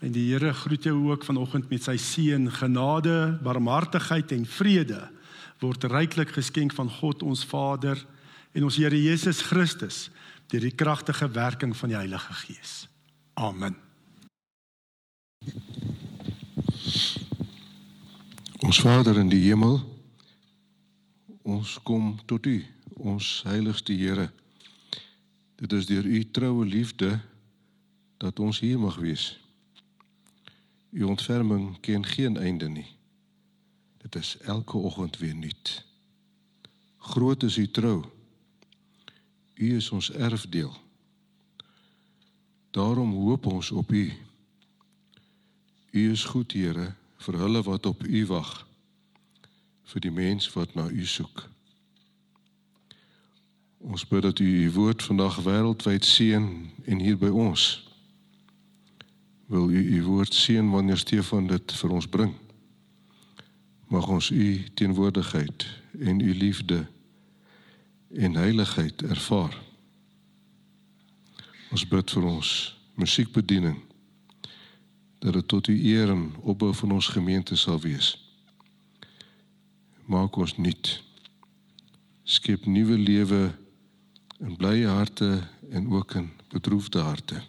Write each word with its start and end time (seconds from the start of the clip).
En 0.00 0.12
die 0.12 0.30
Here 0.32 0.52
groet 0.56 0.84
jou 0.88 1.10
ook 1.10 1.24
vanoggend 1.24 1.68
met 1.68 1.84
sy 1.84 1.96
seën, 2.00 2.48
genade, 2.56 3.38
barmhartigheid 3.44 4.32
en 4.32 4.46
vrede 4.48 5.02
word 5.60 5.84
ryklik 5.92 6.32
geskenk 6.32 6.72
van 6.72 6.88
God 6.88 7.22
ons 7.22 7.44
Vader 7.44 8.00
en 8.56 8.64
ons 8.64 8.78
Here 8.80 8.96
Jesus 8.96 9.42
Christus 9.44 10.08
deur 10.48 10.64
die 10.64 10.74
kragtige 10.74 11.28
werking 11.30 11.76
van 11.76 11.92
die 11.92 11.98
Heilige 11.98 12.32
Gees. 12.32 12.88
Amen. 13.36 13.76
Ons 18.64 18.80
Vader 18.80 19.20
in 19.20 19.28
die 19.28 19.42
hemel, 19.46 19.78
ons 21.42 21.76
kom 21.84 22.14
tot 22.28 22.48
U, 22.48 22.56
ons 22.96 23.28
heiligste 23.48 23.92
Here. 23.96 24.30
Dit 25.60 25.76
is 25.76 25.88
deur 25.88 26.08
U 26.08 26.24
troue 26.32 26.64
liefde 26.64 27.18
dat 28.20 28.40
ons 28.40 28.60
hier 28.64 28.80
mag 28.80 28.96
wees. 29.00 29.39
U 30.90 31.02
ontferming 31.02 31.80
ken 31.80 32.06
geen 32.06 32.36
einde 32.36 32.68
nie. 32.68 32.86
Dit 33.98 34.14
is 34.14 34.36
elke 34.38 34.76
oggend 34.76 35.18
weer 35.18 35.34
nuut. 35.34 35.84
Groot 36.96 37.42
is 37.42 37.56
u 37.56 37.70
trou. 37.70 38.04
U 39.54 39.76
is 39.76 39.90
ons 39.90 40.10
erfdeel. 40.12 40.72
Daarom 42.70 43.12
hoop 43.12 43.46
ons 43.46 43.70
op 43.70 43.92
u. 43.92 44.12
U 45.90 46.10
is 46.10 46.24
goed, 46.24 46.52
Here, 46.52 46.94
vir 47.16 47.38
hulle 47.38 47.62
wat 47.62 47.86
op 47.86 48.02
u 48.02 48.26
wag. 48.26 48.68
vir 49.90 50.04
die 50.06 50.14
mens 50.14 50.46
wat 50.54 50.74
na 50.78 50.86
u 50.88 51.06
soek. 51.06 51.48
Ons 53.80 54.06
bid 54.06 54.22
dat 54.22 54.38
u 54.38 54.46
u 54.46 54.70
woord 54.72 55.02
vandag 55.02 55.40
wêreldwyd 55.42 56.04
seën 56.04 56.46
en 56.84 56.98
hier 57.02 57.18
by 57.18 57.30
ons 57.32 57.89
wil 59.50 59.70
u 59.70 59.96
u 59.96 60.02
woord 60.04 60.34
seën 60.34 60.70
wanneer 60.70 60.98
Stefan 60.98 61.46
dit 61.46 61.72
vir 61.72 61.90
ons 61.90 62.06
bring. 62.06 62.34
Mag 63.90 64.06
ons 64.06 64.30
u 64.30 64.64
teenwoordigheid 64.74 65.66
en 65.98 66.20
u 66.20 66.34
liefde 66.34 66.86
en 68.14 68.38
heiligheid 68.38 69.02
ervaar. 69.02 69.58
Ons 71.74 71.86
bid 71.88 72.14
vir 72.14 72.30
ons 72.30 72.54
musiekbediening 72.94 73.82
dat 75.18 75.32
dit 75.32 75.48
tot 75.48 75.66
u 75.66 75.74
eer 75.82 76.14
en 76.14 76.30
opbou 76.40 76.70
van 76.74 76.94
ons 77.00 77.10
gemeente 77.10 77.58
sal 77.58 77.82
wees. 77.82 78.14
Maak 80.06 80.36
ons 80.36 80.56
nuut. 80.62 80.96
Skep 82.22 82.70
nuwe 82.70 82.98
lewe 82.98 83.48
in 84.38 84.54
blye 84.56 84.86
harte 84.86 85.48
en 85.70 85.90
ook 85.90 86.14
in 86.14 86.30
bedroefde 86.54 87.02
harte 87.02 87.42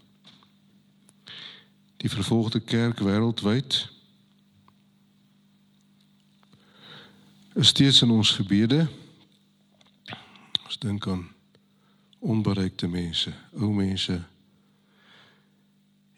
die 2.02 2.10
vervolgde 2.10 2.60
kerk 2.60 3.00
wêreldwyd 3.06 3.76
is 7.54 7.68
steeds 7.68 8.02
in 8.02 8.10
ons 8.10 8.32
gebede. 8.32 8.88
Ons 10.66 10.80
dink 10.82 11.06
aan 11.08 11.28
onbereikte 12.20 12.88
mense 12.90 13.34
ou 13.54 13.70
mense 13.76 14.18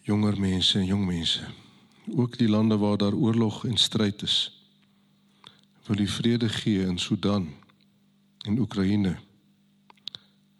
jonger 0.07 0.39
mense 0.39 0.79
en 0.79 0.85
jong 0.87 1.03
mense. 1.07 1.43
Ook 2.15 2.37
die 2.39 2.47
lande 2.47 2.77
waar 2.77 2.97
daar 2.97 3.15
oorlog 3.15 3.65
en 3.67 3.77
stryd 3.77 4.23
is 4.23 4.37
wil 5.83 5.99
u 5.99 6.07
vrede 6.07 6.49
gee 6.49 6.85
in 6.87 6.97
Sudan 6.97 7.49
en 8.47 8.59
Oekraïne. 8.59 9.17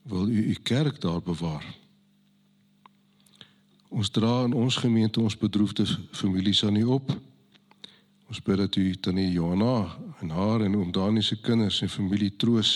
Wil 0.01 0.27
u 0.27 0.43
u 0.49 0.53
kerk 0.53 1.01
daar 1.01 1.21
bewaar 1.21 1.82
Ons 3.93 4.09
dra 4.09 4.43
in 4.47 4.55
ons 4.57 4.75
gemeente 4.81 5.21
ons 5.21 5.35
bedroefde 5.37 5.85
families 6.17 6.63
aan 6.65 6.75
U 6.81 6.83
op. 6.95 7.11
Ons 8.25 8.41
bid 8.41 8.57
dat 8.57 8.75
U 8.75 8.85
tannie 8.95 9.31
Johanna 9.31 9.97
en 10.19 10.29
haar 10.33 10.63
en 10.65 10.75
oom 10.75 10.91
Dani 10.91 11.21
se 11.21 11.37
kinders 11.37 11.81
en 11.85 11.89
familie 11.89 12.31
troos 12.35 12.71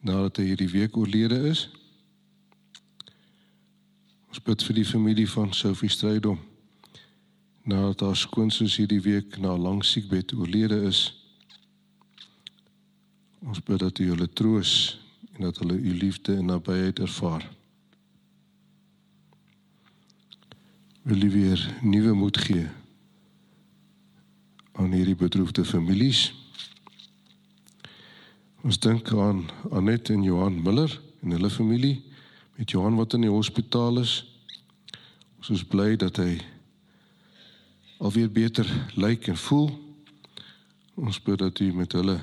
nadat 0.00 0.40
hy 0.40 0.46
hierdie 0.48 0.70
week 0.72 0.96
oorlede 0.96 1.42
is. 1.50 1.66
Ons 4.32 4.40
bid 4.40 4.64
vir 4.64 4.78
die 4.80 4.86
familie 4.88 5.28
van 5.28 5.52
Sophie 5.52 5.92
Strydom 5.92 6.40
nadat 7.68 8.00
haar 8.06 8.16
skoonsus 8.16 8.78
hierdie 8.80 9.02
week 9.04 9.36
na 9.38 9.52
'n 9.52 9.60
lang 9.60 9.84
siekbed 9.84 10.32
oorlede 10.32 10.82
is. 10.88 11.12
Ons 13.44 13.60
bid 13.60 13.78
dat 13.78 13.98
U 13.98 14.08
hulle 14.08 14.28
troos 14.32 15.00
en 15.36 15.42
dat 15.44 15.58
hulle 15.58 15.76
U 15.76 15.94
liefde 15.94 16.36
en 16.36 16.46
nabyheid 16.46 16.98
ervaar. 16.98 17.53
Wil 21.04 21.22
U 21.22 21.30
weer 21.30 21.74
nuwe 21.82 22.12
moed 22.12 22.38
gee 22.38 22.68
aan 24.72 24.92
hierdie 24.92 25.16
bedroefde 25.16 25.64
families. 25.64 26.32
Ons 28.64 28.78
dink 28.80 29.12
aan 29.12 29.44
Anet 29.70 30.08
en 30.08 30.22
Johan 30.24 30.56
Miller 30.62 31.00
en 31.20 31.36
hulle 31.36 31.50
familie 31.50 32.00
met 32.56 32.70
Johan 32.70 32.96
wat 32.96 33.12
in 33.12 33.26
die 33.26 33.30
hospitaal 33.30 34.00
is. 34.00 34.16
Ons 35.36 35.52
is 35.58 35.66
bly 35.68 35.92
dat 36.00 36.16
hy 36.16 36.40
alweer 38.00 38.32
beter 38.32 38.64
lyk 38.96 39.28
en 39.28 39.36
voel. 39.36 39.70
Ons 40.96 41.20
bid 41.20 41.38
dat 41.44 41.60
U 41.60 41.72
met 41.76 41.92
hulle 42.00 42.16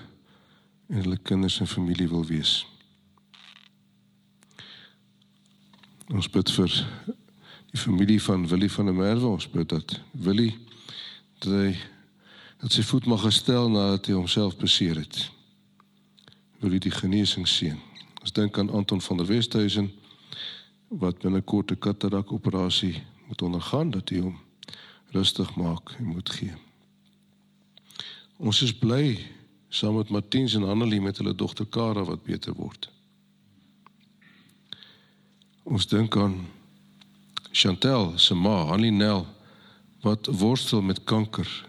en 0.90 1.04
hulle 1.06 1.22
kinders 1.22 1.62
en 1.62 1.70
familie 1.70 2.10
wil 2.10 2.26
wees. 2.26 2.64
Ons 6.10 6.34
bid 6.34 6.50
vir 6.58 6.82
die 7.72 7.80
familie 7.80 8.22
van 8.22 8.48
Willie 8.48 8.72
van 8.72 8.86
der 8.86 8.94
Merwe 8.94 9.28
ons 9.28 9.50
bid 9.50 9.70
dat 9.70 10.00
Willie 10.12 10.58
dat 11.40 11.52
hy 11.52 11.76
dat 12.62 12.76
sy 12.76 12.84
voet 12.86 13.08
mag 13.10 13.24
gestel 13.26 13.72
nadat 13.74 14.06
hy 14.06 14.14
homself 14.14 14.54
beseer 14.60 15.00
het. 15.02 15.32
Wil 16.62 16.76
hy 16.76 16.82
die 16.84 16.94
genesing 16.94 17.48
sien. 17.50 17.80
Ons 18.22 18.36
dink 18.38 18.60
aan 18.60 18.70
Anton 18.70 19.02
van 19.02 19.18
der 19.18 19.26
Westhuizen 19.26 19.90
wat 21.02 21.24
binnekort 21.24 21.72
'n 21.72 21.80
katarak 21.80 22.32
operasie 22.32 23.02
moet 23.28 23.42
ondergaan 23.42 23.92
dat 23.92 24.10
hy 24.10 24.20
hom 24.20 24.38
rustig 25.12 25.56
maak 25.56 25.96
en 25.98 26.06
moet 26.06 26.30
gee. 26.30 26.54
Ons 28.38 28.62
is 28.62 28.74
bly 28.74 29.18
saam 29.70 29.96
met 29.96 30.10
Martiens 30.10 30.54
en 30.54 30.64
Annelie 30.64 31.02
met 31.02 31.18
hulle 31.18 31.36
dogter 31.36 31.66
Kara 31.66 32.04
wat 32.04 32.24
beter 32.24 32.54
word. 32.54 32.90
Ons 35.64 35.88
dink 35.88 36.18
aan 36.18 36.46
Chantel 37.52 38.14
se 38.16 38.34
ma, 38.34 38.64
Annie 38.64 38.92
Nel, 38.92 39.28
wat 40.02 40.26
worstel 40.26 40.82
met 40.82 41.04
kanker. 41.04 41.68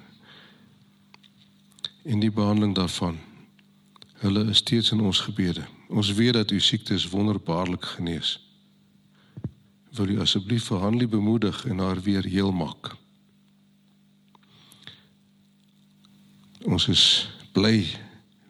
In 2.03 2.21
die 2.21 2.31
behandeling 2.31 2.75
daarvan. 2.75 3.19
Hulle 4.23 4.45
is 4.45 4.57
steeds 4.57 4.91
in 4.91 5.01
ons 5.01 5.21
gebede. 5.21 5.67
Ons 5.89 6.13
weet 6.13 6.33
dat 6.33 6.51
u 6.51 6.61
siektes 6.61 7.09
wonderbaarlik 7.09 7.85
genees. 7.85 8.41
Wil 9.91 10.09
u 10.09 10.21
asseblief 10.21 10.65
vir 10.65 10.79
Hanlie 10.79 11.09
bemoedig 11.09 11.65
en 11.67 11.79
haar 11.79 12.01
weer 12.01 12.25
heel 12.25 12.53
maak. 12.53 12.95
Ons 16.63 16.89
is 16.89 17.29
bly 17.53 17.85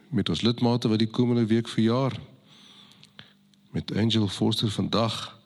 met 0.08 0.28
ons 0.28 0.42
lidmate 0.44 0.88
wat 0.88 1.00
die 1.00 1.10
komende 1.10 1.46
week 1.46 1.68
verjaar. 1.68 2.20
Met 3.70 3.96
Angel 3.96 4.28
Forster 4.28 4.70
vandag 4.70 5.41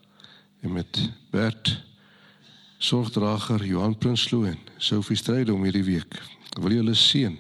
en 0.66 0.72
met 0.72 1.10
Bert 1.30 1.84
sorgdrager 2.78 3.64
Johan 3.64 3.98
Prinsloo 3.98 4.44
en 4.44 4.58
Sophie 4.76 5.16
Stryd 5.16 5.50
om 5.50 5.62
hierdie 5.62 5.84
week. 5.86 6.16
Wil 6.58 6.74
jy 6.74 6.80
hulle 6.82 6.94
seën 6.98 7.36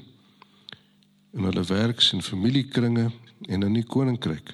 in 1.36 1.46
hulle 1.48 1.64
werks 1.66 2.12
en 2.14 2.22
familiekringe 2.22 3.08
en 3.50 3.66
in 3.66 3.74
die 3.74 3.84
koninkryk. 3.84 4.52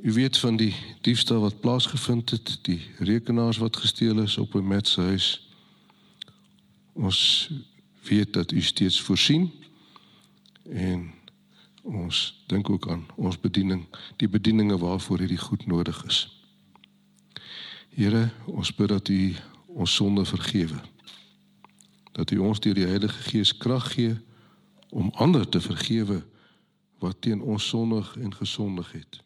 U 0.00 0.12
weet 0.12 0.38
van 0.38 0.58
die 0.60 0.74
diefstal 1.06 1.40
wat 1.40 1.60
plaasgevind 1.64 2.30
het, 2.36 2.52
die 2.68 2.80
rekenaars 2.98 3.60
wat 3.60 3.80
gesteel 3.80 4.20
is 4.22 4.36
op 4.38 4.54
'n 4.54 4.68
mens 4.68 4.92
se 4.92 5.00
huis. 5.00 5.28
Ons 6.92 7.50
weet 8.08 8.32
dat 8.32 8.52
u 8.52 8.60
steeds 8.60 9.00
voorsien 9.00 9.50
en 10.68 11.10
ons 11.82 12.42
dink 12.46 12.70
ook 12.70 12.88
aan 12.88 13.06
ons 13.16 13.40
bediening, 13.40 13.86
die 14.16 14.28
bedieninge 14.28 14.78
waarvoor 14.78 15.18
hierdie 15.18 15.44
goed 15.48 15.66
nodig 15.66 16.04
is. 16.04 16.39
Here, 17.90 18.30
ons 18.46 18.74
bid 18.74 18.88
dat 18.88 19.08
U 19.08 19.34
ons 19.66 19.94
sonde 19.94 20.24
vergewe. 20.24 20.80
Dat 22.12 22.30
U 22.30 22.38
ons 22.38 22.60
deur 22.60 22.74
die 22.74 22.86
Heilige 22.86 23.22
Gees 23.30 23.56
krag 23.56 23.92
gee 23.92 24.16
om 24.90 25.10
ander 25.14 25.48
te 25.48 25.60
vergewe 25.60 26.22
wat 26.98 27.20
teen 27.20 27.42
ons 27.42 27.68
sondig 27.68 28.16
en 28.16 28.34
gesondig 28.34 28.92
het. 28.92 29.20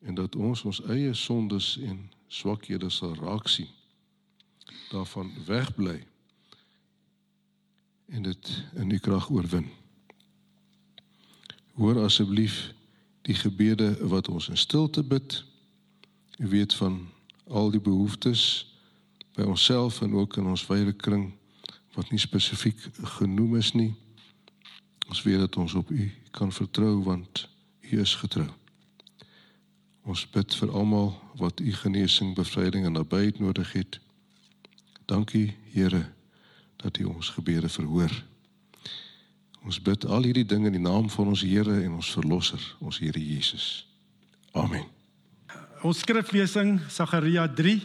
En 0.00 0.14
dat 0.14 0.36
ons 0.36 0.62
ons 0.64 0.82
eie 0.88 1.14
sondes 1.14 1.76
en 1.82 2.10
swakhede 2.28 2.90
sal 2.90 3.14
raak 3.14 3.48
sien. 3.48 3.68
Daarvan 4.90 5.32
wegbly 5.46 6.06
en 8.08 8.22
dit 8.22 8.64
in 8.74 8.90
U 8.90 8.98
krag 8.98 9.28
oorwin. 9.30 9.68
Hoor 11.76 12.00
asseblief 12.04 12.72
die 13.28 13.34
gebede 13.36 14.06
wat 14.08 14.28
ons 14.28 14.48
in 14.48 14.56
stilte 14.56 15.02
bid. 15.02 15.44
U 16.38 16.48
weet 16.48 16.74
van 16.74 17.08
al 17.48 17.70
die 17.70 17.80
behoeftes 17.80 18.66
by 19.34 19.42
onsself 19.42 20.00
en 20.02 20.14
ook 20.14 20.36
in 20.36 20.46
ons 20.46 20.66
wye 20.66 20.92
kring 20.92 21.32
wat 21.94 22.10
nie 22.10 22.20
spesifiek 22.20 22.78
genoem 23.18 23.56
is 23.56 23.72
nie. 23.72 23.94
Ons 25.08 25.22
weet 25.22 25.38
dat 25.38 25.56
ons 25.56 25.74
op 25.74 25.90
U 25.90 26.10
kan 26.30 26.52
vertrou 26.52 27.02
want 27.02 27.48
U 27.90 28.00
is 28.00 28.14
getrou. 28.14 28.48
Ons 30.08 30.24
bid 30.30 30.54
vir 30.54 30.70
almal 30.72 31.10
wat 31.40 31.60
U 31.60 31.72
genesing, 31.72 32.34
bevryding 32.34 32.86
en 32.86 32.96
nabyheid 32.96 33.38
nodig 33.38 33.72
het. 33.72 34.00
Dankie 35.06 35.56
Here 35.72 36.04
dat 36.76 36.98
U 36.98 37.04
ons 37.04 37.28
gebede 37.28 37.68
verhoor. 37.68 38.12
Ons 39.64 39.82
bid 39.82 40.06
al 40.06 40.22
hierdie 40.22 40.46
dinge 40.46 40.70
in 40.70 40.78
die 40.78 40.84
naam 40.84 41.10
van 41.10 41.34
ons 41.34 41.42
Here 41.42 41.82
en 41.82 41.98
ons 41.98 42.12
verlosser, 42.14 42.62
ons 42.78 43.02
Here 43.02 43.24
Jesus. 43.24 43.86
Amen. 44.52 44.97
Ons 45.86 46.00
skriflesing 46.02 46.80
Sagaria 46.90 47.44
3. 47.46 47.76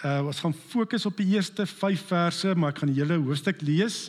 Uh 0.00 0.30
ons 0.30 0.38
gaan 0.40 0.54
fokus 0.72 1.04
op 1.04 1.18
die 1.20 1.34
eerste 1.34 1.66
5 1.68 2.06
verse, 2.08 2.54
maar 2.56 2.72
ek 2.72 2.80
gaan 2.80 2.92
die 2.92 3.02
hele 3.02 3.18
hoofstuk 3.20 3.60
lees. 3.60 4.08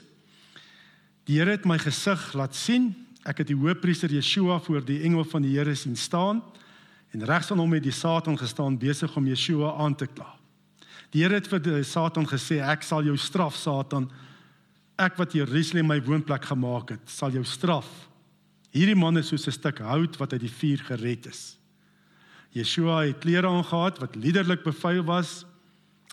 Die 1.27 1.41
Here 1.41 1.51
het 1.57 1.67
my 1.67 1.75
gesig 1.81 2.23
laat 2.37 2.55
sien. 2.55 2.93
Ek 3.27 3.43
het 3.43 3.51
die 3.51 3.59
hoofpriester 3.59 4.11
Yeshua 4.11 4.61
voor 4.63 4.85
die 4.87 5.01
engel 5.03 5.27
van 5.27 5.43
die 5.43 5.51
Here 5.57 5.75
sien 5.75 5.99
staan 5.99 6.39
en 7.11 7.25
regs 7.27 7.51
aan 7.51 7.59
hom 7.59 7.75
het 7.75 7.83
die 7.83 7.91
Satan 7.91 8.39
gestaan 8.39 8.79
besig 8.79 9.11
om 9.19 9.27
Yeshua 9.27 9.75
aan 9.83 9.97
te 9.99 10.07
kla. 10.07 10.31
Die 11.11 11.25
Here 11.25 11.41
het 11.41 11.51
vir 11.51 11.59
die 11.59 11.83
Satan 11.83 12.27
gesê: 12.29 12.63
"Ek 12.63 12.87
sal 12.87 13.03
jou 13.03 13.17
straf, 13.17 13.59
Satan. 13.59 14.07
Ek 14.95 15.17
wat 15.19 15.33
Jerusalem 15.35 15.91
my 15.91 15.99
woonplek 15.99 16.45
gemaak 16.45 16.95
het, 16.95 17.03
sal 17.09 17.35
jou 17.35 17.43
straf. 17.43 17.89
Hierdie 18.71 18.95
man 18.95 19.17
is 19.17 19.27
soos 19.27 19.47
'n 19.47 19.51
stuk 19.59 19.79
hout 19.79 20.15
wat 20.17 20.33
uit 20.33 20.41
die 20.41 20.55
vuur 20.59 20.79
gered 20.87 21.27
is." 21.27 21.60
Yeshua 22.51 23.05
het 23.05 23.21
klere 23.23 23.47
aangetree 23.47 24.03
wat 24.03 24.17
liderlik 24.19 24.63
bevuil 24.65 25.03
was. 25.07 25.45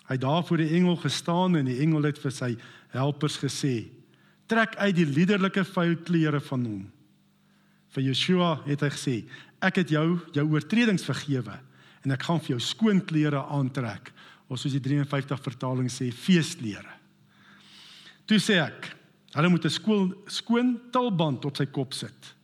Hy 0.07 0.15
het 0.15 0.23
daar 0.23 0.43
voor 0.45 0.61
die 0.63 0.71
engel 0.77 0.95
gestaan 0.95 1.57
en 1.59 1.67
die 1.67 1.79
engel 1.83 2.07
het 2.07 2.19
vir 2.19 2.31
sy 2.31 2.55
helpers 2.95 3.37
gesê: 3.37 3.89
"Trek 4.47 4.75
uit 4.75 4.95
die 4.95 5.05
liderlike 5.05 5.63
vuil 5.65 5.95
klere 5.97 6.39
van 6.39 6.65
hom." 6.65 6.91
Vir 7.89 8.03
Yeshua 8.03 8.61
het 8.65 8.81
hy 8.81 8.89
gesê: 8.89 9.15
"Ek 9.61 9.75
het 9.75 9.89
jou 9.89 10.19
jou 10.33 10.45
oortredings 10.49 11.03
vergewe 11.03 11.59
en 12.03 12.11
ek 12.11 12.23
gaan 12.23 12.39
vir 12.39 12.55
jou 12.55 12.59
skoon 12.59 13.05
klere 13.05 13.43
aantrek." 13.43 14.13
Of 14.49 14.59
soos 14.59 14.71
die 14.71 14.81
53 14.81 15.39
vertaling 15.43 15.89
sê, 15.89 16.11
feesklere. 16.11 16.89
Toe 18.25 18.39
sê 18.39 18.57
ek: 18.65 18.95
"Hulle 19.35 19.49
moet 19.49 19.65
'n 19.65 19.69
skoon 19.69 20.15
skoon 20.27 20.79
tulband 20.91 21.45
op 21.45 21.57
sy 21.57 21.65
kop 21.65 21.93
sit." 21.93 22.38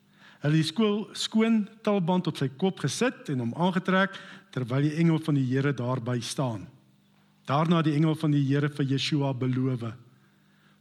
Hulle 0.45 0.61
het 0.61 0.69
skool 0.69 0.97
skoon 1.17 1.63
tulband 1.81 2.27
op 2.29 2.37
sy 2.37 2.51
kop 2.61 2.83
gesit 2.83 3.31
en 3.33 3.39
hom 3.41 3.53
aangetrek 3.57 4.13
terwyl 4.53 4.85
die 4.85 4.93
engel 5.01 5.17
van 5.25 5.39
die 5.39 5.45
Here 5.49 5.71
daarby 5.73 6.19
staan. 6.21 6.67
Daarna 7.49 7.81
die 7.81 7.95
engel 7.97 8.13
van 8.21 8.35
die 8.35 8.43
Here 8.45 8.69
vir 8.69 8.85
Yeshua 8.93 9.33
beloof. 9.33 9.87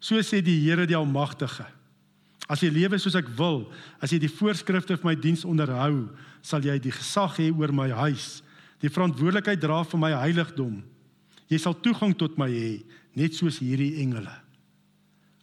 So 0.05 0.21
sê 0.21 0.43
die 0.45 0.59
Here 0.67 0.85
die 0.85 0.97
Almagtige: 0.99 1.65
As 2.45 2.61
jy 2.61 2.69
lewe 2.75 3.01
soos 3.01 3.17
ek 3.17 3.31
wil, 3.39 3.65
as 4.05 4.13
jy 4.13 4.21
die 4.21 4.33
voorskrifte 4.33 4.99
van 5.01 5.15
my 5.15 5.17
diens 5.17 5.47
onderhou, 5.49 6.11
sal 6.45 6.61
jy 6.61 6.77
die 6.77 6.93
gesag 6.93 7.41
hê 7.41 7.49
oor 7.49 7.73
my 7.73 7.89
huis, 8.05 8.43
die 8.85 8.93
verantwoordelikheid 8.93 9.65
dra 9.65 9.81
vir 9.89 10.03
my 10.03 10.13
heiligdom. 10.13 10.83
Jy 11.49 11.65
sal 11.65 11.81
toegang 11.81 12.13
tot 12.21 12.37
my 12.37 12.51
hê, 12.53 12.83
net 13.17 13.33
soos 13.33 13.63
hierdie 13.65 13.95
engele. 14.05 14.44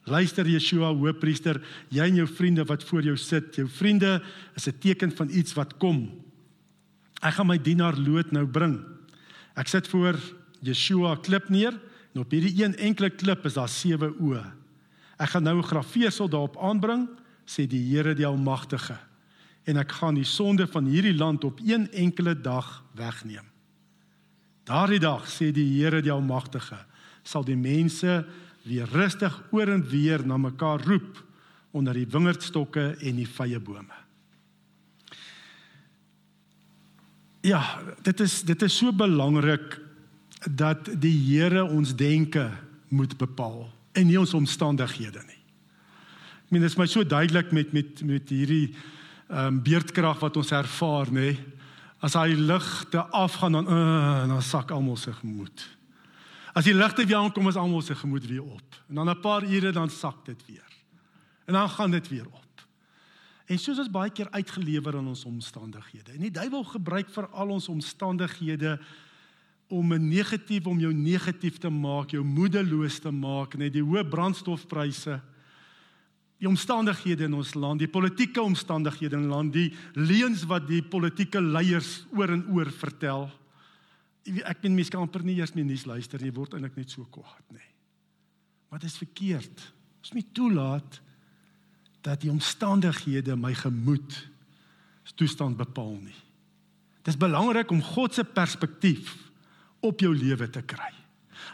Luister 0.09 0.47
Yeshua, 0.47 0.89
Hoëpriester, 0.97 1.59
jy 1.93 2.07
en 2.09 2.15
jou 2.15 2.27
vriende 2.27 2.65
wat 2.65 2.83
voor 2.83 3.05
jou 3.05 3.17
sit. 3.17 3.55
Jou 3.55 3.67
vriende 3.69 4.21
is 4.55 4.67
'n 4.67 4.79
teken 4.79 5.11
van 5.11 5.29
iets 5.29 5.53
wat 5.53 5.77
kom. 5.77 6.09
Ek 7.21 7.33
gaan 7.33 7.47
my 7.47 7.57
dienaar 7.57 7.97
Lot 7.97 8.31
nou 8.31 8.45
bring. 8.47 8.81
Ek 9.55 9.67
sit 9.67 9.87
voor 9.87 10.17
Yeshua 10.61 11.15
klip 11.15 11.49
neer 11.49 11.73
en 12.13 12.21
op 12.21 12.31
hierdie 12.31 12.63
een 12.63 12.75
enkele 12.75 13.09
klip 13.09 13.45
is 13.45 13.53
daar 13.53 13.69
sewe 13.69 14.13
oë. 14.19 14.43
Ek 15.19 15.29
gaan 15.29 15.43
nou 15.43 15.57
'n 15.57 15.63
grafeesel 15.63 16.29
daarop 16.29 16.57
aanbring, 16.57 17.07
sê 17.45 17.67
die 17.67 17.95
Here 17.95 18.15
die 18.15 18.25
Almagtige. 18.25 18.97
En 19.65 19.77
ek 19.77 19.91
gaan 19.91 20.15
die 20.15 20.25
sonde 20.25 20.67
van 20.67 20.85
hierdie 20.85 21.13
land 21.13 21.43
op 21.43 21.59
een 21.59 21.91
enkele 21.91 22.41
dag 22.41 22.83
wegneem. 22.95 23.45
Daardie 24.63 24.99
dag, 24.99 25.27
sê 25.29 25.51
die 25.51 25.81
Here 25.81 26.01
die 26.01 26.11
Almagtige, 26.11 26.85
sal 27.23 27.43
die 27.43 27.55
mense 27.55 28.25
weer 28.63 28.89
rustig 28.91 29.33
oor 29.51 29.69
en 29.69 29.83
weer 29.89 30.25
na 30.25 30.37
mekaar 30.37 30.83
roep 30.85 31.23
onder 31.71 31.95
die 31.95 32.07
wingerdstokke 32.07 32.95
en 32.99 33.15
die 33.15 33.27
vyebome. 33.27 33.97
Ja, 37.41 37.61
dit 38.05 38.19
is 38.21 38.41
dit 38.45 38.61
is 38.61 38.77
so 38.77 38.93
belangrik 38.93 39.79
dat 40.45 40.89
die 41.01 41.15
Here 41.15 41.63
ons 41.63 41.95
denke 41.97 42.49
moet 42.89 43.17
bepaal 43.17 43.69
en 43.97 44.07
nie 44.07 44.19
ons 44.19 44.33
omstandighede 44.37 45.23
nie. 45.25 45.39
Ek 46.45 46.53
meen 46.53 46.65
dit 46.65 46.69
is 46.69 46.77
my 46.77 46.85
so 46.89 47.03
duidelik 47.03 47.51
met 47.55 47.73
met 47.73 48.03
met 48.05 48.29
hierdie 48.29 48.73
ehm 49.31 49.47
um, 49.47 49.59
beerdkrag 49.63 50.19
wat 50.19 50.37
ons 50.37 50.51
ervaar, 50.51 51.07
nê. 51.07 51.37
As 52.03 52.17
hy 52.19 52.33
ligte 52.35 52.99
afgaan 53.15 53.55
dan 53.55 53.69
uh, 53.71 54.27
dan 54.27 54.41
sak 54.43 54.71
almal 54.75 54.97
se 54.99 55.13
gemoed. 55.13 55.63
As 56.53 56.67
die 56.67 56.75
ligte 56.75 57.05
weer 57.05 57.21
aankom 57.21 57.47
is 57.47 57.55
almal 57.55 57.81
se 57.81 57.95
gemoed 57.95 58.27
weer 58.27 58.43
op. 58.43 58.83
En 58.89 58.95
dan 58.95 59.09
'n 59.09 59.19
paar 59.19 59.43
ure 59.43 59.71
dan 59.71 59.89
sak 59.89 60.25
dit 60.25 60.45
weer. 60.45 60.67
En 61.45 61.53
dan 61.53 61.69
gaan 61.69 61.91
dit 61.91 62.07
weer 62.07 62.25
op. 62.25 62.67
En 63.45 63.59
soos 63.59 63.79
ons 63.79 63.89
baie 63.91 64.11
keer 64.11 64.29
uitgelewer 64.31 64.97
aan 64.97 65.07
ons 65.07 65.25
omstandighede. 65.25 66.11
En 66.11 66.19
die 66.19 66.31
duiwel 66.31 66.63
gebruik 66.63 67.09
vir 67.09 67.27
al 67.27 67.49
ons 67.49 67.67
omstandighede 67.67 68.79
om 69.67 69.93
'n 69.93 70.07
negatief 70.07 70.65
om 70.65 70.79
jou 70.79 70.93
negatief 70.93 71.57
te 71.57 71.69
maak, 71.69 72.11
jou 72.11 72.23
moedeloos 72.23 72.99
te 72.99 73.11
maak, 73.11 73.55
net 73.57 73.73
die 73.73 73.83
hoë 73.83 74.09
brandstofpryse, 74.09 75.21
die 76.37 76.47
omstandighede 76.47 77.23
in 77.23 77.33
ons 77.33 77.53
land, 77.53 77.79
die 77.79 77.87
politieke 77.87 78.41
omstandighede 78.41 79.15
in 79.15 79.27
land, 79.27 79.53
die 79.53 79.73
leuns 79.93 80.43
wat 80.43 80.67
die 80.67 80.81
politieke 80.81 81.41
leiers 81.41 82.05
oor 82.13 82.29
en 82.29 82.45
oor 82.49 82.71
vertel 82.71 83.31
ek 84.25 84.61
weet 84.61 84.73
mense 84.73 84.93
kan 84.93 85.01
amper 85.01 85.23
nie 85.25 85.39
eers 85.39 85.53
meer 85.57 85.65
nuus 85.65 85.87
luister 85.89 86.21
nie, 86.21 86.33
word 86.33 86.53
eintlik 86.53 86.77
net 86.77 86.93
so 86.93 87.05
kwaad, 87.09 87.45
nê. 87.53 87.63
Maar 88.69 88.79
dit 88.79 88.91
is 88.91 88.99
verkeerd. 89.01 89.63
Ons 90.01 90.13
moet 90.15 90.29
toelaat 90.37 90.99
dat 92.05 92.21
die 92.23 92.31
omstandighede 92.31 93.35
my 93.37 93.53
gemoed 93.57 94.15
se 95.03 95.15
toestand 95.17 95.57
bepaal 95.59 95.97
nie. 95.99 96.17
Dit 97.01 97.15
is 97.15 97.19
belangrik 97.19 97.71
om 97.73 97.81
God 97.81 98.13
se 98.13 98.23
perspektief 98.23 99.15
op 99.81 100.01
jou 100.01 100.13
lewe 100.15 100.47
te 100.49 100.61
kry. 100.61 100.91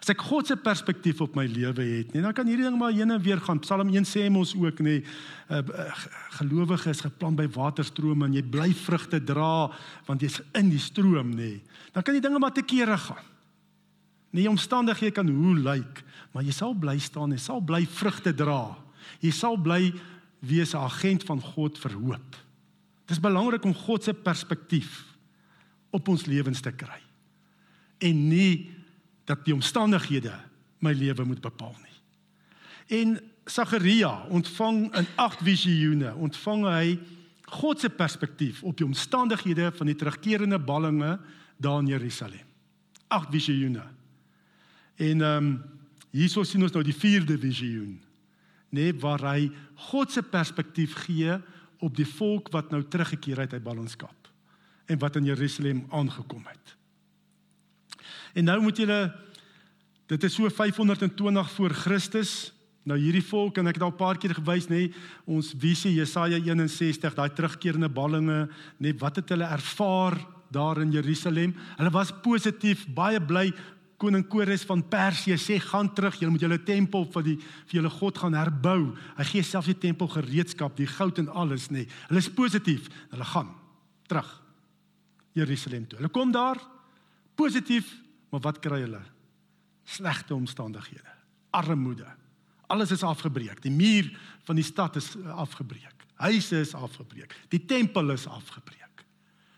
As 0.02 0.10
ek 0.10 0.22
God 0.22 0.48
se 0.48 0.56
perspektief 0.56 1.22
op 1.22 1.36
my 1.36 1.46
lewe 1.46 1.84
het, 1.84 2.14
nee, 2.14 2.22
dan 2.22 2.34
kan 2.34 2.48
hierdie 2.48 2.66
ding 2.68 2.78
maar 2.80 2.92
heen 2.96 3.12
en 3.12 3.22
weer 3.22 3.42
gaan. 3.44 3.60
Psalm 3.64 3.90
1 3.94 4.08
sê 4.08 4.28
mos 4.30 4.56
ook 4.56 4.80
nee, 4.80 5.04
'n 5.50 5.64
uh, 5.64 5.96
gelowige 6.40 6.90
is 6.90 7.02
geplant 7.02 7.36
by 7.36 7.48
waterstrome 7.48 8.26
en 8.26 8.34
jy 8.34 8.44
bly 8.44 8.74
vrugte 8.74 9.24
dra 9.24 9.72
want 10.06 10.22
jy's 10.22 10.42
in 10.54 10.70
die 10.70 10.80
stroom. 10.80 11.36
Nee. 11.36 11.62
Dan 11.94 12.04
kan 12.04 12.14
die 12.14 12.22
dinge 12.22 12.40
maar 12.40 12.54
te 12.54 12.62
kere 12.62 12.98
gaan. 12.98 13.26
Nee, 14.32 14.50
omstandighede 14.50 15.12
kan 15.12 15.30
hoe 15.30 15.56
lyk, 15.56 16.04
maar 16.32 16.44
jy 16.44 16.52
sal 16.52 16.74
bly 16.74 17.00
staan 17.00 17.32
en 17.32 17.40
sal 17.40 17.62
bly 17.62 17.86
vrugte 17.86 18.34
dra. 18.34 18.78
Jy 19.20 19.32
sal 19.32 19.58
bly 19.58 19.94
wees 20.40 20.74
'n 20.74 20.78
agent 20.78 21.24
van 21.24 21.42
God 21.42 21.78
vir 21.78 21.92
hoop. 21.92 22.32
Dit 23.08 23.18
is 23.18 23.24
belangrik 23.24 23.64
om 23.64 23.74
God 23.74 24.04
se 24.04 24.14
perspektief 24.14 25.06
op 25.90 26.08
ons 26.08 26.26
lewens 26.26 26.62
te 26.62 26.72
kry. 26.72 27.00
En 27.98 28.28
nie 28.28 28.70
dat 29.28 29.44
die 29.46 29.54
omstandighede 29.56 30.34
my 30.84 30.94
lewe 30.96 31.26
moet 31.26 31.42
bepaal 31.44 31.76
nie. 31.84 31.98
En 33.00 33.18
Sagaria 33.48 34.26
ontvang 34.32 34.88
in 34.96 35.08
agt 35.16 35.44
visioene, 35.44 36.14
ontvang 36.16 36.66
hy 36.68 36.98
God 37.58 37.80
se 37.80 37.90
perspektief 37.90 38.64
op 38.68 38.76
die 38.78 38.86
omstandighede 38.86 39.72
van 39.76 39.88
die 39.88 39.96
terugkerende 39.96 40.60
ballinge 40.60 41.16
daar 41.58 41.80
in 41.80 41.88
Jerusalem. 41.88 42.44
Agt 43.08 43.32
visioene. 43.32 43.84
En 44.96 45.22
ehm 45.22 45.46
um, 45.46 45.58
hierso 46.12 46.44
sien 46.44 46.64
ons 46.64 46.74
nou 46.74 46.84
die 46.84 46.96
vierde 46.96 47.38
visioen. 47.38 48.00
Nee, 48.74 48.94
waar 49.00 49.22
hy 49.36 49.52
God 49.92 50.12
se 50.12 50.24
perspektief 50.24 50.96
gee 51.06 51.36
op 51.84 51.96
die 51.96 52.08
volk 52.08 52.50
wat 52.52 52.72
nou 52.72 52.82
teruggekeer 52.84 53.44
het 53.44 53.54
uit 53.54 53.64
ballingskap 53.64 54.32
en 54.88 55.00
wat 55.00 55.16
in 55.16 55.28
Jerusalem 55.28 55.86
aangekom 55.92 56.44
het. 56.48 56.77
En 58.34 58.46
nou 58.46 58.62
moet 58.62 58.78
julle 58.78 59.00
dit 60.08 60.24
is 60.24 60.34
so 60.34 60.50
520 60.50 61.52
voor 61.52 61.70
Christus. 61.70 62.54
Nou 62.88 62.96
hierdie 63.00 63.26
volk 63.28 63.58
en 63.60 63.68
ek 63.68 63.76
het 63.76 63.84
al 63.84 63.92
'n 63.92 64.00
paar 64.00 64.18
keer 64.18 64.34
gewys 64.34 64.70
nê, 64.70 64.94
ons 65.26 65.54
visie 65.58 65.94
Jesaja 65.94 66.38
61, 66.40 67.14
daai 67.14 67.30
terugkerende 67.30 67.90
ballinge, 67.90 68.48
nê, 68.80 68.94
wat 68.98 69.16
het 69.16 69.30
hulle 69.30 69.44
ervaar 69.44 70.16
daar 70.50 70.82
in 70.82 70.92
Jerusalem? 70.92 71.56
Hulle 71.78 71.92
was 71.92 72.14
positief, 72.24 72.88
baie 72.88 73.20
bly. 73.20 73.54
Koning 73.98 74.28
Kores 74.28 74.64
van 74.64 74.84
Persië 74.88 75.38
sê 75.38 75.60
gaan 75.60 75.94
terug, 75.94 76.20
julle 76.20 76.32
moet 76.32 76.42
julle 76.42 76.64
tempel 76.64 77.06
vir 77.06 77.24
die 77.24 77.38
vir 77.66 77.82
julle 77.82 77.90
God 77.90 78.18
gaan 78.18 78.34
herbou. 78.34 78.96
Hy 79.18 79.24
gee 79.24 79.44
selfs 79.44 79.68
die 79.68 79.78
tempel 79.78 80.08
gereedskap, 80.08 80.76
die 80.78 80.88
goud 80.88 81.18
en 81.18 81.30
alles 81.30 81.70
nê. 81.70 81.88
Hulle 82.08 82.20
is 82.20 82.30
positief. 82.30 82.90
Hulle 83.10 83.26
gaan 83.26 83.50
terug 84.08 84.30
Jerusalem 85.34 85.88
toe. 85.88 85.98
Hulle 86.00 86.14
kom 86.14 86.32
daar 86.32 86.62
positief 87.36 87.90
Maar 88.30 88.40
wat 88.40 88.60
kry 88.60 88.82
hulle? 88.84 89.02
Slegte 89.84 90.36
omstandighede, 90.36 91.14
armoede. 91.50 92.08
Alles 92.68 92.92
is 92.92 93.04
afgebreek. 93.04 93.62
Die 93.62 93.72
muur 93.72 94.10
van 94.44 94.56
die 94.56 94.64
stad 94.64 94.96
is 94.96 95.16
afgebreek. 95.24 96.06
Huise 96.14 96.60
is 96.60 96.74
afgebreek. 96.74 97.36
Die 97.48 97.66
tempel 97.66 98.12
is 98.12 98.28
afgebreek. 98.28 99.06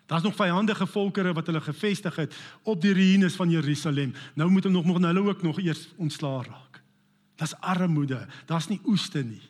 Daar's 0.10 0.24
nog 0.24 0.36
vyandige 0.36 0.88
volkere 0.88 1.34
wat 1.34 1.46
hulle 1.46 1.62
gevestig 1.62 2.16
het 2.16 2.36
op 2.64 2.82
die 2.82 2.94
ruïnes 2.94 3.36
van 3.36 3.50
Jerusalem. 3.50 4.14
Nou 4.34 4.50
moet 4.50 4.64
hulle 4.64 4.76
nog 4.76 4.86
nog 4.86 5.02
hulle 5.02 5.22
ook 5.30 5.42
nog 5.42 5.60
eers 5.60 5.88
ontslaa 5.98 6.42
raak. 6.42 6.82
Daar's 7.36 7.54
armoede, 7.60 8.28
daar's 8.46 8.68
nie 8.68 8.82
oeste 8.86 9.24
nie. 9.24 9.42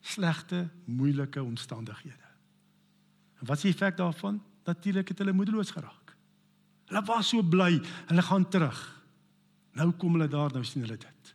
Slegte, 0.00 0.68
moeilike 0.84 1.42
omstandighede. 1.42 2.26
En 3.38 3.46
wat 3.46 3.56
is 3.56 3.62
die 3.62 3.72
effek 3.72 3.96
daarvan? 3.96 4.42
Natuurlik 4.64 5.08
het 5.08 5.18
hulle 5.18 5.32
moedeloos 5.32 5.70
geraak. 5.70 6.05
Hulle 6.86 7.02
was 7.08 7.28
so 7.28 7.42
bly, 7.42 7.80
hulle 8.06 8.22
gaan 8.22 8.48
terug. 8.48 8.80
Nou 9.76 9.90
kom 9.98 10.16
hulle 10.16 10.28
daar, 10.30 10.52
nou 10.54 10.64
sien 10.64 10.84
hulle 10.86 10.98
dit. 11.00 11.32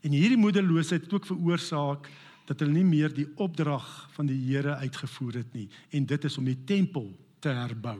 En 0.00 0.16
hierdie 0.16 0.40
moedeloosheid 0.40 1.04
het 1.04 1.12
ook 1.12 1.28
veroorsaak 1.28 2.08
dat 2.48 2.62
hulle 2.62 2.74
nie 2.74 2.86
meer 2.86 3.12
die 3.14 3.28
opdrag 3.40 3.86
van 4.16 4.28
die 4.30 4.38
Here 4.48 4.76
uitgevoer 4.80 5.42
het 5.42 5.52
nie 5.54 5.68
en 5.94 6.06
dit 6.06 6.24
is 6.24 6.38
om 6.40 6.48
die 6.48 6.58
tempel 6.66 7.10
te 7.40 7.52
herbou. 7.54 7.98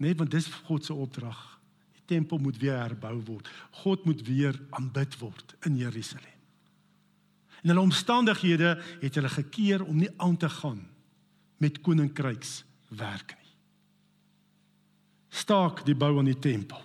Nee, 0.00 0.14
want 0.16 0.30
dis 0.32 0.48
God 0.68 0.84
se 0.84 0.94
opdrag. 0.94 1.40
Die 1.92 2.04
tempel 2.16 2.38
moet 2.40 2.58
weer 2.60 2.78
herbou 2.80 3.18
word. 3.26 3.48
God 3.82 4.04
moet 4.08 4.22
weer 4.26 4.56
aanbid 4.76 5.18
word 5.20 5.56
in 5.68 5.76
Jerusalem. 5.76 6.38
En 7.60 7.68
hulle 7.68 7.84
omstandighede 7.84 8.78
het 9.00 9.18
hulle 9.18 9.28
gekeer 9.28 9.84
om 9.84 10.00
nie 10.00 10.08
aan 10.16 10.36
te 10.36 10.48
gaan 10.48 10.80
met 11.60 11.80
koninkryks 11.84 12.62
werk 12.88 13.34
nie. 13.36 13.39
Staak 15.30 15.84
die 15.86 15.94
bou 15.94 16.18
aan 16.18 16.30
die 16.30 16.38
tempel. 16.38 16.80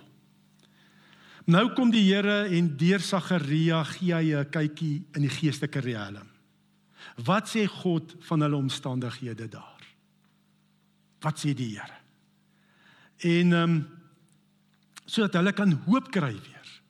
Nou 1.46 1.68
kom 1.74 1.92
die 1.94 2.02
Here 2.08 2.48
en 2.50 2.72
deur 2.78 3.02
Sagaria 3.02 3.82
gee 3.84 4.14
hy 4.14 4.34
'n 4.34 4.50
kykie 4.50 5.04
in 5.14 5.22
die 5.22 5.30
geestelike 5.30 5.80
riem. 5.80 6.26
Wat 7.22 7.48
sê 7.48 7.66
God 7.66 8.14
van 8.18 8.40
hulle 8.40 8.56
omstandighede 8.56 9.48
daar? 9.48 9.82
Wat 11.20 11.38
sê 11.38 11.54
die 11.54 11.78
Here? 11.78 11.98
En 13.22 13.52
ehm 13.52 13.70
um, 13.70 13.86
sodat 15.06 15.34
hulle 15.34 15.52
kan 15.52 15.72
hoop 15.86 16.10
kry 16.10 16.32
weer. 16.32 16.82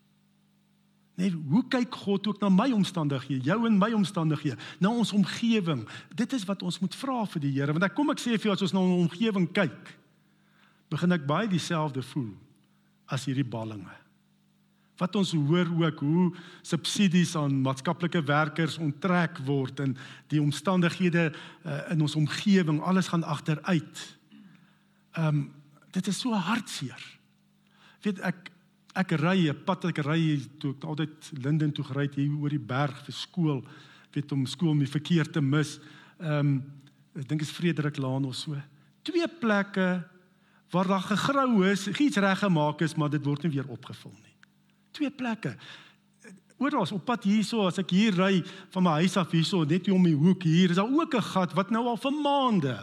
Nee, 1.16 1.30
hoe 1.30 1.62
kyk 1.68 1.94
God 1.94 2.26
ook 2.26 2.40
na 2.40 2.48
my 2.48 2.72
omstandighede, 2.72 3.44
jou 3.44 3.66
en 3.66 3.78
my 3.78 3.92
omstandighede, 3.92 4.56
na 4.78 4.88
ons 4.88 5.12
omgewing? 5.12 5.88
Dit 6.14 6.32
is 6.32 6.44
wat 6.44 6.62
ons 6.62 6.78
moet 6.78 6.94
vra 6.94 7.24
vir 7.26 7.40
die 7.40 7.52
Here, 7.52 7.72
want 7.72 7.84
ek 7.84 7.94
kom 7.94 8.10
ek 8.10 8.20
sê 8.20 8.36
vir 8.36 8.50
jou 8.50 8.52
as 8.52 8.62
ons 8.62 8.72
na 8.72 8.80
ons 8.80 9.04
omgewing 9.06 9.48
kyk, 9.52 9.94
begin 10.90 11.12
ek 11.12 11.26
baie 11.26 11.48
dieselfde 11.48 12.02
voel 12.02 12.34
as 13.06 13.24
hierdie 13.26 13.46
ballinge 13.46 14.06
wat 15.00 15.16
ons 15.16 15.32
hoor 15.36 15.68
ook 15.84 16.00
hoe 16.00 16.26
subsidies 16.64 17.34
aan 17.36 17.60
maatskaplike 17.64 18.22
werkers 18.24 18.78
onttrek 18.80 19.38
word 19.44 19.80
en 19.84 19.96
die 20.32 20.40
omstandighede 20.40 21.28
uh, 21.28 21.80
in 21.92 22.00
ons 22.04 22.16
omgewing 22.16 22.80
alles 22.80 23.12
gaan 23.12 23.24
agteruit. 23.24 24.04
Ehm 25.16 25.28
um, 25.28 25.46
dit 25.96 26.08
is 26.12 26.18
so 26.20 26.36
hartseer. 26.36 27.00
Weet 28.04 28.18
ek 28.20 28.50
ek 29.00 29.12
ry 29.16 29.48
'n 29.48 29.64
pad 29.64 29.84
ek 29.88 29.98
ry 30.04 30.40
toe 30.60 30.74
ek 30.76 30.84
altyd 30.84 31.30
Linden 31.40 31.72
toe 31.72 31.84
gery 31.84 32.08
hier 32.14 32.36
oor 32.36 32.52
die 32.52 32.60
berg 32.60 32.96
vir 33.04 33.14
skool, 33.14 33.64
weet 34.12 34.32
om 34.32 34.46
skool 34.46 34.70
om 34.70 34.78
die 34.78 34.92
verkeer 34.92 35.24
te 35.24 35.40
mis. 35.40 35.78
Ehm 36.20 36.40
um, 36.40 36.62
ek 37.16 37.28
dink 37.28 37.40
is 37.40 37.50
Frederik 37.50 37.96
Laan 37.96 38.24
of 38.24 38.36
so. 38.36 38.56
Twee 39.02 39.28
plekke 39.28 40.04
waar 40.70 40.86
daar 40.86 41.06
gegrou 41.06 41.66
is, 41.66 41.88
iets 41.88 42.16
reggemaak 42.16 42.80
is, 42.80 42.94
maar 42.94 43.10
dit 43.10 43.24
word 43.24 43.42
nie 43.42 43.52
weer 43.52 43.68
opgevul 43.68 44.14
nie 44.22 44.36
twee 44.96 45.12
plekke. 45.12 45.54
Oral 46.56 46.88
op 46.88 47.04
pad 47.04 47.26
hierso 47.28 47.66
as 47.68 47.78
ek 47.82 47.92
hier 47.92 48.16
ry 48.16 48.40
van 48.72 48.86
my 48.86 48.96
huis 49.02 49.16
af 49.20 49.34
hierso 49.34 49.60
net 49.68 49.88
hier 49.88 49.96
om 49.96 50.06
die 50.06 50.16
hoek 50.16 50.46
hier 50.48 50.72
is 50.72 50.80
daar 50.80 50.88
ook 50.88 51.14
'n 51.14 51.28
gat 51.32 51.52
wat 51.52 51.70
nou 51.70 51.84
al 51.84 52.00
vir 52.00 52.12
maande 52.12 52.76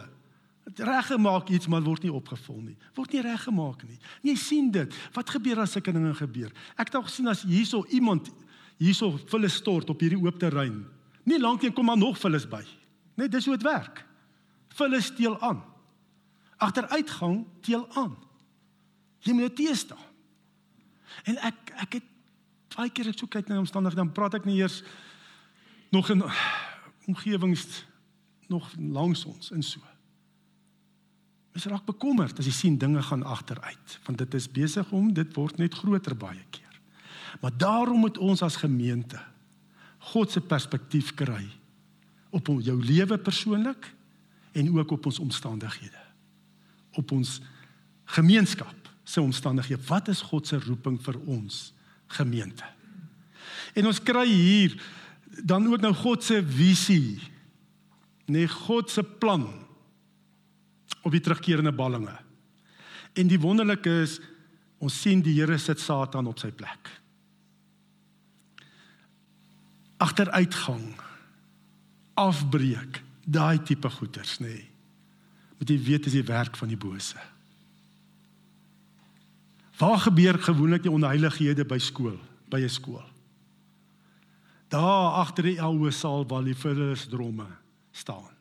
reggemaak 0.76 1.50
iets 1.50 1.66
maar 1.66 1.82
word 1.82 2.02
nie 2.02 2.12
opgevul 2.12 2.60
nie. 2.60 2.76
Word 2.94 3.12
nie 3.12 3.20
reggemaak 3.20 3.82
nie. 3.84 3.98
Jy 4.22 4.34
sien 4.34 4.70
dit. 4.70 4.94
Wat 5.12 5.30
gebeur 5.30 5.60
as 5.60 5.72
sulke 5.72 5.92
dinge 5.92 6.14
gebeur? 6.14 6.50
Ek 6.76 6.86
het 6.86 6.94
al 6.94 7.02
gesien 7.02 7.28
as 7.28 7.42
hierso 7.42 7.84
iemand 7.90 8.30
hierso 8.78 9.18
vulle 9.26 9.48
stort 9.48 9.90
op 9.90 10.00
hierdie 10.00 10.24
oop 10.24 10.38
terrein. 10.38 10.86
Nie 11.24 11.38
lank 11.38 11.62
nie 11.62 11.70
kom 11.70 11.84
maar 11.84 11.98
nog 11.98 12.18
vulles 12.18 12.48
by. 12.48 12.64
Net 13.16 13.30
dis 13.30 13.44
hoe 13.44 13.56
dit 13.56 13.62
werk. 13.62 14.06
Vulle 14.68 15.00
steel 15.00 15.40
aan. 15.40 15.62
Agteruitgang 16.64 17.44
teel 17.64 17.84
aan. 18.00 18.16
Jy 19.24 19.32
moet 19.36 19.52
dit 19.52 19.64
teestaan. 19.64 20.10
En 21.28 21.38
ek 21.50 21.72
ek 21.86 21.98
het 22.00 22.10
baie 22.74 22.90
keer 22.90 23.12
ek 23.12 23.18
so 23.18 23.30
kyk 23.30 23.48
na 23.48 23.60
omstandighede 23.62 24.02
dan 24.02 24.14
praat 24.14 24.38
ek 24.40 24.46
nie 24.48 24.58
eers 24.58 24.82
nog 25.94 26.10
in 26.10 26.24
omgewings 27.06 27.84
nog 28.50 28.66
langs 28.78 29.24
ons 29.28 29.52
in 29.54 29.62
so. 29.62 29.80
Mens 31.54 31.68
raak 31.70 31.86
bekommerd 31.86 32.38
as 32.38 32.48
jy 32.50 32.54
sien 32.54 32.78
dinge 32.80 33.02
gaan 33.02 33.22
agteruit 33.22 33.98
want 34.08 34.18
dit 34.18 34.34
is 34.34 34.50
besig 34.50 34.90
om 34.92 35.12
dit 35.14 35.36
word 35.36 35.60
net 35.62 35.76
groter 35.78 36.16
baie 36.18 36.42
keer. 36.50 36.80
Maar 37.40 37.54
daarom 37.58 38.02
moet 38.02 38.18
ons 38.18 38.42
as 38.42 38.58
gemeente 38.62 39.20
God 40.12 40.30
se 40.30 40.40
perspektief 40.40 41.14
kry 41.16 41.44
op 42.34 42.50
jou 42.60 42.76
lewe 42.82 43.18
persoonlik 43.18 43.86
en 44.54 44.70
ook 44.74 44.90
op 44.98 45.06
ons 45.06 45.18
omstandighede. 45.22 46.02
Op 46.98 47.12
ons 47.12 47.40
gemeenskap 48.16 48.90
se 49.04 49.20
omstandighede. 49.20 49.82
Wat 49.88 50.08
is 50.08 50.22
God 50.30 50.48
se 50.48 50.58
roeping 50.58 50.98
vir 51.02 51.18
ons 51.26 51.72
gemeente? 52.16 52.66
En 53.74 53.86
ons 53.90 54.02
kry 54.02 54.26
hier 54.28 54.76
dan 55.42 55.66
ook 55.66 55.82
nou 55.82 55.92
God 55.98 56.24
se 56.24 56.40
visie. 56.46 57.20
Nee, 58.30 58.48
God 58.48 58.90
se 58.90 59.02
plan 59.02 59.48
op 61.04 61.12
die 61.12 61.20
terugkerende 61.20 61.72
ballinge. 61.72 62.16
En 63.14 63.28
die 63.28 63.40
wonderlike 63.40 63.90
is 64.04 64.18
ons 64.82 64.96
sien 65.00 65.22
die 65.22 65.36
Here 65.36 65.58
sit 65.58 65.80
Satan 65.80 66.28
op 66.30 66.40
sy 66.40 66.50
plek. 66.54 66.90
Agteruitgang, 70.02 70.88
afbreek, 72.20 73.00
daai 73.24 73.62
tipe 73.64 73.90
goeters, 73.90 74.38
nê. 74.42 74.54
Nee. 74.54 74.73
Moet 75.58 75.68
jy 75.68 75.78
weet 75.82 76.04
dis 76.04 76.12
die 76.18 76.26
werk 76.26 76.56
van 76.56 76.68
die 76.68 76.78
bose. 76.80 77.18
Waar 79.78 79.98
gebeur 79.98 80.38
gewoonlik 80.38 80.82
die 80.82 80.92
onheilighede 80.92 81.64
by 81.64 81.78
skool, 81.78 82.18
by 82.48 82.60
'n 82.60 82.68
skool? 82.68 83.04
Daar 84.68 85.18
agter 85.22 85.44
die 85.44 85.60
ou 85.62 85.90
saal 85.90 86.26
waar 86.26 86.44
die 86.44 86.54
vullis 86.54 87.06
dromme 87.06 87.46
staan. 87.92 88.32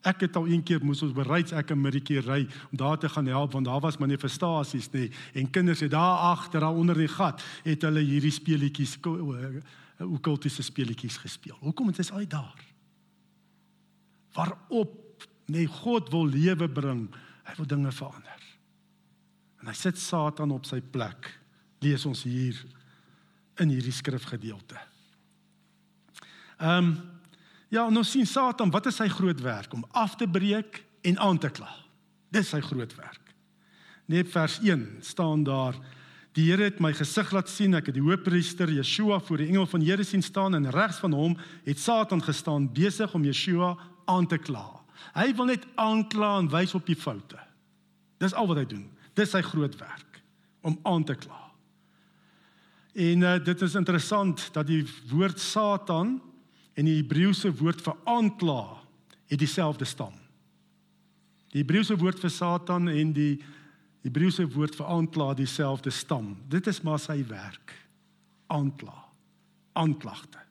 Ek 0.00 0.20
het 0.20 0.36
al 0.36 0.46
een 0.48 0.62
keer 0.62 0.84
moes 0.84 1.02
ons 1.02 1.12
bereids 1.12 1.52
ek 1.52 1.70
'n 1.70 1.80
middeltjie 1.80 2.20
ry 2.20 2.48
om 2.70 2.76
daar 2.76 2.98
te 2.98 3.08
gaan 3.08 3.26
help 3.26 3.52
want 3.52 3.66
daar 3.66 3.80
was 3.80 3.98
manifestasies 3.98 4.88
nê 4.92 5.12
en 5.34 5.50
kinders 5.50 5.80
het 5.80 5.90
daar 5.90 6.18
agter 6.18 6.60
daar 6.60 6.74
onder 6.74 6.94
die 6.94 7.08
gat 7.08 7.42
het 7.64 7.82
hulle 7.82 8.00
hierdie 8.00 8.30
speletjies 8.30 8.98
okkultiese 9.98 10.62
speletjies 10.62 11.16
gespeel. 11.16 11.56
Hoekom 11.60 11.86
het 11.86 11.96
dit 11.96 12.10
al 12.10 12.28
daar? 12.28 12.64
Waarop 14.32 15.09
nê 15.50 15.66
God 15.66 16.10
wil 16.12 16.28
lewe 16.30 16.68
bring, 16.70 17.06
hy 17.46 17.54
wil 17.58 17.68
dinge 17.68 17.92
verander. 17.92 18.44
En 19.60 19.68
hy 19.68 19.76
sit 19.76 19.98
Satan 20.00 20.54
op 20.54 20.68
sy 20.68 20.80
plek. 20.80 21.28
Lees 21.84 22.06
ons 22.08 22.22
hier 22.24 22.56
in 23.60 23.72
hierdie 23.72 23.94
skrifgedeelte. 23.94 24.78
Ehm 26.60 26.92
um, 26.92 26.92
ja, 27.70 27.84
nou 27.86 28.02
sien 28.02 28.26
Satan, 28.26 28.72
wat 28.74 28.88
is 28.90 28.96
sy 28.98 29.06
groot 29.06 29.38
werk 29.44 29.70
om 29.76 29.84
af 29.94 30.16
te 30.18 30.26
breek 30.26 30.80
en 31.06 31.20
aan 31.22 31.38
te 31.38 31.52
kla. 31.54 31.70
Dis 32.34 32.50
sy 32.50 32.58
groot 32.66 32.96
werk. 32.98 33.30
Net 34.10 34.26
vers 34.32 34.56
1 34.58 34.82
staan 35.06 35.44
daar 35.46 35.78
Die 36.34 36.46
Here 36.46 36.68
het 36.68 36.78
my 36.78 36.92
gesig 36.94 37.32
laat 37.34 37.48
sien 37.50 37.74
ek 37.74 37.88
het 37.90 37.96
die 37.96 38.04
hoofpriester 38.04 38.70
Yeshua 38.70 39.18
voor 39.26 39.42
die 39.42 39.48
engel 39.50 39.66
van 39.66 39.82
Here 39.82 40.04
sien 40.06 40.22
staan 40.22 40.54
en 40.54 40.70
regs 40.70 41.00
van 41.02 41.14
hom 41.14 41.34
het 41.66 41.78
Satan 41.78 42.22
gestaan 42.22 42.68
besig 42.74 43.14
om 43.14 43.24
Yeshua 43.26 43.74
aan 44.06 44.26
te 44.30 44.38
kla. 44.38 44.79
Hy 45.14 45.30
wil 45.36 45.50
net 45.50 45.66
aankla 45.80 46.36
en 46.38 46.50
wys 46.52 46.74
op 46.74 46.86
die 46.86 46.98
foute. 46.98 47.38
Dis 48.20 48.34
al 48.36 48.48
wat 48.50 48.60
hy 48.62 48.66
doen. 48.68 48.86
Dis 49.18 49.32
sy 49.34 49.42
groot 49.44 49.76
werk 49.80 50.20
om 50.66 50.76
aan 50.84 51.04
te 51.08 51.16
kla. 51.16 51.38
En 53.00 53.22
uh, 53.22 53.36
dit 53.44 53.62
is 53.62 53.76
interessant 53.78 54.48
dat 54.52 54.66
die 54.68 54.82
woord 55.10 55.40
Satan 55.40 56.18
en 56.74 56.88
die 56.88 56.98
Hebreëse 57.00 57.52
woord 57.60 57.82
vir 57.84 57.96
aankla 58.08 58.62
het 59.30 59.38
dieselfde 59.40 59.86
stam. 59.86 60.14
Die 61.50 61.62
Hebreëse 61.62 61.96
woord 61.98 62.20
vir 62.22 62.32
Satan 62.34 62.90
en 62.90 63.14
die 63.14 63.38
Hebreëse 64.04 64.46
woord 64.54 64.76
vir 64.78 64.90
aankla 64.90 65.32
dieselfde 65.38 65.92
stam. 65.94 66.34
Dit 66.48 66.66
is 66.70 66.82
maar 66.86 67.00
sy 67.02 67.20
werk. 67.28 67.74
Aankla. 68.50 68.96
Aanklagte. 69.78 70.49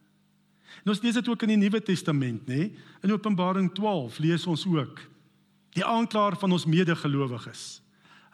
En 0.84 0.92
ons 0.92 1.02
lees 1.02 1.14
dit 1.14 1.28
ook 1.28 1.42
in 1.44 1.48
die 1.48 1.58
Nuwe 1.58 1.82
Testament, 1.82 2.48
nê? 2.48 2.72
In 3.04 3.12
Openbaring 3.12 3.74
12 3.74 4.20
lees 4.20 4.48
ons 4.48 4.66
ook 4.66 5.00
die 5.78 5.86
aanklaer 5.86 6.36
van 6.40 6.52
ons 6.52 6.66
medegelowiges 6.66 7.82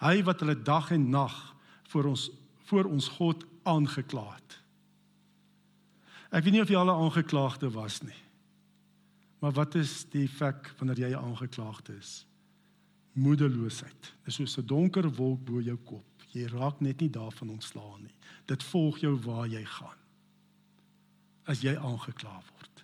Hy 0.04 0.20
wat 0.28 0.42
hulle 0.44 0.58
dag 0.60 0.92
en 0.92 1.10
nag 1.10 1.36
voor 1.92 2.12
ons 2.14 2.30
voor 2.66 2.88
ons 2.90 3.08
God 3.14 3.44
aangekla 3.70 4.24
het. 4.26 4.54
Ek 6.34 6.48
weet 6.48 6.56
nie 6.56 6.62
of 6.64 6.72
jy 6.74 6.80
al 6.80 6.90
'n 6.90 7.04
aangeklaagde 7.06 7.70
was 7.70 8.02
nie. 8.02 8.22
Maar 9.40 9.52
wat 9.52 9.76
is 9.76 10.06
die 10.10 10.24
effek 10.24 10.74
wanneer 10.80 11.00
jy 11.00 11.10
'n 11.14 11.24
aangeklaagde 11.30 11.94
is? 11.98 12.26
Moedeloosheid. 13.14 14.02
Dit 14.02 14.28
is 14.28 14.36
soos 14.36 14.58
'n 14.58 14.66
donker 14.66 15.10
wolk 15.14 15.46
bo 15.46 15.62
jou 15.62 15.78
kop. 15.78 16.06
Jy 16.32 16.48
raak 16.48 16.82
net 16.82 17.00
nie 17.00 17.10
daarvan 17.10 17.50
ontslaan 17.50 18.02
nie. 18.02 18.16
Dit 18.46 18.64
volg 18.64 18.98
jou 18.98 19.16
waar 19.16 19.48
jy 19.48 19.66
gaan. 19.66 19.98
As 21.46 21.62
jy 21.62 21.76
aangekla 21.78 22.34
word. 22.34 22.84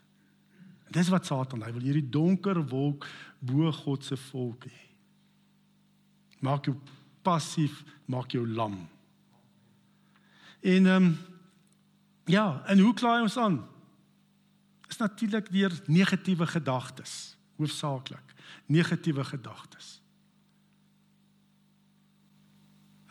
En 0.88 0.98
dis 0.98 1.10
wat 1.10 1.26
Satan, 1.26 1.64
hy 1.66 1.72
wil 1.74 1.88
hierdie 1.88 2.10
donker 2.10 2.60
wolk 2.70 3.08
bo 3.40 3.72
God 3.72 4.06
se 4.06 4.18
volk 4.30 4.68
hê. 4.70 4.82
Maak 6.42 6.70
jou 6.70 6.76
passief, 7.26 7.84
maak 8.06 8.34
jou 8.34 8.46
lam. 8.48 8.82
En 10.62 10.86
ehm 10.86 11.12
um, 11.12 11.12
ja, 12.30 12.62
en 12.70 12.80
hoe 12.80 12.94
klaai 12.94 13.22
ons 13.22 13.38
aan? 13.38 13.58
Is 14.88 14.98
natuurlik 15.02 15.50
deur 15.52 15.74
negatiewe 15.88 16.46
gedagtes, 16.48 17.36
hoofsaaklik 17.58 18.32
negatiewe 18.72 19.24
gedagtes. 19.24 20.02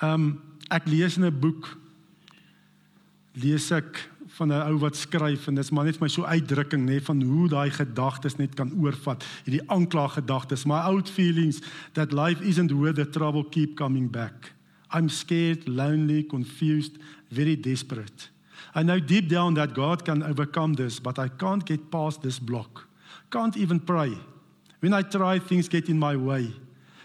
Ehm 0.00 0.12
um, 0.12 0.30
ek 0.70 0.86
lees 0.86 1.16
in 1.16 1.26
'n 1.26 1.40
boek 1.40 1.66
lees 3.32 3.70
ek 3.70 4.10
van 4.36 4.52
'n 4.52 4.66
ou 4.70 4.78
wat 4.78 4.96
skryf 4.96 5.46
en 5.46 5.54
dit 5.54 5.64
is 5.64 5.70
maar 5.70 5.84
net 5.84 6.00
my 6.00 6.08
so 6.08 6.24
uitdrukking 6.24 6.86
nê 6.86 7.00
van 7.02 7.22
hoe 7.22 7.48
daai 7.48 7.70
gedagtes 7.70 8.36
net 8.36 8.54
kan 8.54 8.72
oorvat 8.72 9.24
hierdie 9.44 9.68
aanklaggedagtes 9.68 10.64
my 10.64 10.80
old 10.86 11.10
feelings 11.10 11.60
that 11.92 12.12
life 12.12 12.42
isn't 12.44 12.72
worth 12.72 12.96
the 12.96 13.08
trouble 13.08 13.44
keep 13.44 13.76
coming 13.76 14.10
back. 14.10 14.54
I'm 14.92 15.08
scared 15.08 15.68
lonely 15.68 16.22
confused 16.22 16.98
very 17.30 17.56
desperate. 17.56 18.30
I 18.74 18.82
know 18.82 19.00
deep 19.00 19.28
down 19.28 19.54
that 19.54 19.74
god 19.74 20.04
can 20.04 20.22
overcome 20.22 20.74
this 20.74 21.00
but 21.00 21.18
i 21.18 21.28
can't 21.28 21.64
get 21.64 21.90
past 21.90 22.22
this 22.22 22.38
block. 22.38 22.88
Can't 23.30 23.56
even 23.56 23.80
pray. 23.80 24.12
When 24.80 24.94
i 24.94 25.02
try 25.02 25.38
things 25.38 25.68
get 25.68 25.88
in 25.88 25.98
my 25.98 26.16
way. 26.16 26.52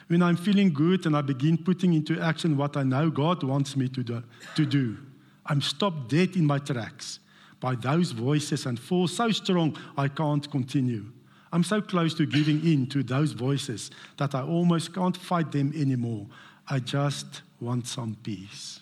When 0.08 0.22
I'm 0.22 0.38
feeling 0.38 0.72
good 0.72 1.08
and 1.08 1.18
I 1.18 1.22
begin 1.22 1.58
putting 1.58 1.94
into 1.94 2.20
action 2.20 2.58
what 2.58 2.78
I 2.78 2.84
know 2.84 3.10
God 3.10 3.42
wants 3.42 3.76
me 3.76 3.90
to 3.90 4.04
do, 4.04 4.24
to 4.56 4.66
do, 4.66 4.98
I'm 5.46 5.62
stopped 5.62 6.10
dead 6.10 6.36
in 6.36 6.46
my 6.46 6.60
tracks 6.60 7.20
by 7.60 7.76
those 7.76 8.12
voices 8.12 8.66
and 8.66 8.80
fall 8.80 9.08
so 9.08 9.32
strong 9.32 9.78
I 9.98 10.08
can't 10.08 10.50
continue. 10.50 11.06
I'm 11.52 11.64
so 11.64 11.82
close 11.82 12.14
to 12.16 12.26
giving 12.26 12.66
in 12.66 12.88
to 12.88 13.04
those 13.04 13.32
voices 13.32 13.92
that 14.18 14.36
I 14.36 14.42
almost 14.42 14.94
can't 14.94 15.16
fight 15.16 15.52
them 15.52 15.72
anymore. 15.76 16.26
I 16.68 16.80
just 16.80 17.42
want 17.60 17.88
some 17.88 18.18
peace. 18.24 18.82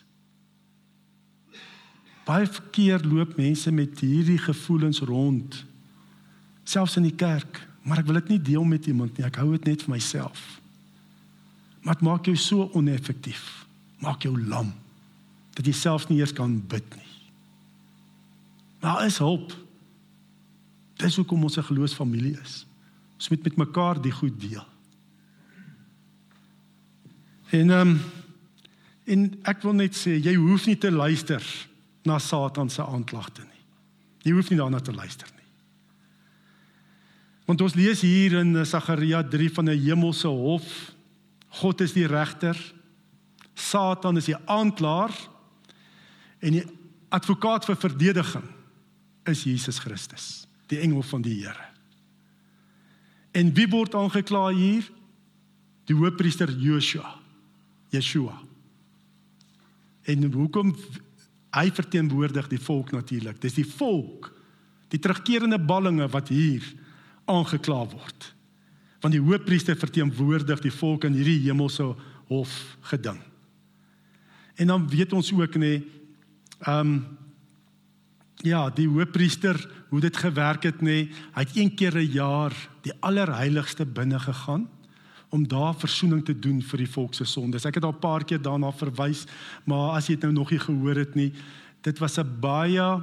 Baie 2.24 2.48
keer 2.72 2.98
loop 3.04 3.36
mense 3.36 3.70
met 3.70 4.00
hierdie 4.00 4.40
gevoelens 4.40 5.02
rond 5.04 5.64
selfs 6.64 6.96
in 6.96 7.04
die 7.04 7.12
kerk, 7.12 7.60
maar 7.84 8.00
ek 8.00 8.08
wil 8.08 8.16
dit 8.22 8.30
nie 8.32 8.40
deel 8.40 8.64
met 8.64 8.86
iemand 8.88 9.18
nie. 9.18 9.26
Ek 9.28 9.36
hou 9.42 9.50
dit 9.52 9.68
net 9.68 9.84
vir 9.84 9.92
myself. 9.92 10.40
Maar 11.84 11.98
dit 12.00 12.06
maak 12.08 12.30
jou 12.30 12.36
so 12.40 12.70
oneffektief. 12.72 13.44
Maak 14.00 14.24
jou 14.24 14.32
lam 14.40 14.72
dat 15.54 15.66
jy 15.66 15.72
self 15.72 16.08
nie 16.08 16.18
eers 16.18 16.34
kan 16.34 16.56
bid 16.68 16.86
nie. 16.96 17.10
Maar 18.82 19.06
is 19.06 19.18
hulp. 19.22 19.54
Dis 21.00 21.16
hoekom 21.16 21.42
ons 21.42 21.56
'n 21.56 21.70
geloofsfamilie 21.70 22.36
is. 22.40 22.66
Ons 23.14 23.28
moet 23.28 23.44
met 23.44 23.56
mekaar 23.56 24.02
die 24.02 24.12
goed 24.12 24.40
deel. 24.40 24.66
En 27.50 27.70
ehm 27.70 27.88
um, 27.88 28.00
en 29.04 29.38
ek 29.44 29.62
wil 29.62 29.74
net 29.76 29.92
sê 29.92 30.16
jy 30.16 30.34
hoef 30.34 30.66
nie 30.66 30.78
te 30.80 30.90
luister 30.90 31.44
na 32.04 32.18
Satan 32.18 32.70
se 32.70 32.82
aanklagte 32.82 33.42
nie. 33.42 33.62
Jy 34.22 34.32
hoef 34.32 34.48
nie 34.50 34.58
daarna 34.58 34.80
te 34.80 34.92
luister 34.92 35.28
nie. 35.36 35.44
Want 37.44 37.60
ons 37.60 37.74
lees 37.74 38.00
hier 38.00 38.38
in 38.40 38.66
Sagaria 38.66 39.22
3 39.22 39.50
van 39.52 39.68
'n 39.68 39.78
hemelse 39.78 40.28
hof 40.28 40.94
God 41.48 41.80
is 41.80 41.92
die 41.92 42.06
regter. 42.06 42.56
Satan 43.54 44.16
is 44.16 44.24
die 44.24 44.38
aanklaer 44.50 45.12
en 46.44 46.58
die 46.58 46.64
advokaat 47.14 47.64
vir 47.68 47.78
verdediging 47.80 48.46
is 49.30 49.44
Jesus 49.46 49.80
Christus, 49.80 50.26
die 50.68 50.82
engel 50.84 51.02
van 51.08 51.24
die 51.24 51.38
Here. 51.40 51.70
En 53.34 53.50
wie 53.56 53.66
word 53.70 53.96
aangekla 53.98 54.48
hier? 54.54 54.84
Die 55.88 55.96
hoofpriester 55.96 56.52
Joshua. 56.60 57.16
Yeshua. 57.90 58.36
En 60.04 60.28
hoekom 60.32 60.74
hy 61.54 61.66
verteenwoordig 61.74 62.48
die 62.52 62.60
volk 62.60 62.92
natuurlik. 62.94 63.40
Dis 63.42 63.56
die 63.56 63.66
volk, 63.66 64.30
die 64.92 65.00
terugkerende 65.02 65.58
ballinge 65.58 66.06
wat 66.12 66.30
hier 66.30 66.66
aangekla 67.30 67.82
word 67.90 68.34
want 69.04 69.12
die 69.12 69.20
hoofpriester 69.20 69.76
verteenwoordig 69.76 70.62
die 70.64 70.72
volk 70.72 71.04
in 71.04 71.12
hierdie 71.12 71.42
hemelse 71.44 71.90
hof 72.30 72.52
geding. 72.88 73.18
En 74.56 74.72
dan 74.72 74.86
weet 74.88 75.12
ons 75.12 75.28
ook 75.36 75.58
nê 75.60 75.74
ehm 76.64 76.80
um, 76.80 76.94
ja, 78.44 78.68
die 78.70 78.88
hoofpriester 78.88 79.56
hoe 79.88 80.00
dit 80.00 80.16
gewerk 80.16 80.66
het 80.68 80.82
nê, 80.84 81.08
hy 81.32 81.42
het 81.44 81.56
een 81.56 81.74
keer 81.74 81.96
'n 81.96 82.12
jaar 82.12 82.52
die 82.82 82.92
allerheiligste 83.00 83.86
binne 83.86 84.18
gegaan 84.18 84.68
om 85.28 85.48
daar 85.48 85.74
verzoening 85.74 86.24
te 86.24 86.38
doen 86.38 86.62
vir 86.62 86.78
die 86.78 86.90
volk 86.90 87.14
se 87.14 87.24
sondes. 87.24 87.64
Ek 87.64 87.74
het 87.74 87.84
al 87.84 87.92
'n 87.92 87.98
paar 87.98 88.24
keer 88.24 88.42
daarna 88.42 88.72
verwys, 88.72 89.26
maar 89.64 89.96
as 89.96 90.06
jy 90.06 90.14
dit 90.14 90.22
nou 90.22 90.32
nog 90.32 90.50
nie 90.50 90.58
gehoor 90.58 90.96
het 90.96 91.14
nie, 91.14 91.32
dit 91.80 91.98
was 91.98 92.18
'n 92.18 92.40
baie 92.40 93.02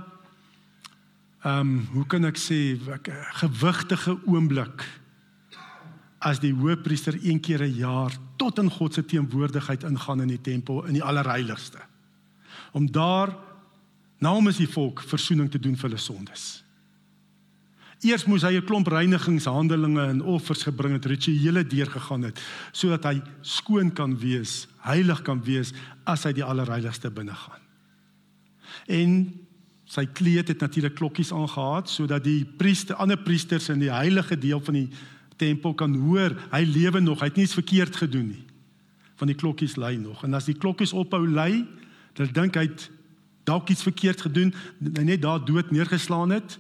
ehm 1.44 1.60
um, 1.60 1.88
hoe 1.94 2.06
kan 2.06 2.26
ek 2.26 2.38
sê, 2.38 2.78
'n 2.78 3.00
gewigtige 3.34 4.18
oomblik 4.26 4.86
as 6.20 6.40
die 6.40 6.54
hoofpriester 6.54 7.18
een 7.22 7.40
keer 7.40 7.62
'n 7.64 7.76
jaar 7.76 8.12
tot 8.38 8.60
in 8.60 8.70
God 8.70 8.94
se 8.94 9.06
teenwoordigheid 9.06 9.84
ingaan 9.84 10.22
in 10.22 10.28
die 10.28 10.42
tempel 10.42 10.86
in 10.86 10.94
die 10.94 11.04
allerheiligste. 11.04 11.80
Om 12.72 12.92
daar 12.92 13.36
namens 14.22 14.60
die 14.62 14.70
volk 14.70 15.02
verzoening 15.02 15.50
te 15.52 15.60
doen 15.60 15.76
vir 15.76 15.90
hulle 15.90 16.02
sondes. 16.02 16.62
Eers 18.02 18.26
moes 18.26 18.42
hy 18.42 18.58
'n 18.58 18.66
klomp 18.66 18.88
reinigingshandelinge 18.88 20.02
en 20.02 20.22
offers 20.22 20.64
gebring 20.64 20.94
het, 20.94 21.06
rituele 21.06 21.64
deurgegaan 21.64 22.24
het 22.24 22.42
sodat 22.72 23.04
hy 23.04 23.22
skoon 23.42 23.94
kan 23.94 24.18
wees, 24.18 24.68
heilig 24.82 25.22
kan 25.22 25.42
wees 25.44 25.74
as 26.06 26.24
hy 26.24 26.34
die 26.34 26.44
allerheiligste 26.44 27.12
binne 27.12 27.34
gaan. 27.34 27.62
En 28.88 29.34
sy 29.86 30.06
kleed 30.06 30.48
het 30.48 30.62
natuurlik 30.62 30.96
klokkies 30.96 31.32
aangehaat 31.32 31.90
sodat 31.90 32.24
die 32.24 32.46
priester, 32.46 32.96
ander 32.96 33.18
priesters 33.18 33.70
in 33.70 33.80
die 33.80 33.92
heilige 33.92 34.38
deel 34.38 34.60
van 34.60 34.74
die 34.74 34.90
tempel 35.38 35.74
kan 35.74 35.94
hoor 35.94 36.34
hy 36.52 36.64
lewe 36.66 37.02
nog, 37.02 37.20
hy 37.20 37.30
het 37.30 37.38
niks 37.38 37.54
verkeerd 37.54 37.96
gedoen 37.96 38.28
nie. 38.28 38.46
Van 39.16 39.28
die 39.28 39.38
klokkies 39.38 39.76
lui 39.78 39.98
nog. 39.98 40.24
En 40.24 40.34
as 40.34 40.46
die 40.46 40.58
klokkies 40.58 40.94
ophou 40.94 41.28
lui, 41.28 41.68
dan 42.18 42.34
dink 42.34 42.56
hy 42.56 42.68
dalk 43.44 43.70
iets 43.70 43.82
verkeerd 43.82 44.22
gedoen, 44.22 44.54
net 44.78 45.22
daar 45.22 45.46
dood 45.46 45.72
neergeslaan 45.72 46.30
het, 46.30 46.60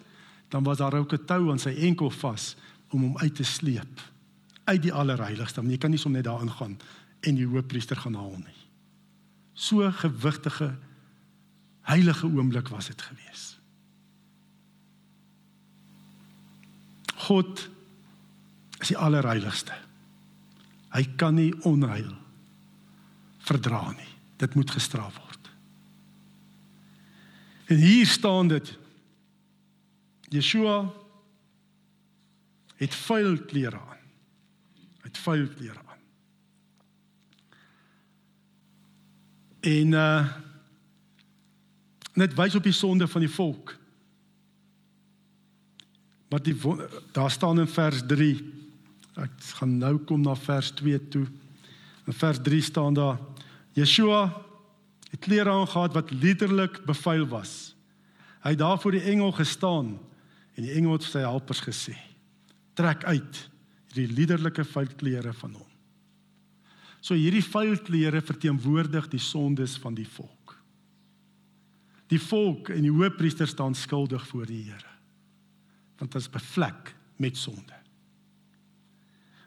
dan 0.49 0.63
was 0.63 0.77
daar 0.77 0.93
ook 0.93 1.13
'n 1.13 1.25
tou 1.25 1.51
aan 1.51 1.59
sy 1.59 1.69
enkel 1.69 2.09
vas 2.09 2.55
om 2.89 3.01
hom 3.01 3.17
uit 3.17 3.35
te 3.35 3.43
sleep 3.43 4.11
uit 4.63 4.81
die 4.81 4.93
allerheiligste. 4.93 5.61
Maar 5.61 5.71
jy 5.71 5.77
kan 5.77 5.89
nie 5.89 5.99
sommer 5.99 6.21
net 6.21 6.31
daar 6.31 6.41
ingaan 6.41 6.79
en 7.19 7.35
die 7.35 7.47
hoofpriester 7.47 7.95
gaan 7.95 8.13
haal 8.13 8.37
nie. 8.37 8.61
So 9.53 9.91
gewigtige 9.91 10.75
heilige 11.81 12.27
oomblik 12.27 12.67
was 12.67 12.85
dit 12.85 13.01
gewees. 13.01 13.59
God 17.15 17.69
is 18.79 18.87
die 18.87 18.97
allerheiligste. 18.97 19.73
Hy 20.91 21.03
kan 21.15 21.37
nie 21.37 21.53
onheil 21.67 22.15
verdra 23.45 23.91
nie. 23.91 24.09
Dit 24.41 24.55
moet 24.57 24.71
gestraf 24.71 25.17
word. 25.17 25.40
En 27.71 27.77
hier 27.77 28.05
staan 28.05 28.47
dit 28.47 28.77
Yeshua 30.29 30.91
het 32.75 32.95
vuil 32.95 33.37
klere 33.47 33.79
aan. 33.79 34.01
Hy 34.99 35.07
het 35.07 35.17
vuil 35.17 35.47
klere 35.55 35.79
aan. 35.79 36.03
En 39.71 39.95
uh 39.95 40.37
net 42.11 42.35
wys 42.35 42.59
op 42.59 42.67
die 42.67 42.75
sonde 42.75 43.07
van 43.07 43.23
die 43.23 43.31
volk. 43.31 43.71
Wat 46.27 46.43
die 46.43 46.57
daar 47.15 47.31
staan 47.31 47.63
in 47.63 47.71
vers 47.71 48.03
Ek 49.15 49.31
gaan 49.55 49.77
nou 49.77 49.97
kom 49.97 50.21
na 50.21 50.35
vers 50.35 50.71
2 50.71 51.07
toe. 51.07 51.27
In 52.05 52.13
vers 52.13 52.39
3 52.43 52.61
staan 52.61 52.93
daar 52.93 53.19
Yeshua 53.73 54.50
het 55.11 55.19
klere 55.19 55.51
aangetree 55.51 55.95
wat 55.97 56.11
letterlik 56.11 56.79
bevuil 56.87 57.27
was. 57.27 57.75
Hy 58.41 58.55
het 58.55 58.61
daar 58.61 58.79
voor 58.79 58.95
die 58.95 59.03
engel 59.11 59.31
gestaan 59.35 59.97
en 60.55 60.63
die 60.65 60.73
engel 60.73 60.97
het 60.97 61.05
sy 61.05 61.23
helpers 61.23 61.61
gesê: 61.61 61.95
"Trek 62.73 63.03
uit 63.03 63.49
hierdie 63.91 64.15
letterlike 64.15 64.63
vuil 64.63 64.87
klere 64.95 65.33
van 65.33 65.53
hom." 65.53 65.67
So 67.01 67.13
hierdie 67.13 67.43
vuil 67.43 67.77
klere 67.81 68.21
verteenwoordig 68.21 69.07
die 69.09 69.19
sondes 69.19 69.77
van 69.77 69.93
die 69.93 70.07
volk. 70.07 70.55
Die 72.07 72.21
volk 72.21 72.69
en 72.69 72.81
die 72.81 72.91
hoofpriester 72.91 73.47
staan 73.47 73.75
skuldig 73.75 74.27
voor 74.27 74.45
die 74.45 74.63
Here. 74.63 74.91
Want 75.97 76.11
dit 76.11 76.21
is 76.21 76.29
bevlek 76.29 76.95
met 77.17 77.37
sonde. 77.37 77.73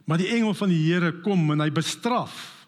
Maar 0.05 0.19
die 0.19 0.29
engel 0.29 0.55
van 0.55 0.69
die 0.69 0.93
Here 0.93 1.21
kom 1.21 1.51
en 1.51 1.61
hy 1.61 1.71
bestraf. 1.71 2.67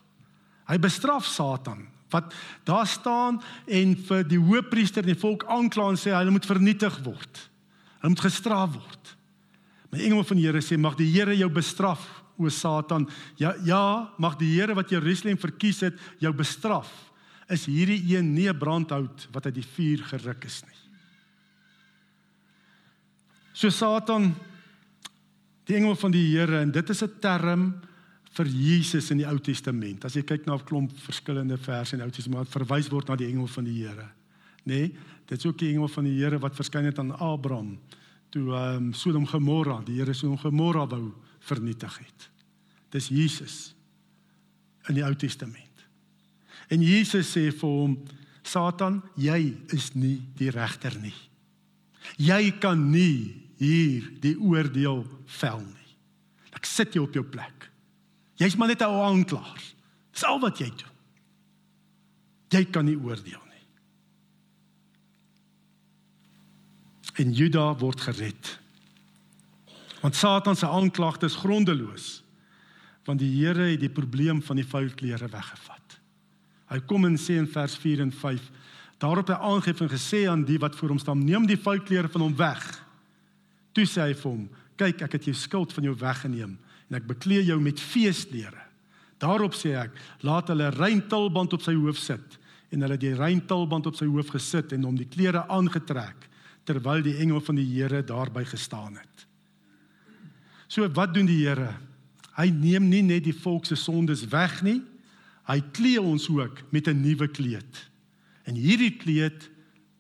Hy 0.67 0.79
bestraf 0.79 1.27
Satan 1.27 1.96
wat 2.11 2.35
daar 2.65 2.87
staan 2.87 3.41
en 3.67 3.97
vir 4.09 4.25
die 4.29 4.39
hoofpriester 4.39 5.03
en 5.03 5.13
die 5.15 5.21
volk 5.21 5.45
aankla 5.51 5.91
en 5.91 6.01
sê 6.01 6.15
hulle 6.15 6.35
moet 6.35 6.47
vernietig 6.47 7.01
word. 7.05 7.41
Hulle 8.01 8.13
moet 8.15 8.27
gestraf 8.27 8.77
word. 8.77 9.17
Maar 9.91 10.01
die 10.01 10.07
engel 10.11 10.25
van 10.25 10.39
die 10.39 10.47
Here 10.47 10.63
sê 10.63 10.79
mag 10.79 10.97
die 10.99 11.11
Here 11.11 11.37
jou 11.37 11.51
bestraf 11.51 12.05
o 12.37 12.51
Satan. 12.53 13.09
Ja 13.41 13.55
ja, 13.65 14.13
mag 14.19 14.39
die 14.39 14.53
Here 14.55 14.77
wat 14.77 14.91
Jerusalem 14.93 15.39
verkies 15.41 15.81
het 15.87 15.99
jou 16.23 16.33
bestraf. 16.37 16.91
Is 17.51 17.67
hierdie 17.71 18.03
een 18.17 18.35
nie 18.35 18.49
'n 18.49 18.59
brandhout 18.59 19.29
wat 19.33 19.47
uit 19.47 19.55
die 19.55 19.69
vuur 19.75 20.05
geruk 20.05 20.45
is 20.45 20.63
nie. 20.63 20.81
So 23.53 23.71
Satan 23.71 24.35
die 25.67 25.77
engel 25.77 25.97
van 25.97 26.11
die 26.11 26.27
Here 26.37 26.61
en 26.61 26.71
dit 26.71 26.91
is 26.91 27.03
'n 27.03 27.19
term 27.21 27.81
vir 28.37 28.51
Jesus 28.53 29.11
in 29.11 29.23
die 29.23 29.29
Ou 29.29 29.39
Testament. 29.41 30.05
As 30.05 30.17
jy 30.17 30.23
kyk 30.23 30.47
na 30.47 30.57
'n 30.57 30.65
klomp 30.65 30.93
verskillende 30.99 31.57
verse 31.57 31.95
in 31.95 32.01
die 32.01 32.07
Ou 32.07 32.13
Testament, 32.13 32.49
verwys 32.49 32.91
word 32.91 33.09
na 33.09 33.17
die 33.17 33.29
engel 33.29 33.47
van 33.47 33.65
die 33.65 33.83
Here. 33.83 34.09
Nê? 34.65 34.81
Nee, 34.81 34.97
dit 35.27 35.39
is 35.39 35.47
ook 35.47 35.59
die 35.59 35.73
engel 35.73 35.89
van 35.89 36.05
die 36.05 36.19
Here 36.19 36.39
wat 36.39 36.55
verskyn 36.55 36.85
het 36.85 36.99
aan 36.99 37.17
Abraham 37.19 37.79
toe 38.31 38.53
ehm 38.53 38.77
um, 38.77 38.93
Sodom 38.93 39.27
Gomorra, 39.27 39.81
die 39.87 39.97
Here 39.99 40.15
Sodom 40.15 40.39
Gomorra 40.39 40.87
wou 40.87 41.15
vernietig 41.41 41.99
het. 41.99 42.31
Dis 42.91 43.09
Jesus 43.09 43.75
in 44.89 44.99
die 44.99 45.05
Ou 45.05 45.15
Testament. 45.15 45.87
En 46.69 46.83
Jesus 46.83 47.31
sê 47.33 47.49
vir 47.51 47.71
hom: 47.71 47.97
Satan, 48.47 49.01
jy 49.17 49.57
is 49.75 49.93
nie 49.95 50.21
die 50.39 50.51
regter 50.51 50.95
nie. 51.01 51.15
Jy 52.23 52.53
kan 52.63 52.91
nie 52.91 53.47
hier 53.59 54.05
die 54.23 54.37
oordeel 54.37 55.05
vel 55.41 55.63
nie. 55.65 55.95
Ek 56.55 56.69
sit 56.69 56.95
jou 56.95 57.07
op 57.07 57.17
jou 57.17 57.25
plek. 57.25 57.56
Jy's 58.37 58.57
maar 58.57 58.69
net 58.69 58.81
'n 58.81 58.85
aanklaer. 58.85 59.63
Dis 60.13 60.25
al 60.25 60.41
wat 60.41 60.59
jy 60.59 60.69
doen. 60.69 60.95
Jy 62.49 62.65
kan 62.65 62.85
nie 62.85 62.97
oordeel 62.97 63.43
nie. 63.51 63.65
En 67.15 67.33
Juda 67.33 67.75
word 67.77 68.01
gered. 68.01 68.59
Want 70.01 70.17
Satan 70.17 70.57
se 70.57 70.69
aanklagte 70.69 71.27
is 71.27 71.35
grondeloos. 71.35 72.23
Want 73.05 73.19
die 73.19 73.45
Here 73.45 73.71
het 73.71 73.81
die 73.81 73.91
probleem 73.91 74.43
van 74.43 74.57
die 74.57 74.67
vuil 74.67 74.91
klere 74.95 75.29
weggevat. 75.29 76.01
Hy 76.67 76.81
kom 76.81 77.05
en 77.05 77.17
sê 77.17 77.39
in 77.39 77.49
vers 77.49 77.77
4 77.77 78.01
en 78.01 78.13
5: 78.13 78.51
Daarop 78.99 79.27
het 79.27 79.37
hy 79.37 79.43
aangeef 79.43 79.81
en 79.81 79.91
gesê 79.91 80.29
aan 80.29 80.45
die 80.45 80.59
wat 80.59 80.77
voor 80.77 80.89
hom 80.89 80.99
staan: 80.99 81.25
"Neem 81.25 81.47
die 81.47 81.59
vuil 81.59 81.81
klere 81.81 82.09
van 82.09 82.21
hom 82.21 82.37
weg." 82.37 82.85
Toe 83.73 83.85
sê 83.85 84.01
hy 84.01 84.15
vir 84.15 84.31
hom: 84.31 84.51
"Kyk, 84.77 85.03
ek 85.03 85.13
het 85.13 85.25
jou 85.25 85.35
skuld 85.35 85.73
van 85.73 85.85
jou 85.85 85.97
weggeneem 85.97 86.59
en 86.89 86.97
ek 86.97 87.07
bekleë 87.07 87.47
jou 87.47 87.61
met 87.61 87.81
feesklere." 87.81 88.63
Daarop 89.19 89.55
sê 89.55 89.75
ek: 89.77 89.93
"Laat 90.21 90.49
hulle 90.49 90.71
rein 90.71 91.09
tulband 91.09 91.53
op 91.53 91.63
sy 91.63 91.75
hoof 91.75 91.99
sit." 91.99 92.39
En 92.71 92.81
hulle 92.81 92.93
het 92.93 93.01
die 93.01 93.15
rein 93.15 93.47
tulband 93.47 93.87
op 93.87 93.95
sy 93.95 94.07
hoof 94.07 94.29
gesit 94.35 94.73
en 94.73 94.85
hom 94.85 94.97
die 94.97 95.09
klere 95.09 95.47
aangetrek 95.49 96.29
terwyl 96.67 97.03
die 97.03 97.17
engel 97.23 97.41
van 97.41 97.55
die 97.55 97.67
Here 97.67 98.03
daarby 98.03 98.45
gestaan 98.45 98.97
het. 98.99 99.27
So 100.69 100.89
wat 100.89 101.15
doen 101.15 101.27
die 101.27 101.45
Here? 101.45 101.77
Hy 102.37 102.51
neem 102.51 102.89
nie 102.91 103.03
net 103.03 103.25
die 103.25 103.37
volk 103.37 103.67
se 103.67 103.79
sondes 103.79 104.27
weg 104.33 104.63
nie. 104.67 104.83
Hy 105.47 105.61
klee 105.73 106.01
ons 106.03 106.29
ook 106.29 106.65
met 106.73 106.89
'n 106.89 107.01
nuwe 107.01 107.29
kleed. 107.29 107.91
En 108.45 108.55
hierdie 108.55 108.97
kleed 108.97 109.51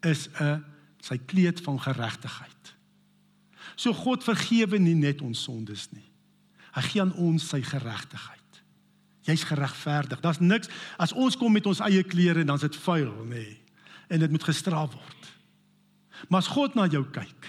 is 0.03 0.29
'n 0.41 0.65
sy 1.01 1.19
kleed 1.19 1.61
van 1.61 1.81
geregtigheid. 1.81 2.75
So 3.77 3.93
God 3.93 4.25
vergewe 4.25 4.79
nie 4.79 4.95
net 4.95 5.23
ons 5.23 5.43
sondes 5.43 5.89
nie. 5.93 6.06
Hy 6.77 6.83
gee 6.85 7.03
aan 7.03 7.15
ons 7.15 7.49
sy 7.49 7.63
geregtigheid. 7.65 8.61
Jy's 9.27 9.47
geregverdig. 9.49 10.21
Daar's 10.23 10.43
niks 10.43 10.71
as 11.03 11.15
ons 11.17 11.37
kom 11.39 11.55
met 11.57 11.67
ons 11.67 11.81
eie 11.89 12.05
klere 12.07 12.45
dan 12.45 12.61
is 12.61 12.69
dit 12.69 12.79
vuil, 12.85 13.13
nê. 13.25 13.43
Nee, 13.43 13.55
en 14.07 14.23
dit 14.23 14.31
moet 14.31 14.45
gestraf 14.47 14.93
word. 14.95 15.29
Maar 16.31 16.45
as 16.45 16.53
God 16.53 16.77
na 16.79 16.87
jou 16.87 17.03
kyk, 17.11 17.49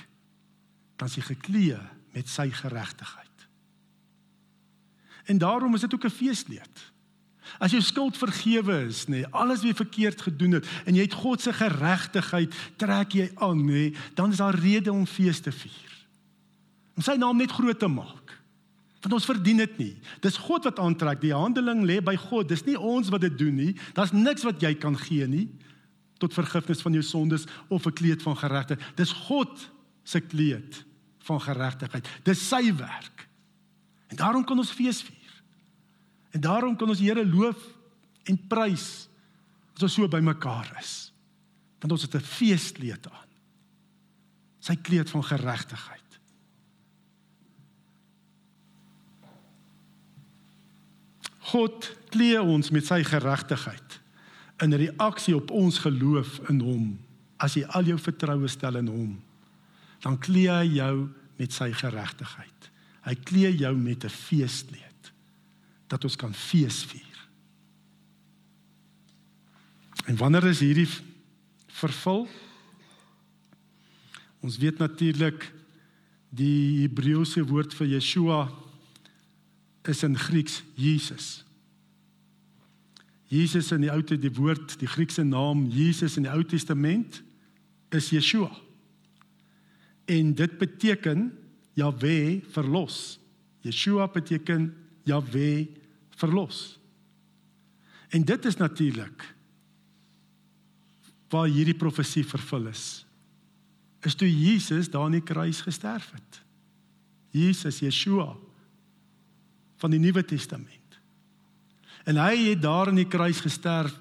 dan 0.98 1.10
is 1.12 1.18
jy 1.20 1.26
geklee 1.28 1.78
met 2.16 2.30
sy 2.32 2.50
geregtigheid. 2.50 3.26
En 5.30 5.38
daarom 5.38 5.76
is 5.76 5.86
dit 5.86 5.94
ook 5.94 6.06
'n 6.06 6.18
feeslied. 6.18 6.78
As 7.60 7.72
jou 7.72 7.82
skuld 7.82 8.18
vergewe 8.18 8.88
is, 8.88 9.06
nê, 9.06 9.22
nee, 9.22 9.28
alles 9.32 9.62
wat 9.62 9.70
jy 9.70 9.74
verkeerd 9.74 10.22
gedoen 10.22 10.52
het 10.52 10.66
en 10.86 10.96
jy 10.96 11.02
het 11.02 11.14
God 11.14 11.42
se 11.42 11.54
geregtigheid 11.54 12.54
trek 12.76 13.12
jy 13.12 13.32
aan, 13.36 13.58
nê, 13.66 13.72
nee, 13.72 13.96
dan 14.16 14.32
is 14.32 14.38
daar 14.38 14.56
rede 14.56 14.92
om 14.92 15.06
fees 15.06 15.40
te 15.40 15.52
vier 15.52 15.88
om 16.98 17.06
sy 17.06 17.14
naam 17.22 17.38
net 17.38 17.54
groot 17.54 17.78
te 17.80 17.88
maak. 17.88 18.27
Want 19.02 19.14
ons 19.14 19.30
verdien 19.30 19.58
dit 19.58 19.78
nie. 19.78 19.94
Dis 20.24 20.40
God 20.42 20.64
wat 20.64 20.80
aantrek. 20.80 21.22
Die 21.22 21.34
handeling 21.36 21.84
lê 21.86 22.00
by 22.04 22.16
God. 22.18 22.50
Dis 22.50 22.66
nie 22.66 22.78
ons 22.78 23.12
wat 23.14 23.22
dit 23.22 23.38
doen 23.38 23.56
nie. 23.56 23.74
Daar's 23.94 24.16
niks 24.16 24.46
wat 24.48 24.62
jy 24.62 24.74
kan 24.76 24.98
gee 24.98 25.28
nie 25.28 25.48
tot 26.18 26.34
vergifnis 26.34 26.82
van 26.82 26.96
jou 26.98 27.04
sondes 27.06 27.46
of 27.70 27.86
'n 27.86 27.94
kleed 27.94 28.22
van 28.22 28.38
geregtigheid. 28.38 28.98
Dis 28.98 29.12
God 29.12 29.70
se 30.04 30.20
kleed 30.20 30.86
van 31.20 31.42
geregtigheid. 31.42 32.08
Dis 32.24 32.48
sy 32.48 32.76
werk. 32.76 33.28
En 34.08 34.16
daarom 34.16 34.44
kan 34.44 34.58
ons 34.58 34.72
fees 34.72 35.02
vier. 35.02 35.44
En 36.32 36.42
daarom 36.42 36.76
kan 36.76 36.90
ons 36.90 36.98
die 36.98 37.10
Here 37.10 37.26
loof 37.26 37.60
en 38.24 38.48
prys 38.48 39.08
as 39.76 39.84
ons 39.84 39.94
so 39.94 40.08
bymekaar 40.08 40.78
is. 40.80 41.14
Want 41.80 41.92
ons 41.92 42.02
het 42.02 42.16
'n 42.16 42.20
feeskleed 42.20 43.08
aan. 43.08 43.30
Sy 44.60 44.76
kleed 44.76 45.10
van 45.10 45.24
geregtigheid. 45.24 46.07
God 51.48 51.88
klee 52.12 52.40
ons 52.42 52.72
met 52.76 52.86
sy 52.86 53.02
geregtigheid 53.08 54.00
in 54.64 54.74
reaksie 54.74 55.36
op 55.38 55.52
ons 55.54 55.78
geloof 55.84 56.40
in 56.52 56.60
hom. 56.66 56.88
As 57.38 57.56
jy 57.56 57.64
al 57.78 57.88
jou 57.92 57.98
vertroue 58.02 58.50
stel 58.50 58.80
in 58.80 58.90
hom, 58.90 59.14
dan 60.02 60.18
klee 60.18 60.50
hy 60.50 60.80
jou 60.80 61.08
met 61.38 61.54
sy 61.54 61.70
geregtigheid. 61.78 62.72
Hy 63.06 63.16
klee 63.28 63.52
jou 63.56 63.74
met 63.78 64.04
'n 64.04 64.10
feeskleed 64.10 65.12
dat 65.88 66.04
ons 66.04 66.16
kan 66.16 66.34
fees 66.34 66.84
vier. 66.84 67.04
En 70.08 70.16
wanneer 70.16 70.48
is 70.48 70.60
hierdie 70.60 70.90
vervul? 71.68 72.28
Ons 74.40 74.58
weet 74.58 74.78
natuurlik 74.78 75.54
die 76.30 76.82
Hebreëse 76.82 77.44
woord 77.46 77.74
vir 77.74 77.88
Yeshua 77.88 78.50
is 79.88 80.04
in 80.04 80.18
Grieks 80.18 80.64
Jesus. 80.76 81.44
Jesus 83.28 83.72
in 83.72 83.84
die 83.84 83.92
Ou 83.92 84.02
Testament, 84.02 84.24
die 84.24 84.36
woord, 84.40 84.76
die 84.80 84.88
Griekse 84.88 85.24
naam 85.28 85.66
Jesus 85.72 86.16
in 86.18 86.28
die 86.28 86.32
Ou 86.32 86.44
Testament 86.48 87.22
is 87.92 88.10
Yeshua. 88.12 88.52
En 90.08 90.32
dit 90.36 90.58
beteken 90.60 91.32
Jahwe 91.76 92.42
verlos. 92.56 93.20
Yeshua 93.68 94.08
beteken 94.12 94.70
Jahwe 95.08 95.68
verlos. 96.16 96.80
En 98.16 98.24
dit 98.24 98.46
is 98.46 98.56
natuurlik 98.56 99.26
waar 101.28 101.50
hierdie 101.52 101.76
profesie 101.76 102.24
vervul 102.24 102.70
is. 102.72 103.04
Is 104.08 104.16
toe 104.16 104.30
Jesus 104.32 104.88
daar 104.90 105.04
aan 105.04 105.18
die 105.18 105.26
kruis 105.26 105.60
gesterf 105.62 106.14
het. 106.16 106.44
Jesus 107.36 107.82
Yeshua 107.84 108.38
van 109.78 109.94
die 109.94 110.02
Nuwe 110.02 110.24
Testament. 110.26 111.00
En 112.08 112.20
hy 112.22 112.36
het 112.50 112.62
daar 112.64 112.88
aan 112.88 113.00
die 113.00 113.08
kruis 113.08 113.42
gesterf 113.44 113.96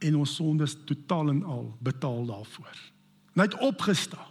en 0.00 0.16
ons 0.16 0.34
sondes 0.34 0.76
totaal 0.88 1.28
en 1.34 1.42
al 1.44 1.66
betaal 1.84 2.24
daarvoor. 2.26 2.76
En 3.34 3.42
hy 3.42 3.48
het 3.50 3.60
opgestaan. 3.60 4.28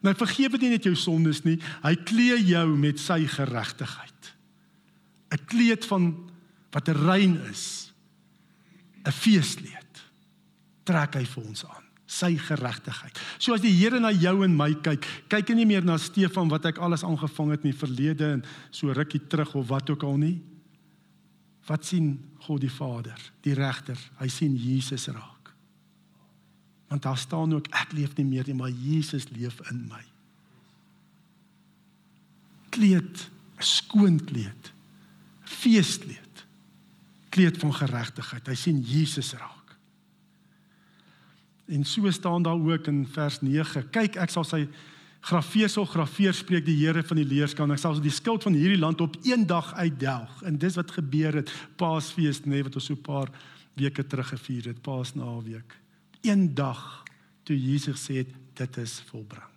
En 0.00 0.10
hy 0.10 0.16
vergewe 0.16 0.60
nie 0.60 0.72
net 0.74 0.86
jou 0.88 0.94
sondes 0.96 1.42
nie, 1.44 1.58
hy 1.84 1.94
klee 2.08 2.38
jou 2.44 2.66
met 2.76 3.00
sy 3.00 3.24
geregtigheid. 3.28 4.32
'n 5.30 5.44
Kleed 5.46 5.84
van 5.86 6.30
wat 6.72 6.88
rein 6.88 7.36
is. 7.50 7.92
'n 9.04 9.12
Feeskleed 9.12 10.02
trek 10.84 11.14
hy 11.14 11.24
vir 11.24 11.44
ons 11.44 11.64
aan 11.64 11.89
sy 12.10 12.34
geregtigheid. 12.42 13.18
So 13.38 13.54
as 13.54 13.62
die 13.62 13.72
Here 13.76 14.00
na 14.02 14.10
jou 14.10 14.40
en 14.44 14.56
my 14.56 14.72
kyk, 14.82 15.06
kyk 15.30 15.52
hy 15.52 15.58
nie 15.60 15.68
meer 15.70 15.86
na 15.86 15.96
Stefan 16.00 16.50
wat 16.50 16.66
ek 16.72 16.80
alles 16.82 17.04
aangevang 17.06 17.54
het 17.54 17.64
in 17.64 17.70
die 17.70 17.80
verlede 17.80 18.32
en 18.36 18.44
so 18.74 18.90
rukkie 18.96 19.22
terug 19.30 19.54
of 19.60 19.68
wat 19.70 19.92
ook 19.94 20.06
al 20.08 20.18
nie. 20.18 20.36
Wat 21.68 21.86
sien 21.86 22.16
God 22.46 22.64
die 22.64 22.72
Vader, 22.72 23.18
die 23.46 23.54
regter? 23.54 23.98
Hy 24.18 24.28
sien 24.32 24.56
Jesus 24.58 25.06
raak. 25.12 25.52
Want 26.90 27.06
daar 27.06 27.20
staan 27.20 27.54
ook 27.54 27.70
ek 27.78 27.94
leef 27.94 28.16
nie 28.18 28.26
meer 28.26 28.48
nie, 28.50 28.58
maar 28.58 28.74
Jesus 28.74 29.28
leef 29.30 29.60
in 29.70 29.84
my. 29.86 30.02
Kleed, 32.74 33.30
'n 33.58 33.62
skoon 33.62 34.18
kleed, 34.24 34.72
feeskleed 35.44 36.30
kleed 37.30 37.58
van 37.58 37.74
geregtigheid. 37.74 38.46
Hy 38.50 38.58
sien 38.58 38.82
Jesus 38.82 39.32
raak. 39.38 39.59
En 41.70 41.84
so 41.84 42.10
staan 42.10 42.42
daar 42.42 42.58
ook 42.58 42.86
in 42.86 43.06
vers 43.06 43.40
9: 43.40 43.90
Kyk, 43.90 44.16
ek 44.18 44.32
sal 44.34 44.44
sy 44.44 44.64
grafeersel 45.20 45.86
grafeer 45.86 46.34
spreek 46.34 46.64
die 46.66 46.74
Here 46.80 47.02
van 47.06 47.20
die 47.20 47.28
leerskan. 47.28 47.70
Ek 47.70 47.78
sal 47.78 48.00
die 48.02 48.12
skuld 48.14 48.42
van 48.42 48.56
hierdie 48.58 48.80
land 48.80 49.00
op 49.04 49.16
een 49.22 49.46
dag 49.46 49.74
uitdelg. 49.74 50.42
En 50.48 50.58
dis 50.58 50.74
wat 50.74 50.90
gebeur 50.96 51.38
het 51.42 51.52
Paasfees, 51.78 52.42
nê, 52.42 52.56
nee, 52.56 52.66
wat 52.66 52.74
ons 52.74 52.90
so 52.90 52.94
'n 52.94 53.02
paar 53.06 53.30
weke 53.76 54.06
terug 54.06 54.28
gevier 54.28 54.72
het, 54.72 54.82
Paasnaweek. 54.82 55.78
Een 56.22 56.54
dag 56.54 57.04
toe 57.44 57.56
Jesus 57.56 58.10
sê 58.10 58.26
dit 58.54 58.76
is 58.76 59.00
volbring. 59.10 59.48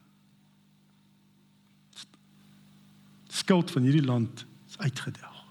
Skuld 3.27 3.71
van 3.71 3.83
hierdie 3.83 4.05
land 4.05 4.45
is 4.69 4.77
uitgedelg. 4.77 5.43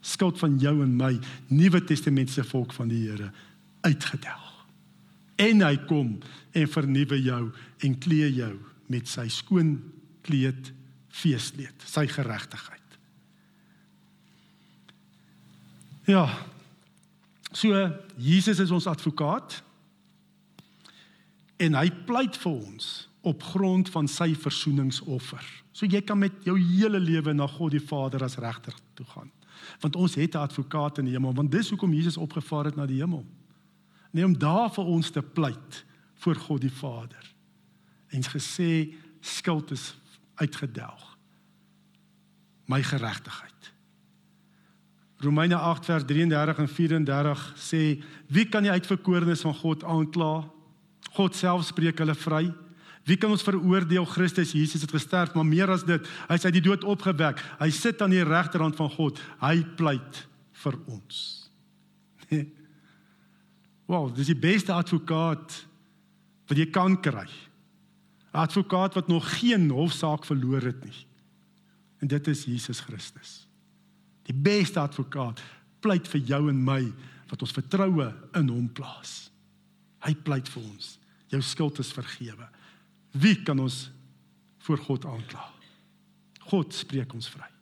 Skuld 0.00 0.38
van 0.38 0.58
jou 0.58 0.82
en 0.82 0.96
my, 0.96 1.18
Nuwe 1.48 1.84
Testamentiese 1.84 2.44
volk 2.44 2.72
van 2.72 2.88
die 2.88 3.08
Here, 3.08 3.32
uitgedelg. 3.80 4.45
En 5.36 5.60
hy 5.62 5.76
kom 5.88 6.16
en 6.56 6.68
vernuwe 6.68 7.18
jou 7.22 7.42
en 7.84 7.98
klee 8.00 8.30
jou 8.32 8.54
met 8.92 9.08
sy 9.08 9.28
skoon 9.28 9.76
kleed 10.26 10.72
feeskleed, 11.16 11.84
sy 11.84 12.06
geregtigheid. 12.10 12.98
Ja. 16.06 16.26
So 17.52 17.72
Jesus 18.20 18.60
is 18.62 18.72
ons 18.74 18.88
advokaat 18.90 19.60
en 21.62 21.76
hy 21.78 21.88
pleit 22.08 22.36
vir 22.36 22.52
ons 22.52 22.90
op 23.26 23.42
grond 23.42 23.88
van 23.90 24.08
sy 24.10 24.34
versoeningsoffer. 24.38 25.42
So 25.74 25.88
jy 25.88 26.02
kan 26.06 26.20
met 26.20 26.36
jou 26.46 26.54
hele 26.60 27.00
lewe 27.02 27.34
na 27.34 27.48
God 27.50 27.74
die 27.74 27.82
Vader 27.82 28.22
as 28.24 28.38
regter 28.40 28.76
toe 28.94 29.06
gaan. 29.14 29.32
Want 29.82 29.96
ons 29.96 30.14
het 30.14 30.34
'n 30.34 30.46
advokaat 30.46 30.98
in 30.98 31.04
die 31.04 31.14
hemel, 31.14 31.34
want 31.34 31.50
dis 31.50 31.70
hoekom 31.70 31.92
Jesus 31.92 32.16
opgevaar 32.16 32.64
het 32.64 32.76
na 32.76 32.86
die 32.86 33.00
hemel. 33.00 33.24
Nee 34.16 34.24
om 34.24 34.38
daar 34.40 34.70
vir 34.72 34.88
ons 34.88 35.10
te 35.12 35.20
pleit 35.20 35.82
voor 36.24 36.38
God 36.46 36.62
die 36.64 36.72
Vader 36.72 37.32
en 38.16 38.22
gesê 38.24 38.94
skuld 39.20 39.74
is 39.74 39.90
uitgedelg. 40.40 41.04
My 42.64 42.80
geregtigheid. 42.82 43.72
Romeine 45.20 45.56
8 45.56 45.84
vers 45.84 46.04
33 46.08 46.62
en 46.64 46.68
34 46.68 47.42
sê 47.60 47.82
wie 48.32 48.46
kan 48.48 48.64
die 48.64 48.72
uitverkorenes 48.72 49.44
van 49.44 49.54
God 49.54 49.84
aankla? 49.84 50.46
God 51.16 51.36
self 51.36 51.66
spreek 51.68 52.00
hulle 52.00 52.16
vry. 52.16 52.46
Wie 53.06 53.16
kan 53.20 53.30
ons 53.30 53.44
veroordeel? 53.44 54.04
Christus 54.16 54.52
Jesus 54.56 54.82
het 54.82 54.92
gesterf, 54.96 55.34
maar 55.34 55.46
meer 55.46 55.70
as 55.70 55.84
dit, 55.86 56.08
hy 56.28 56.40
is 56.40 56.44
uit 56.48 56.56
die 56.58 56.64
dood 56.64 56.84
opgewek. 56.84 57.40
Hy 57.60 57.68
sit 57.70 58.00
aan 58.02 58.16
die 58.16 58.24
regterhand 58.24 58.76
van 58.80 58.90
God. 58.96 59.20
Hy 59.44 59.60
pleit 59.76 60.24
vir 60.64 60.80
ons. 60.88 61.20
Wow, 63.86 64.10
dis 64.14 64.26
die 64.26 64.38
beste 64.38 64.74
advokaat 64.74 65.66
wat 66.46 66.58
jy 66.58 66.66
kan 66.70 67.00
kry. 67.00 67.26
'n 68.36 68.38
advokaat 68.38 68.94
wat 68.94 69.08
nog 69.08 69.38
geen 69.38 69.70
hofsaak 69.70 70.24
verloor 70.24 70.62
het 70.62 70.84
nie. 70.84 71.06
En 71.98 72.08
dit 72.08 72.26
is 72.26 72.44
Jesus 72.44 72.80
Christus. 72.80 73.48
Die 74.22 74.34
beste 74.34 74.80
advokaat 74.80 75.42
pleit 75.80 76.08
vir 76.08 76.20
jou 76.20 76.48
en 76.50 76.64
my 76.64 76.92
wat 77.30 77.42
ons 77.42 77.52
vertroue 77.52 78.14
in 78.34 78.48
hom 78.48 78.68
plaas. 78.72 79.30
Hy 80.04 80.14
pleit 80.14 80.48
vir 80.48 80.62
ons. 80.62 80.98
Jou 81.32 81.42
skuld 81.42 81.78
is 81.78 81.92
vergewe. 81.92 82.48
Wie 83.10 83.42
kan 83.42 83.58
ons 83.58 83.90
voor 84.58 84.78
God 84.78 85.04
aankla? 85.04 85.50
God 86.50 86.74
spreek 86.74 87.14
ons 87.14 87.28
vry. 87.28 87.55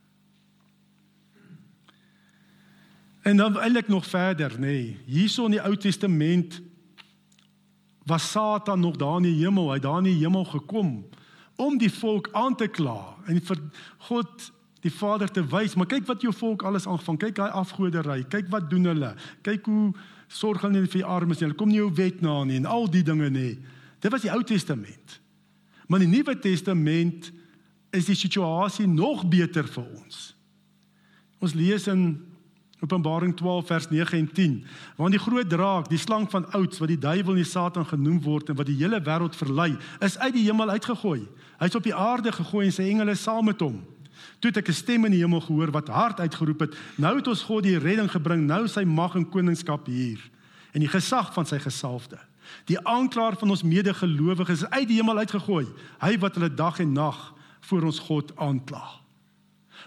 En 3.25 3.37
dan 3.37 3.61
eintlik 3.61 3.89
nog 3.89 4.07
verder, 4.07 4.53
nê. 4.53 4.59
Nee, 4.59 4.97
Hierso 5.07 5.45
in 5.45 5.57
die 5.57 5.63
Ou 5.65 5.77
Testament 5.77 6.61
was 8.05 8.31
Satan 8.31 8.81
nog 8.81 8.97
daar 8.97 9.17
in 9.17 9.31
die 9.31 9.39
hemel, 9.45 9.71
hy 9.73 9.79
daar 9.81 10.03
in 10.03 10.11
die 10.11 10.19
hemel 10.21 10.45
gekom 10.45 11.07
om 11.57 11.79
die 11.79 11.93
volk 11.93 12.29
aan 12.37 12.57
te 12.59 12.67
kla 12.69 13.15
en 13.31 13.39
vir 13.41 13.61
God 14.11 14.51
die 14.85 14.93
Vader 14.93 15.31
te 15.33 15.41
wys, 15.49 15.77
maar 15.79 15.89
kyk 15.89 16.05
wat 16.11 16.21
jou 16.21 16.35
volk 16.37 16.67
alles 16.69 16.85
aangevang. 16.85 17.17
Kyk 17.23 17.39
daai 17.39 17.57
afgoderry, 17.63 18.19
kyk 18.29 18.51
wat 18.53 18.67
doen 18.69 18.91
hulle. 18.91 19.15
Kyk 19.47 19.71
hoe 19.71 19.95
sorg 20.29 20.61
hulle 20.67 20.83
vir 20.85 20.99
die 20.99 21.07
armes, 21.17 21.41
hulle 21.41 21.57
kom 21.57 21.73
nie 21.73 21.81
jou 21.81 21.89
wet 21.97 22.21
na 22.21 22.43
nie 22.45 22.61
en 22.61 22.69
al 22.69 22.91
die 22.93 23.05
dinge 23.07 23.31
nie. 23.33 23.55
Dit 24.05 24.13
was 24.13 24.27
die 24.27 24.33
Ou 24.35 24.43
Testament. 24.45 25.17
Maar 25.89 26.05
in 26.05 26.13
die 26.13 26.19
Nuwe 26.19 26.37
Testament 26.37 27.31
is 27.97 28.11
die 28.11 28.19
situasie 28.19 28.85
nog 28.91 29.25
beter 29.33 29.65
vir 29.65 29.89
ons. 29.89 30.35
Ons 31.41 31.57
lees 31.57 31.89
in 31.89 32.05
Openbaring 32.85 33.33
12 33.37 33.67
vers 33.67 33.89
9 33.89 34.19
en 34.19 34.29
10. 34.33 34.67
Want 34.97 35.11
die 35.17 35.21
groot 35.21 35.49
draak, 35.49 35.89
die 35.89 35.99
slang 35.99 36.29
van 36.31 36.45
ouds 36.53 36.79
wat 36.83 36.91
die 36.93 37.01
duiwel 37.01 37.33
en 37.33 37.41
die 37.41 37.49
satan 37.49 37.87
genoem 37.89 38.21
word 38.23 38.53
en 38.53 38.59
wat 38.59 38.69
die 38.69 38.77
hele 38.77 39.01
wêreld 39.01 39.37
verlei, 39.37 39.73
is 40.05 40.19
uit 40.19 40.35
die 40.37 40.45
hemel 40.45 40.75
uitgegooi. 40.77 41.23
Hy's 41.63 41.79
op 41.79 41.87
die 41.87 41.97
aarde 41.97 42.33
gegooi 42.33 42.67
en 42.69 42.77
sy 42.77 42.89
engele 42.93 43.17
saam 43.17 43.49
met 43.49 43.65
hom. 43.65 43.81
Toe 44.39 44.51
het 44.51 44.61
ek 44.61 44.69
'n 44.69 44.73
stem 44.73 45.05
in 45.05 45.13
die 45.13 45.23
hemel 45.25 45.41
gehoor 45.41 45.71
wat 45.71 45.89
hard 45.89 46.21
uitgeroep 46.21 46.61
het: 46.61 46.77
"Nou 46.97 47.17
het 47.17 47.27
ons 47.27 47.43
God 47.43 47.63
die 47.63 47.79
redding 47.79 48.11
gebring, 48.11 48.47
nou 48.47 48.69
sy 48.69 48.85
mag 48.85 49.15
en 49.15 49.29
koningskap 49.29 49.87
hier 49.87 50.21
en 50.73 50.81
die 50.81 50.89
gesag 50.89 51.33
van 51.33 51.47
sy 51.47 51.59
gesalfde. 51.59 52.19
Die 52.65 52.79
aanklaer 52.87 53.37
van 53.37 53.51
ons 53.51 53.63
medegelowiges 53.63 54.63
is 54.63 54.71
uit 54.71 54.89
die 54.89 54.97
hemel 54.97 55.19
uitgegooi, 55.19 55.67
hy 56.01 56.19
wat 56.19 56.35
hulle 56.35 56.55
dag 56.55 56.81
en 56.81 56.93
nag 56.93 57.35
voor 57.61 57.83
ons 57.83 57.99
God 57.99 58.37
aankla." 58.37 59.04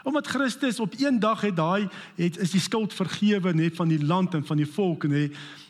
Omdat 0.08 0.28
Christus 0.28 0.80
op 0.80 0.94
een 0.98 1.20
dag 1.20 1.42
het 1.42 1.56
daai 1.56 1.90
het 2.16 2.38
is 2.38 2.52
die 2.52 2.62
skuld 2.64 2.94
vergewe 2.94 3.54
net 3.54 3.76
van 3.76 3.88
die 3.88 4.06
land 4.06 4.34
en 4.34 4.46
van 4.46 4.58
die 4.58 4.70
volk 4.72 5.04
nê. 5.04 5.26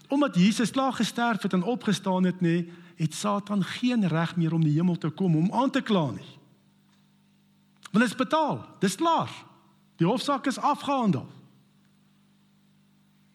Omdat 0.07 0.35
Jesus 0.35 0.71
klaar 0.71 0.93
gesterf 0.93 1.41
het 1.41 1.53
en 1.53 1.63
opgestaan 1.63 2.23
het 2.23 2.41
nê, 2.41 2.67
het 2.95 3.13
Satan 3.13 3.63
geen 3.63 4.07
reg 4.07 4.35
meer 4.35 4.53
om 4.53 4.61
die 4.63 4.75
hemel 4.77 4.97
te 4.97 5.09
kom 5.09 5.35
om 5.35 5.49
aan 5.53 5.73
te 5.73 5.81
kla 5.81 6.11
nie. 6.11 6.29
Want 7.89 8.05
dit 8.05 8.13
is 8.13 8.15
betaal. 8.15 8.61
Dis 8.79 8.95
klaar. 8.95 9.33
Die 9.97 10.07
hofsaak 10.07 10.45
is 10.45 10.61
afgehandel. 10.61 11.25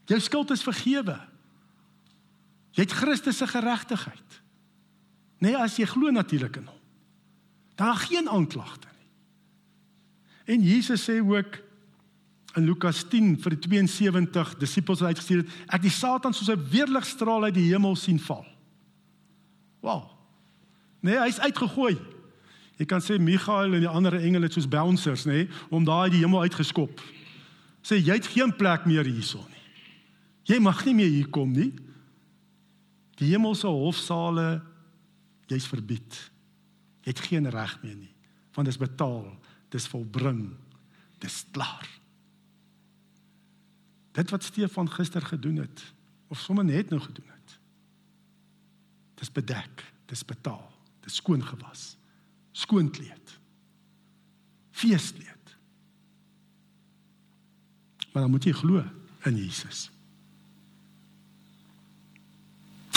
Jou 0.04 0.20
skuld 0.20 0.50
is 0.50 0.62
vergewe. 0.62 1.18
Jy 2.70 2.86
het 2.86 2.94
Christus 3.02 3.42
se 3.42 3.46
geregtigheid. 3.46 4.40
Nee, 5.42 5.58
as 5.58 5.76
jy 5.76 5.90
glo 5.90 6.14
natuurlik 6.14 6.62
in 6.62 6.70
hom. 6.70 6.80
Daar 7.74 7.98
geen 8.06 8.30
aanklagte. 8.30 8.91
En 10.44 10.62
Jesus 10.62 11.04
sê 11.08 11.20
ook 11.20 11.60
in 12.56 12.64
Lukas 12.64 13.04
10 13.08 13.36
vir 13.40 13.54
die 13.54 13.60
72 13.68 14.56
disippels 14.60 15.00
wat 15.00 15.14
uitgestuur 15.14 15.44
het, 15.44 15.52
ek 15.72 15.84
die 15.86 15.92
Satan 15.92 16.34
soos 16.34 16.50
'n 16.50 16.68
weerligstraal 16.70 17.44
uit 17.48 17.54
die 17.54 17.70
hemel 17.72 17.96
sien 17.96 18.18
val. 18.20 18.44
Wow. 19.80 20.10
Nee, 21.00 21.18
hy's 21.18 21.40
uitgegooi. 21.40 21.96
Jy 22.78 22.86
kan 22.86 23.00
sê 23.00 23.18
Michael 23.18 23.74
en 23.74 23.80
die 23.80 23.88
ander 23.88 24.14
engele 24.14 24.50
soos 24.50 24.68
bouncers, 24.68 25.24
nê, 25.24 25.32
nee, 25.32 25.48
om 25.70 25.84
daai 25.84 26.10
die 26.10 26.22
hemel 26.22 26.42
uitgeskop. 26.42 27.00
Sê 27.82 27.98
jy 27.98 28.14
het 28.14 28.26
geen 28.26 28.56
plek 28.56 28.86
meer 28.86 29.04
hierson 29.04 29.44
nie. 29.48 29.62
Jy 30.44 30.58
mag 30.58 30.84
nie 30.84 30.94
meer 30.94 31.10
hier 31.10 31.28
kom 31.30 31.52
nie. 31.52 31.72
Die 33.18 33.30
hemelse 33.30 33.66
hofsale 33.66 34.62
jy's 35.50 35.66
verbied. 35.66 36.30
Jy 37.02 37.12
het 37.12 37.20
geen 37.20 37.50
reg 37.50 37.76
meer 37.82 37.96
nie, 37.96 38.14
want 38.54 38.66
dit 38.66 38.74
is 38.74 38.80
betaal 38.80 39.26
dis 39.72 39.88
volbring. 39.88 40.50
Dis 41.22 41.44
klaar. 41.50 41.88
Dit 44.12 44.30
wat 44.30 44.44
Stefan 44.44 44.90
gister 44.90 45.22
gedoen 45.22 45.56
het 45.64 45.84
of 46.28 46.40
sommer 46.40 46.64
net 46.64 46.90
nou 46.90 47.00
gedoen 47.00 47.28
het. 47.28 47.58
Dis 49.20 49.32
bedek, 49.32 49.84
dis 50.10 50.24
betaal, 50.24 50.72
dis 51.00 51.14
skoon 51.20 51.44
gewas. 51.44 51.94
Skoon 52.52 52.90
kleed. 52.90 53.38
Feeskleed. 54.70 55.56
Maar 58.12 58.22
dan 58.22 58.30
moet 58.30 58.44
jy 58.44 58.52
glo 58.52 58.84
in 59.24 59.36
Jesus. 59.36 59.88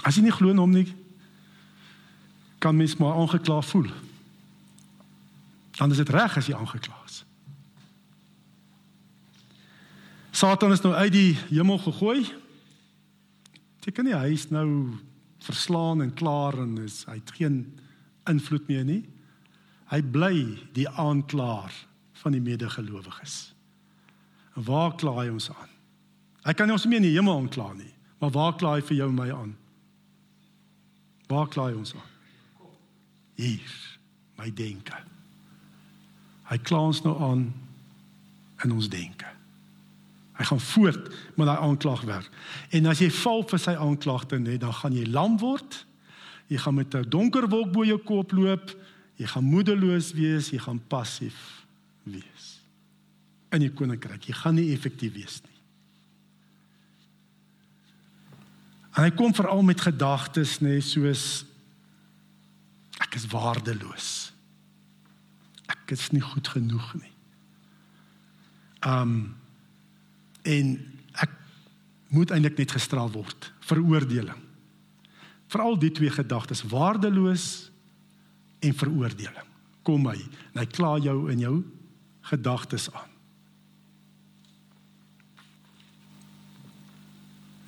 As 0.04 0.18
jy 0.18 0.26
nie 0.26 0.36
glo 0.36 0.52
in 0.52 0.60
hom 0.60 0.74
nie, 0.76 0.90
kan 2.60 2.76
mens 2.76 2.98
maar 3.00 3.16
aangekla 3.16 3.62
voel 3.64 3.88
dan 5.78 5.92
is 5.92 5.98
dit 5.98 6.10
reg 6.10 6.38
as 6.38 6.48
jy 6.48 6.56
aangekla 6.56 6.98
is. 7.06 7.24
Satan 10.36 10.72
is 10.76 10.84
nou 10.84 10.94
uit 10.94 11.12
die 11.16 11.34
hemel 11.48 11.80
gegooi. 11.80 12.26
Teken 13.80 14.10
nie 14.10 14.16
hy 14.16 14.34
is 14.36 14.50
nou 14.52 14.68
verslaan 15.46 16.04
en 16.04 16.14
klaar 16.18 16.58
en 16.60 16.78
is 16.84 17.04
hy 17.08 17.20
het 17.22 17.36
geen 17.38 17.60
invloed 18.28 18.68
meer 18.68 18.84
nie. 18.88 19.04
Hy 19.92 20.02
bly 20.02 20.36
die 20.76 20.88
aanklaer 20.90 21.72
van 22.20 22.36
die 22.36 22.44
medegelowiges. 22.44 23.54
En 24.56 24.68
waar 24.68 24.96
kla 25.00 25.14
hy 25.22 25.30
ons 25.32 25.50
aan? 25.54 25.72
Hy 26.46 26.54
kan 26.58 26.72
ons 26.72 26.86
nie 26.90 27.00
in 27.00 27.08
die 27.08 27.16
hemel 27.16 27.46
aankla 27.46 27.72
nie, 27.78 27.92
maar 28.20 28.34
waar 28.36 28.56
kla 28.60 28.76
hy 28.76 28.84
vir 28.86 29.00
jou 29.00 29.10
en 29.12 29.18
my 29.18 29.32
aan? 29.34 29.56
Waar 31.32 31.50
kla 31.52 31.70
hy 31.72 31.80
ons 31.80 31.96
aan? 31.98 32.14
Hier, 33.40 33.76
my 34.40 34.52
denke. 34.56 35.00
Hy 36.50 36.58
kla 36.62 36.84
ons 36.90 37.02
nou 37.06 37.16
aan 37.26 37.48
in 38.64 38.72
ons 38.72 38.90
denke. 38.90 39.28
Hy 40.36 40.46
gaan 40.50 40.60
voort 40.60 41.08
met 41.40 41.48
daai 41.48 41.58
aanklag 41.64 42.04
werk. 42.08 42.30
En 42.76 42.90
as 42.92 43.00
jy 43.00 43.10
val 43.24 43.46
vir 43.48 43.62
sy 43.62 43.76
aanklagte 43.80 44.40
net, 44.40 44.60
dan 44.62 44.74
gaan 44.74 44.96
jy 44.96 45.06
lam 45.08 45.38
word. 45.40 45.86
Jy 46.52 46.60
gaan 46.62 46.76
met 46.76 46.96
'n 46.96 47.10
donker 47.10 47.48
wolk 47.50 47.72
bo 47.72 47.84
jou 47.84 47.98
kop 47.98 48.32
loop. 48.32 48.76
Jy 49.16 49.26
gaan 49.26 49.44
moedeloos 49.44 50.12
wees, 50.14 50.50
jy 50.50 50.60
gaan 50.60 50.82
passief 50.88 51.66
wees. 52.04 52.60
In 53.52 53.60
die 53.60 53.72
koninkryk, 53.72 54.28
jy 54.28 54.34
gaan 54.34 54.56
nie 54.56 54.74
effektief 54.74 55.14
wees 55.14 55.42
nie. 55.44 55.56
En 58.96 59.04
hy 59.04 59.12
kom 59.12 59.34
veral 59.34 59.62
met 59.62 59.82
gedagtes 59.82 60.60
nê 60.60 60.80
soos 60.80 61.46
ek 63.00 63.16
is 63.16 63.28
waardeloos. 63.28 64.35
Ek 65.86 65.94
is 65.94 66.10
nie 66.10 66.24
goed 66.24 66.48
genoeg 66.50 66.94
nie. 66.98 67.12
Um 68.82 69.36
en 70.46 70.74
ek 71.22 71.32
moet 72.14 72.34
eintlik 72.34 72.58
net 72.58 72.74
gestraf 72.74 73.14
word 73.14 73.52
veroordeling. 73.66 74.42
Veral 75.50 75.78
die 75.82 75.92
twee 75.94 76.10
gedagtes 76.14 76.62
waardeloos 76.70 77.48
en 78.66 78.74
veroordeling. 78.78 79.50
Kom 79.86 80.06
hy, 80.10 80.18
hy 80.58 80.66
kla 80.74 80.96
jou 81.02 81.18
in 81.34 81.42
jou 81.46 81.56
gedagtes 82.30 82.90
aan. 82.94 83.12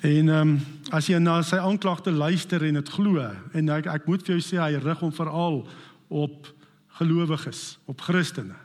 En 0.02 0.28
ehm 0.28 0.54
um, 0.54 0.58
as 0.94 1.06
jy 1.10 1.18
na 1.20 1.40
sy 1.44 1.58
aanklagte 1.60 2.10
luister 2.14 2.62
en 2.64 2.78
dit 2.78 2.90
glo 2.94 3.20
en 3.52 3.74
ek 3.74 3.90
ek 3.92 4.06
moet 4.08 4.22
vir 4.24 4.38
jou 4.38 4.44
sê 4.44 4.56
hy 4.56 4.78
rig 4.80 5.02
hom 5.02 5.10
veral 5.12 5.58
op 6.08 6.46
gelowiges, 6.98 7.78
op 7.86 8.02
Christene. 8.04 8.56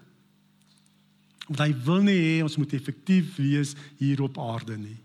Want 1.47 1.59
hy 1.59 1.71
wil 1.85 2.05
nie 2.07 2.17
hê 2.17 2.35
ons 2.45 2.57
moet 2.57 2.73
effektief 2.75 3.35
wees 3.37 3.73
hier 3.99 4.23
op 4.23 4.39
aarde 4.41 4.77
nie. 4.79 4.99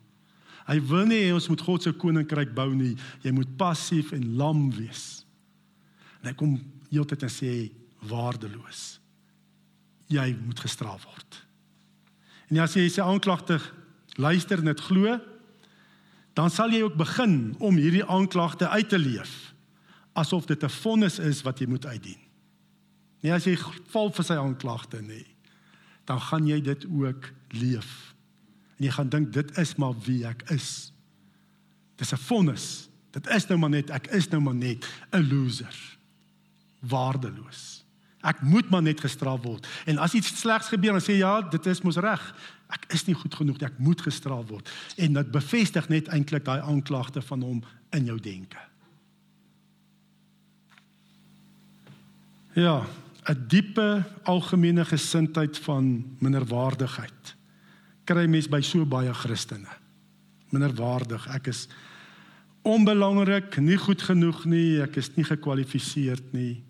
Hy 0.69 0.79
wil 0.85 1.09
nie 1.09 1.23
hê 1.25 1.33
ons 1.35 1.49
moet 1.51 1.65
God 1.65 1.85
se 1.85 1.95
koninkryk 1.97 2.53
bou 2.57 2.69
nie. 2.77 2.95
Jy 3.25 3.33
moet 3.35 3.57
passief 3.61 4.13
en 4.17 4.25
lam 4.39 4.69
wees. 4.77 5.25
En 6.21 6.31
hy 6.31 6.37
kom 6.39 6.57
heeltyd 6.93 7.25
en 7.25 7.33
sê 7.33 7.53
waardeloos. 8.09 8.85
Jy 10.13 10.31
moet 10.45 10.61
gestraf 10.63 11.05
word. 11.09 11.43
En 12.49 12.63
as 12.65 12.77
jy 12.77 12.87
sy 12.93 13.05
aanklagte 13.05 13.59
luister 14.21 14.61
en 14.61 14.71
dit 14.71 14.87
glo, 14.89 15.19
dan 16.39 16.53
sal 16.55 16.73
jy 16.73 16.85
ook 16.85 16.97
begin 17.01 17.57
om 17.65 17.77
hierdie 17.81 18.07
aanklagte 18.07 18.69
uit 18.71 18.89
te 18.93 19.01
leef 19.01 19.37
asof 20.19 20.47
dit 20.47 20.63
'n 20.65 20.69
vonnis 20.83 21.19
is 21.19 21.43
wat 21.43 21.59
jy 21.59 21.67
moet 21.67 21.87
uitdien. 21.87 22.28
Nee, 23.21 23.33
as 23.35 23.47
jy 23.49 23.57
val 23.93 24.13
vir 24.15 24.25
sy 24.25 24.37
aanklagte 24.39 25.01
nê, 25.03 25.25
dan 26.09 26.21
gaan 26.21 26.47
jy 26.47 26.61
dit 26.65 26.87
ook 26.87 27.33
leef. 27.51 28.15
En 28.79 28.87
jy 28.87 28.93
gaan 28.95 29.11
dink 29.13 29.33
dit 29.35 29.59
is 29.59 29.75
maar 29.77 29.97
wie 30.07 30.23
ek 30.27 30.45
is. 30.55 30.93
Dis 31.99 32.13
'n 32.13 32.17
vonnis. 32.29 32.89
Dit 33.11 33.27
is 33.27 33.47
nou 33.49 33.59
maar 33.59 33.71
net 33.71 33.91
ek 33.91 34.07
is 34.07 34.29
nou 34.31 34.41
maar 34.41 34.55
net 34.55 34.87
'n 35.13 35.29
loser. 35.29 35.99
Waardeloos. 36.81 37.85
Ek 38.23 38.41
moet 38.43 38.71
maar 38.71 38.83
net 38.83 39.01
gestraf 39.01 39.43
word. 39.43 39.67
En 39.87 39.99
as 39.99 40.15
iets 40.15 40.41
slegs 40.41 40.69
gebeur 40.69 40.93
dan 40.93 41.01
sê 41.01 41.19
ja, 41.19 41.41
dit 41.43 41.67
is 41.67 41.83
mos 41.83 41.97
reg. 41.97 42.35
Ek 42.69 42.85
is 42.93 43.07
nie 43.07 43.15
goed 43.15 43.35
genoeg 43.35 43.61
nie. 43.61 43.67
Ek 43.67 43.79
moet 43.79 44.01
gestraf 44.01 44.49
word. 44.49 44.71
En 44.97 45.13
dit 45.13 45.31
bevestig 45.31 45.89
net 45.89 46.09
eintlik 46.09 46.45
daai 46.45 46.61
aanklagte 46.61 47.23
van 47.23 47.43
hom 47.43 47.63
in 47.91 48.05
jou 48.05 48.19
denke. 48.21 48.59
Ja, 52.59 52.87
'n 53.29 53.45
diepe 53.49 54.05
algemene 54.25 54.85
gesindheid 54.85 55.59
van 55.59 56.17
minderwaardigheid 56.19 57.37
kry 58.09 58.25
mens 58.27 58.49
by 58.49 58.63
so 58.65 58.87
baie 58.89 59.13
Christene. 59.13 59.69
Minderwaardig, 60.49 61.27
ek 61.37 61.51
is 61.53 61.67
onbelangrik, 62.65 63.59
nie 63.61 63.77
goed 63.77 64.03
genoeg 64.03 64.47
nie, 64.49 64.81
ek 64.81 64.97
is 64.97 65.11
nie 65.17 65.27
gekwalifiseerd 65.29 66.33
nie. 66.33 66.63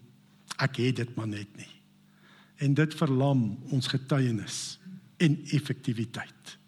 Ek 0.59 0.81
het 0.83 0.97
dit 0.97 1.15
maar 1.15 1.29
net 1.31 1.51
nie. 1.57 1.71
En 2.59 2.75
dit 2.75 2.95
verlam 2.99 3.53
ons 3.71 3.87
getuienis 3.87 4.79
en 5.23 5.37
effektiwiteit. 5.55 6.59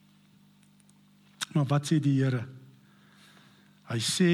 Maar 1.55 1.67
wat 1.67 1.91
sê 1.91 1.99
die 2.03 2.15
Here? 2.21 2.45
Hy 3.91 3.99
sê 3.99 4.31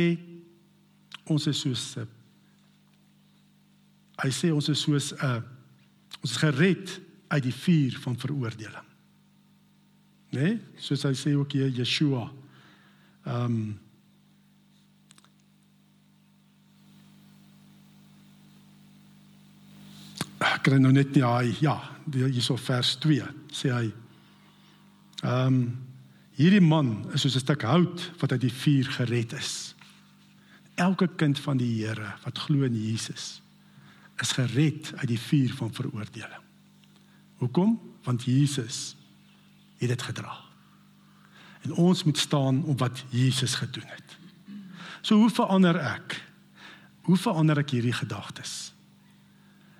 ons 1.32 1.48
is 1.48 1.62
soos 1.64 1.84
Hy 4.16 4.30
sê 4.32 4.50
ons 4.52 4.68
is 4.72 4.80
soos 4.80 5.12
'n 5.12 5.24
uh, 5.24 5.42
ons 6.22 6.30
is 6.30 6.40
gered 6.40 7.00
uit 7.28 7.42
die 7.42 7.54
vuur 7.54 7.98
van 8.00 8.16
veroordeling. 8.18 8.88
Né? 10.30 10.40
Nee? 10.40 10.60
Soos 10.78 11.02
hy 11.02 11.12
sê 11.14 11.34
ook 11.36 11.52
hier 11.52 11.68
Yeshua. 11.68 12.30
Ehm 13.26 13.44
um, 13.44 13.80
Ek 20.36 20.66
kry 20.68 20.76
nou 20.78 20.92
net 20.92 21.14
nie 21.16 21.24
hy 21.24 21.54
ja, 21.64 21.78
hierso 22.12 22.58
vers 22.60 22.96
2 23.00 23.24
sê 23.52 23.72
hy 23.72 23.86
ehm 25.24 25.46
um, 25.46 25.60
hierdie 26.36 26.60
man 26.60 27.06
is 27.14 27.22
soos 27.24 27.36
'n 27.36 27.44
stuk 27.44 27.62
hout 27.62 28.12
wat 28.20 28.32
uit 28.32 28.40
die 28.40 28.52
vuur 28.52 28.84
gered 28.98 29.32
is. 29.32 29.74
Elke 30.76 31.08
kind 31.16 31.38
van 31.38 31.56
die 31.56 31.72
Here 31.80 32.14
wat 32.24 32.38
glo 32.38 32.62
in 32.64 32.76
Jesus 32.76 33.40
is 34.20 34.32
gered 34.32 34.92
uit 34.96 35.08
die 35.08 35.20
vuur 35.20 35.54
van 35.54 35.74
veroordeling. 35.74 36.42
Hoekom? 37.36 37.80
Want 38.02 38.24
Jesus 38.24 38.96
het 39.76 39.88
dit 39.88 40.02
gedra. 40.02 40.36
En 41.60 41.72
ons 41.72 42.04
moet 42.04 42.18
staan 42.18 42.64
op 42.64 42.78
wat 42.78 43.04
Jesus 43.08 43.54
gedoen 43.54 43.86
het. 43.86 44.16
So 45.00 45.16
hoe 45.16 45.30
verander 45.30 45.76
ek? 45.76 46.22
Hoe 47.00 47.16
verander 47.16 47.58
ek 47.58 47.70
hierdie 47.70 47.94
gedagtes? 47.94 48.72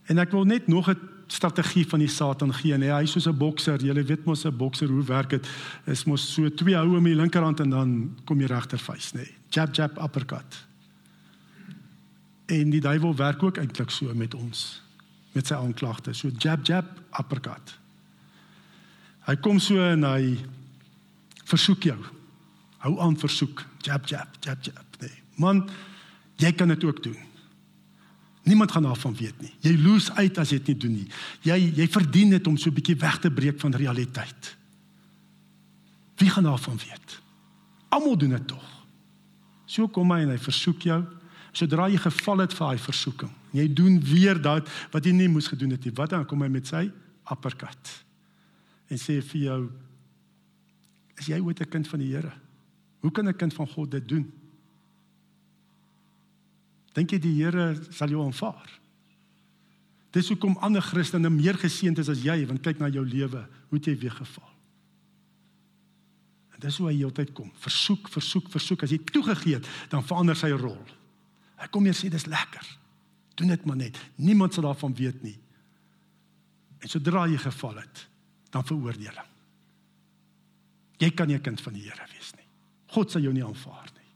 En 0.07 0.18
ek 0.18 0.31
wil 0.31 0.44
net 0.44 0.66
nog 0.66 0.90
'n 0.90 0.99
strategie 1.27 1.87
van 1.88 1.99
die 1.99 2.09
Satan 2.09 2.55
gee. 2.55 2.77
Nee, 2.79 2.90
hy's 2.90 3.11
soos 3.11 3.27
'n 3.27 3.37
bokser. 3.37 3.85
Jy 3.85 4.05
weet 4.05 4.25
mos 4.25 4.44
'n 4.44 4.57
bokser 4.57 4.88
hoe 4.88 5.05
werk 5.05 5.31
dit? 5.31 5.49
Is 5.87 6.05
mos 6.05 6.33
so 6.33 6.49
twee 6.49 6.77
houe 6.77 7.01
met 7.01 7.12
die 7.12 7.20
linkerhand 7.20 7.61
en 7.61 7.70
dan 7.70 8.18
kom 8.25 8.40
jy 8.40 8.46
regtervuis, 8.46 9.12
nê. 9.12 9.16
Nee. 9.18 9.35
Jab 9.49 9.75
jab 9.75 10.03
uppercut. 10.03 10.66
En 12.46 12.70
die 12.70 12.80
duiwel 12.80 13.16
werk 13.16 13.42
ook 13.42 13.56
eintlik 13.59 13.90
so 13.90 14.14
met 14.14 14.35
ons 14.35 14.82
met 15.37 15.46
sy 15.46 15.54
aanklagte. 15.54 16.14
So 16.16 16.30
jab 16.40 16.64
jab 16.66 16.88
uppercut. 17.20 17.74
Hy 19.26 19.35
kom 19.44 19.59
so 19.61 19.82
en 19.82 20.06
hy 20.06 20.37
versoek 21.44 21.90
jou. 21.90 21.98
Hou 22.85 22.94
aan 23.02 23.18
versoek. 23.20 23.64
Jab 23.85 24.06
jab 24.09 24.38
jab 24.40 24.62
jab. 24.64 25.00
Nee. 25.02 25.12
Man, 25.42 25.66
jy 26.40 26.52
kan 26.56 26.72
dit 26.72 26.85
ook 26.85 27.02
doen. 27.04 27.18
Niemand 28.46 28.72
gaan 28.72 28.87
daarvan 28.87 29.16
weet 29.18 29.40
nie. 29.42 29.52
Jy 29.61 29.74
loos 29.82 30.11
uit 30.14 30.38
as 30.38 30.52
jy 30.54 30.61
dit 30.62 30.72
nie 30.72 30.80
doen 30.85 30.94
nie. 31.00 31.09
Jy 31.42 31.59
jy 31.82 31.88
verdien 31.90 32.30
dit 32.37 32.46
om 32.46 32.56
so 32.56 32.70
'n 32.70 32.78
bietjie 32.78 32.96
weg 32.96 33.18
te 33.18 33.30
breek 33.30 33.61
van 33.61 33.74
realiteit. 33.74 34.56
Wie 36.16 36.30
gaan 36.30 36.44
daarvan 36.44 36.78
weet? 36.78 37.20
Almal 37.88 38.16
doen 38.16 38.30
dit 38.30 38.48
tog. 38.48 38.64
So 39.66 39.88
kom 39.88 40.11
hy 40.11 40.22
en 40.22 40.30
hy 40.30 40.38
versoek 40.38 40.82
jou 40.82 41.04
sodra 41.57 41.88
jy 41.88 42.01
geval 42.05 42.45
het 42.45 42.55
vir 42.55 42.66
daai 42.66 42.83
versoeking. 42.85 43.33
Jy 43.57 43.66
doen 43.73 44.01
weer 44.05 44.40
dat 44.42 44.69
wat 44.92 45.07
jy 45.07 45.14
nie 45.16 45.29
moes 45.33 45.49
gedoen 45.49 45.73
het 45.77 45.85
nie. 45.85 45.95
Wat 45.97 46.12
dan 46.12 46.27
kom 46.29 46.45
hy 46.45 46.51
met 46.53 46.69
sy 46.69 46.87
uppercut. 47.33 47.92
En 48.92 49.01
sê 49.01 49.19
vir 49.33 49.40
jou 49.49 49.61
is 51.16 51.31
jy 51.33 51.40
ooit 51.40 51.61
'n 51.61 51.71
kind 51.71 51.88
van 51.88 52.01
die 52.01 52.12
Here? 52.12 52.33
Hoe 53.01 53.11
kan 53.11 53.29
'n 53.29 53.37
kind 53.37 53.55
van 53.55 53.69
God 53.69 53.90
dit 53.90 54.09
doen? 54.09 54.33
Dink 56.92 57.11
jy 57.11 57.19
die 57.19 57.42
Here 57.42 57.77
sal 57.90 58.09
jou 58.09 58.25
aanvaar? 58.25 58.81
Dis 60.11 60.29
hoekom 60.29 60.57
ander 60.57 60.83
Christene 60.83 61.31
meer 61.31 61.55
geseënd 61.55 61.99
is 61.99 62.09
as 62.09 62.23
jy, 62.23 62.47
want 62.47 62.62
kyk 62.62 62.79
na 62.79 62.88
jou 62.88 63.05
lewe, 63.05 63.47
hoe 63.69 63.79
het 63.79 63.85
jy 63.85 63.99
weer 63.99 64.17
geval? 64.17 64.48
En 66.54 66.61
dis 66.61 66.77
hoe 66.77 66.88
hy 66.88 66.94
heeltyd 66.96 67.33
kom. 67.33 67.50
Versoek, 67.61 68.09
versoek, 68.09 68.48
versoek. 68.50 68.83
As 68.83 68.90
jy 68.90 68.98
toegegee 69.04 69.54
het, 69.54 69.69
dan 69.92 70.04
verander 70.04 70.37
sy 70.37 70.50
rol. 70.57 70.79
Hy 71.57 71.69
kom 71.73 71.85
hier 71.88 71.96
sê 71.96 72.11
dis 72.13 72.29
lekker. 72.29 72.67
Doen 73.37 73.52
dit 73.52 73.65
maar 73.69 73.77
net. 73.77 73.98
Niemand 74.17 74.54
sal 74.54 74.67
daarvan 74.69 74.94
weet 74.96 75.23
nie. 75.25 75.37
En 76.81 76.88
sodra 76.92 77.27
jy 77.29 77.38
geval 77.40 77.81
het, 77.81 78.07
dan 78.52 78.65
veroordeling. 78.65 79.33
Jy 81.00 81.11
kan 81.11 81.29
nie 81.29 81.37
'n 81.37 81.42
kind 81.42 81.61
van 81.61 81.73
die 81.73 81.83
Here 81.83 82.07
wees 82.13 82.33
nie. 82.37 82.46
God 82.87 83.11
sal 83.11 83.23
jou 83.23 83.33
nie 83.33 83.44
aanvaar 83.44 83.90
nie. 83.94 84.13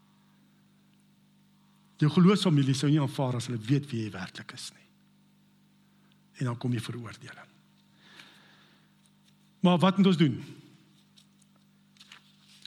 Jou 1.99 2.11
geloofsfamilie 2.11 2.75
sou 2.75 2.91
nie 2.91 3.01
aanvaar 3.01 3.37
as 3.37 3.47
hulle 3.47 3.59
weet 3.59 3.91
wie 3.91 4.05
jy 4.05 4.11
werklik 4.11 4.53
is 4.53 4.71
nie. 4.73 4.89
En 6.39 6.45
dan 6.45 6.57
kom 6.57 6.73
jy 6.73 6.81
veroordeling. 6.81 7.49
Maar 9.61 9.79
wat 9.79 9.97
moet 9.97 10.07
ons 10.07 10.17
doen? 10.17 10.45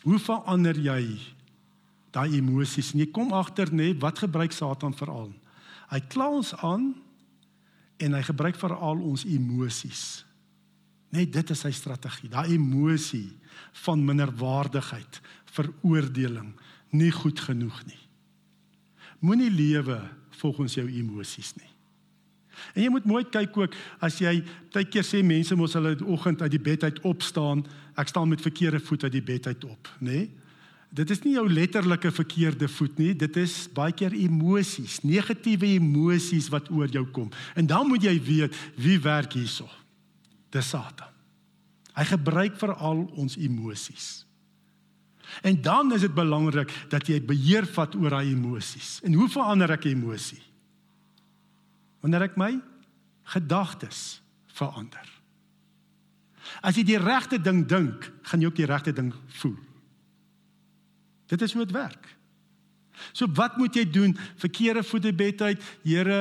Hoe 0.04 0.20
verander 0.20 0.80
jy 0.80 1.20
daai 2.14 2.38
emosies 2.38 2.94
en 2.94 3.02
jy 3.02 3.10
kom 3.14 3.34
agter 3.34 3.72
nê 3.74 3.92
wat 4.02 4.22
gebruik 4.22 4.54
Satan 4.54 4.94
veral. 4.98 5.32
Hy 5.90 6.00
kla 6.14 6.30
ons 6.30 6.54
aan 6.62 6.92
en 8.04 8.18
hy 8.18 8.22
gebruik 8.26 8.58
veral 8.60 9.02
ons 9.02 9.26
emosies. 9.30 10.24
Net 11.14 11.34
dit 11.34 11.54
is 11.54 11.62
sy 11.66 11.72
strategie, 11.76 12.32
daai 12.32 12.56
emosie 12.56 13.30
van 13.84 14.02
minderwaardigheid, 14.06 15.20
veroordeling, 15.54 16.54
nie 16.98 17.12
goed 17.14 17.42
genoeg 17.42 17.84
nie. 17.86 18.02
Moenie 19.24 19.52
lewe 19.54 20.00
volgens 20.42 20.76
jou 20.80 20.88
emosies 20.90 21.54
nie. 21.60 21.70
En 22.74 22.84
jy 22.84 22.90
moet 22.94 23.06
mooi 23.10 23.24
kyk 23.30 23.56
ook 23.58 23.76
as 24.04 24.20
jy 24.22 24.40
baie 24.74 24.86
keer 24.90 25.06
sê 25.06 25.22
mense 25.26 25.56
mos 25.58 25.74
hulle 25.78 25.96
die 25.98 26.10
oggend 26.10 26.42
uit 26.42 26.54
die 26.54 26.62
bed 26.62 26.86
uit 26.86 27.02
opstaan, 27.08 27.64
ek 27.98 28.10
staan 28.10 28.30
met 28.30 28.42
verkeerde 28.42 28.82
voet 28.82 29.06
uit 29.08 29.16
die 29.16 29.26
bed 29.26 29.50
uit 29.50 29.66
op, 29.70 29.90
nê? 30.00 30.24
Nee? 30.24 30.32
Dit 30.94 31.10
is 31.10 31.24
nie 31.24 31.34
jou 31.34 31.48
letterlike 31.50 32.12
verkeerde 32.14 32.68
voet 32.70 33.00
nie, 33.02 33.14
dit 33.18 33.38
is 33.42 33.64
baie 33.74 33.96
keer 33.98 34.14
emosies, 34.14 35.00
negatiewe 35.02 35.72
emosies 35.80 36.52
wat 36.54 36.70
oor 36.70 36.92
jou 36.94 37.06
kom. 37.16 37.32
En 37.58 37.66
dan 37.70 37.88
moet 37.90 38.06
jy 38.06 38.14
weet 38.22 38.60
wie 38.78 39.00
werk 39.02 39.34
hierso. 39.34 39.66
Dis 40.54 40.70
Satan. 40.70 41.10
Hy 41.98 42.06
gebruik 42.10 42.60
veral 42.62 43.08
ons 43.18 43.38
emosies. 43.42 44.24
En 45.42 45.58
dan 45.66 45.90
is 45.96 46.06
dit 46.06 46.14
belangrik 46.14 46.70
dat 46.94 47.10
jy 47.10 47.18
beheer 47.26 47.66
vat 47.74 47.96
oor 47.98 48.14
daai 48.14 48.34
emosies. 48.36 49.00
En 49.06 49.18
hoe 49.18 49.30
verander 49.32 49.74
ek 49.74 49.90
emosie? 49.90 50.42
Wanneer 52.06 52.28
ek 52.28 52.38
my 52.38 52.52
gedagtes 53.34 54.22
verander. 54.54 55.10
As 56.62 56.78
jy 56.78 56.84
die 56.86 57.02
regte 57.02 57.40
ding 57.42 57.64
dink, 57.66 58.12
gaan 58.30 58.44
jy 58.44 58.52
ook 58.52 58.60
die 58.62 58.70
regte 58.70 58.94
ding 58.94 59.14
voel. 59.40 59.58
Dit 61.34 61.42
is 61.42 61.54
hoe 61.56 61.66
dit 61.66 61.74
werk. 61.74 62.12
So 63.12 63.28
wat 63.34 63.58
moet 63.58 63.76
jy 63.76 63.88
doen? 63.90 64.14
Verkeerde 64.42 64.84
voete 64.86 65.14
bed 65.18 65.42
uit. 65.42 65.64
Here, 65.82 66.20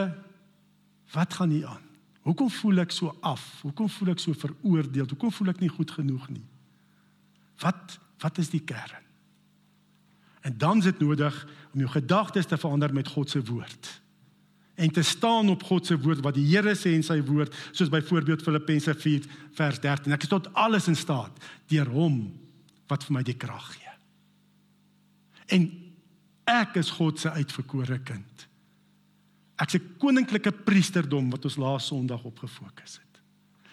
wat 1.12 1.34
gaan 1.36 1.52
hier 1.52 1.68
aan? 1.68 1.88
Hoekom 2.22 2.50
voel 2.50 2.84
ek 2.84 2.94
so 2.94 3.12
af? 3.20 3.42
Hoekom 3.66 3.90
voel 3.90 4.14
ek 4.14 4.22
so 4.22 4.32
veroordeel? 4.38 5.08
Hoekom 5.10 5.32
voel 5.34 5.52
ek 5.52 5.60
nie 5.60 5.70
goed 5.72 5.90
genoeg 5.90 6.28
nie? 6.32 6.46
Wat 7.62 7.98
wat 8.22 8.36
is 8.38 8.52
die 8.52 8.62
kern? 8.62 9.02
En 10.46 10.54
dan 10.58 10.78
is 10.78 10.86
dit 10.86 11.00
nodig 11.02 11.34
om 11.72 11.80
jou 11.82 11.88
gedagtes 11.90 12.46
te 12.46 12.58
verander 12.58 12.92
met 12.94 13.08
God 13.10 13.30
se 13.30 13.42
woord. 13.42 13.88
En 14.78 14.92
te 14.94 15.02
staan 15.02 15.50
op 15.50 15.62
God 15.66 15.86
se 15.86 15.98
woord 15.98 16.22
wat 16.22 16.38
die 16.38 16.46
Here 16.46 16.76
sê 16.78 16.94
in 16.94 17.02
sy 17.02 17.18
woord, 17.26 17.54
soos 17.74 17.90
byvoorbeeld 17.90 18.44
Filippense 18.46 18.94
4 18.94 19.26
vers 19.58 19.82
13. 19.82 20.14
Ek 20.14 20.22
is 20.22 20.30
tot 20.30 20.46
alles 20.54 20.86
in 20.86 20.98
staat 20.98 21.34
deur 21.70 21.90
hom 21.90 22.22
wat 22.86 23.02
vir 23.08 23.18
my 23.18 23.26
die 23.26 23.38
krag 23.38 23.72
gee. 23.74 23.91
En 25.52 25.68
ek 26.48 26.78
is 26.80 26.90
God 26.96 27.20
se 27.20 27.30
uitverkore 27.30 28.00
kind. 28.06 28.46
Ek's 29.62 29.76
'n 29.76 29.96
koninklike 29.98 30.52
priesterdom 30.52 31.30
wat 31.30 31.44
ons 31.44 31.56
laas 31.56 31.86
Sondag 31.86 32.24
op 32.24 32.38
gefokus 32.38 32.98
het. 32.98 33.20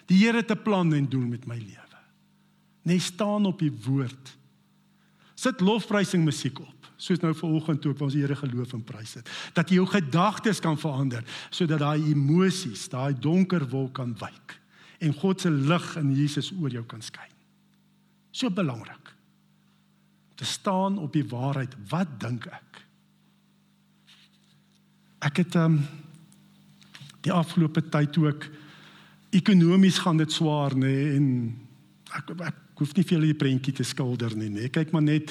Die 0.06 0.18
Here 0.18 0.36
het 0.36 0.50
'n 0.50 0.62
plan 0.62 0.92
en 0.94 1.08
doel 1.08 1.26
met 1.26 1.46
my 1.46 1.56
lewe. 1.56 1.98
Net 2.82 3.00
staan 3.00 3.46
op 3.46 3.58
die 3.58 3.72
woord. 3.72 4.36
Sit 5.34 5.60
lofprysing 5.60 6.24
musiek 6.24 6.58
op, 6.60 6.92
soos 6.96 7.20
nou 7.20 7.34
vanoggend 7.34 7.80
toe 7.80 7.92
ek 7.92 8.00
ons 8.00 8.14
Here 8.14 8.36
geloof 8.36 8.72
en 8.72 8.84
prys 8.84 9.14
het. 9.14 9.28
Dat 9.54 9.68
jy 9.68 9.74
jou 9.74 9.86
gedagtes 9.86 10.60
kan 10.60 10.78
verander 10.78 11.24
sodat 11.50 11.78
daai 11.78 12.12
emosies, 12.12 12.88
daai 12.88 13.14
donker 13.18 13.68
wolk 13.68 13.94
kan 13.94 14.14
wyk 14.14 14.60
en 15.00 15.14
God 15.14 15.40
se 15.40 15.50
lig 15.50 15.96
in 15.96 16.12
Jesus 16.14 16.52
oor 16.52 16.68
jou 16.68 16.84
kan 16.84 17.02
skyn. 17.02 17.32
So 18.30 18.50
belangrik 18.50 19.14
te 20.40 20.46
staan 20.48 20.98
op 20.98 21.12
die 21.12 21.26
waarheid. 21.28 21.74
Wat 21.88 22.08
dink 22.18 22.46
ek? 22.48 22.78
Ek 25.28 25.42
het 25.42 25.56
um 25.60 25.82
die 27.20 27.32
afgelope 27.32 27.82
tyd 27.92 28.16
ook 28.16 28.46
ekonomies 29.36 29.98
gaan 30.00 30.16
dit 30.16 30.32
swaar 30.32 30.72
nê 30.72 30.88
nee, 30.88 31.10
en 31.18 31.26
ek, 32.16 32.32
ek 32.46 32.80
hoef 32.80 32.94
nie 32.96 33.04
veel 33.04 33.26
die 33.28 33.36
prentjie 33.36 33.74
te 33.76 33.84
skilder 33.84 34.32
nie 34.32 34.48
nê. 34.48 34.62
Nee. 34.62 34.70
Kyk 34.72 34.94
maar 34.96 35.04
net 35.04 35.28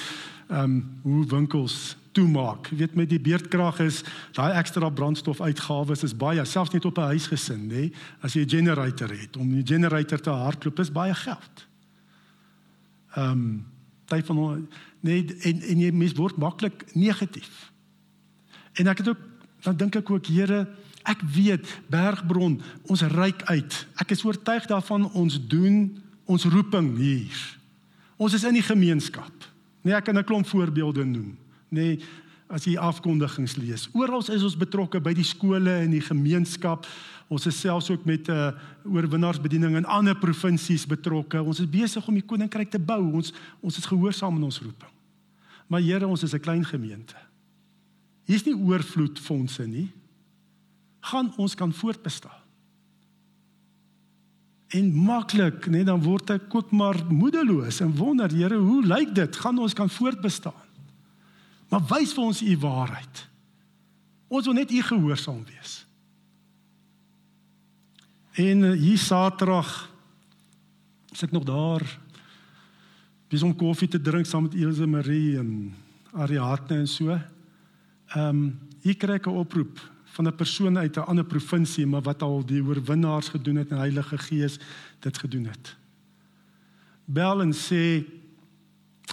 um 0.54 0.78
hoe 1.08 1.24
winkels 1.34 1.96
toemaak. 2.14 2.70
Jy 2.70 2.78
weet 2.84 3.00
met 3.02 3.10
die 3.10 3.22
beerdkrag 3.32 3.82
is 3.88 4.04
daai 4.38 4.54
ekstra 4.62 4.92
brandstofuitgawes 4.94 6.06
is 6.06 6.14
baie 6.14 6.46
selfs 6.46 6.76
net 6.78 6.86
op 6.86 7.02
'n 7.02 7.10
huisgesin 7.16 7.66
nê. 7.66 7.90
Nee. 7.90 7.92
As 8.22 8.38
jy 8.38 8.46
'n 8.46 8.54
generator 8.54 9.10
het 9.10 9.42
om 9.42 9.50
die 9.50 9.66
generator 9.66 10.22
te 10.22 10.30
hardloop 10.30 10.80
is 10.86 10.94
baie 10.94 11.18
geld. 11.18 11.66
Um 13.18 13.66
tyd 14.10 14.26
van 14.26 14.68
nee 15.06 15.26
en 15.48 15.62
en 15.62 15.82
jy 15.86 15.92
mens 15.96 16.16
word 16.18 16.38
maklik 16.38 16.86
negatief. 16.94 17.72
En 18.80 18.88
ek 18.88 19.04
het 19.04 19.12
ook 19.14 19.26
dan 19.64 19.76
dink 19.76 19.96
ek 20.00 20.10
ook 20.10 20.30
Here, 20.32 20.68
ek 21.04 21.22
weet 21.36 21.68
Bergbron, 21.92 22.60
ons 22.88 23.02
ryk 23.12 23.44
uit. 23.52 23.76
Ek 24.00 24.14
is 24.16 24.24
oortuig 24.24 24.68
daarvan 24.72 25.10
ons 25.12 25.40
doen 25.52 25.98
ons 26.30 26.46
roeping 26.46 26.94
hier. 26.98 27.40
Ons 28.20 28.36
is 28.38 28.46
in 28.48 28.56
die 28.60 28.66
gemeenskap. 28.66 29.34
Nee, 29.82 29.96
ek 29.96 30.06
kan 30.06 30.18
'n 30.18 30.24
klomp 30.24 30.48
voorbeelde 30.48 31.06
noem. 31.06 31.38
Nee, 31.70 32.00
as 32.50 32.66
jy 32.66 32.78
afkondigings 32.78 33.56
lees. 33.56 33.88
Oral 33.94 34.24
is 34.34 34.44
ons 34.44 34.58
betrokke 34.58 35.00
by 35.00 35.14
die 35.14 35.24
skole 35.24 35.72
en 35.72 35.92
die 35.92 36.02
gemeenskap. 36.02 36.88
Ons 37.30 37.46
is 37.46 37.60
selfs 37.62 37.90
ook 37.94 38.06
met 38.06 38.28
'n 38.28 38.32
uh, 38.32 38.52
oorwinnaarsbediening 38.84 39.76
in 39.76 39.86
ander 39.86 40.18
provinsies 40.18 40.86
betrokke. 40.86 41.42
Ons 41.42 41.60
is 41.60 41.70
besig 41.70 42.08
om 42.08 42.14
die 42.14 42.26
koninkryk 42.26 42.70
te 42.70 42.80
bou. 42.80 43.14
Ons 43.14 43.34
ons 43.62 43.78
is 43.78 43.86
gehoorsaam 43.86 44.36
in 44.36 44.44
ons 44.44 44.60
roeping. 44.60 44.92
Maar 45.68 45.82
Here, 45.82 46.08
ons 46.08 46.24
is 46.24 46.34
'n 46.34 46.40
klein 46.40 46.66
gemeente. 46.66 47.16
Hier's 48.26 48.46
nie 48.46 48.56
oorvloed 48.56 49.20
fondse 49.20 49.68
nie. 49.68 49.92
Gaan 51.00 51.34
ons 51.38 51.56
kan 51.56 51.74
voortbestaan. 51.74 52.42
En 54.68 54.94
maklik, 54.94 55.66
net 55.68 55.86
dan 55.86 56.02
word 56.02 56.30
ek 56.30 56.56
ook 56.56 56.72
maar 56.72 57.06
moedeloos 57.10 57.80
en 57.80 57.96
wonder, 57.96 58.30
Here, 58.30 58.58
hoe 58.58 58.86
lyk 58.86 59.16
dit? 59.16 59.36
Gaan 59.36 59.58
ons 59.58 59.74
kan 59.74 59.90
voortbestaan? 59.90 60.68
Maar 61.70 61.82
wys 61.90 62.14
vir 62.14 62.24
ons 62.24 62.42
u 62.42 62.58
waarheid. 62.58 63.28
Ons 64.28 64.46
wil 64.46 64.54
net 64.54 64.72
u 64.72 64.82
gehoorsaam 64.82 65.46
wees. 65.46 65.89
En 68.40 68.64
eh, 68.64 68.80
hier 68.80 68.98
Saterdag 68.98 69.90
is 71.12 71.26
ek 71.26 71.34
nog 71.36 71.44
daar 71.44 71.84
dis 73.28 73.44
om 73.44 73.52
koffie 73.56 73.90
te 73.92 74.00
drink 74.02 74.26
saam 74.26 74.46
met 74.48 74.56
Elise 74.56 74.88
Marie 74.88 75.36
en 75.38 75.74
Ariadne 76.16 76.78
en 76.80 76.88
so. 76.88 77.12
Ehm 78.16 78.30
um, 78.30 78.44
hier 78.80 78.96
kry 78.96 79.18
ek 79.20 79.28
'n 79.28 79.42
oproep 79.44 79.82
van 80.16 80.28
'n 80.28 80.36
persoon 80.36 80.78
uit 80.78 80.96
'n 80.96 81.10
ander 81.12 81.26
provinsie 81.26 81.86
maar 81.86 82.02
wat 82.02 82.24
al 82.24 82.46
die 82.46 82.64
oorwinnaars 82.64 83.30
gedoen 83.30 83.56
het 83.56 83.70
die 83.70 83.78
Heilige 83.78 84.18
Gees 84.18 84.60
dit 85.00 85.18
gedoen 85.18 85.46
het. 85.46 85.76
Bel 87.06 87.42
en 87.42 87.52
sê 87.54 88.06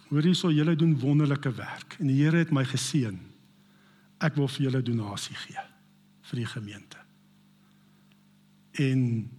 hoor 0.09 0.23
hierso 0.23 0.51
julle 0.51 0.77
doen 0.77 0.99
wonderlike 0.99 1.51
werk 1.51 1.97
en 1.99 2.07
die 2.07 2.23
Here 2.23 2.37
het 2.37 2.53
my 2.53 2.65
geseën. 2.65 3.19
Ek 4.19 4.35
wil 4.35 4.49
vir 4.49 4.63
julle 4.63 4.83
donasie 4.83 5.37
gee 5.37 5.67
vir 6.23 6.37
die 6.37 6.47
gemeente 6.47 7.06
en 8.81 9.31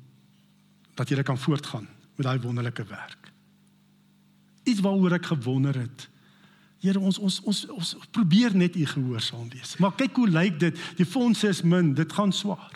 dat 0.98 1.10
jy 1.10 1.24
kan 1.24 1.38
voortgaan 1.38 1.88
met 2.18 2.26
daai 2.26 2.40
wonderlike 2.42 2.86
werk. 2.90 3.32
Iets 4.64 4.82
waaroor 4.82 5.18
ek 5.20 5.30
gewonder 5.30 5.78
het. 5.78 6.08
Here 6.82 7.00
ons 7.00 7.18
ons 7.18 7.40
ons 7.46 7.64
ons 7.74 7.94
probeer 8.14 8.56
net 8.56 8.76
u 8.76 8.86
gehoorsaam 8.86 9.50
wees. 9.54 9.78
Maar 9.82 9.96
kyk 9.98 10.18
hoe 10.18 10.30
lyk 10.30 10.60
dit? 10.60 10.82
Die 10.98 11.06
fondse 11.06 11.50
is 11.50 11.62
min, 11.62 11.94
dit 11.98 12.14
gaan 12.14 12.34
swaar. 12.34 12.74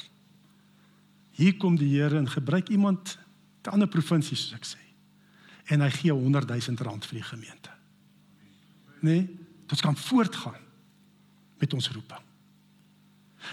Hier 1.37 1.57
kom 1.57 1.77
die 1.77 1.89
Here 1.95 2.17
en 2.17 2.29
gebruik 2.29 2.69
iemand 2.69 3.17
'n 3.65 3.69
ander 3.69 3.87
provinsie 3.87 4.37
soos 4.37 4.53
ek 4.53 4.65
sê. 4.65 4.81
En 5.65 5.81
hy 5.81 5.89
gee 5.89 6.11
100 6.11 6.47
000 6.47 6.77
rand 6.77 7.05
vir 7.05 7.15
die 7.15 7.27
gemeente. 7.27 7.69
Nee, 9.01 9.29
dit 9.67 9.81
kan 9.81 9.97
voortgaan 9.97 10.61
met 11.57 11.73
ons 11.73 11.89
roeping. 11.89 12.25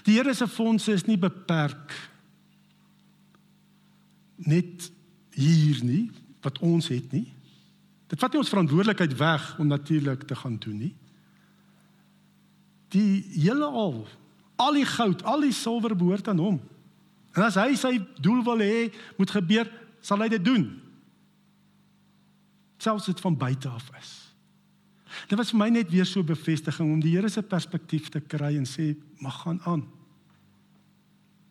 Die 0.04 0.16
Here 0.16 0.34
se 0.34 0.48
fondse 0.48 0.92
is 0.92 1.04
nie 1.04 1.18
beperk 1.18 1.92
net 4.46 4.90
hier 5.34 5.82
nie 5.84 6.10
wat 6.44 6.58
ons 6.64 6.88
het 6.92 7.12
nie. 7.12 7.26
Dit 8.08 8.20
vat 8.20 8.32
nie 8.32 8.40
ons 8.40 8.52
verantwoordelikheid 8.52 9.16
weg 9.18 9.50
om 9.58 9.68
natuurlik 9.68 10.24
te 10.28 10.36
gaan 10.38 10.56
doen 10.62 10.78
nie. 10.86 10.94
Die 12.94 13.24
hele 13.34 13.66
al 13.66 14.06
al 14.58 14.74
die 14.74 14.86
goud, 14.86 15.22
al 15.22 15.44
die 15.46 15.54
silwer 15.54 15.94
behoort 15.96 16.28
aan 16.28 16.40
hom. 16.42 16.56
En 17.36 17.44
as 17.46 17.56
hy 17.60 17.76
sy 17.78 17.94
doel 18.18 18.42
wil 18.46 18.62
hê 18.64 18.88
moet 19.18 19.30
gebeur, 19.30 19.68
sal 20.02 20.24
hy 20.24 20.30
dit 20.32 20.42
doen. 20.42 20.64
Selfs 22.82 23.06
dit 23.10 23.22
van 23.22 23.36
buite 23.38 23.70
af 23.70 23.86
is. 24.00 24.10
Dit 25.30 25.38
was 25.38 25.52
vir 25.54 25.60
my 25.62 25.68
net 25.72 25.92
weer 25.92 26.06
so 26.06 26.26
bevestiging 26.26 26.90
om 26.90 26.98
die 27.02 27.14
Here 27.14 27.30
se 27.30 27.42
perspektief 27.42 28.10
te 28.12 28.20
kry 28.20 28.56
en 28.58 28.66
sê, 28.66 28.96
"Mag 29.22 29.42
gaan 29.42 29.60
aan. 29.64 29.86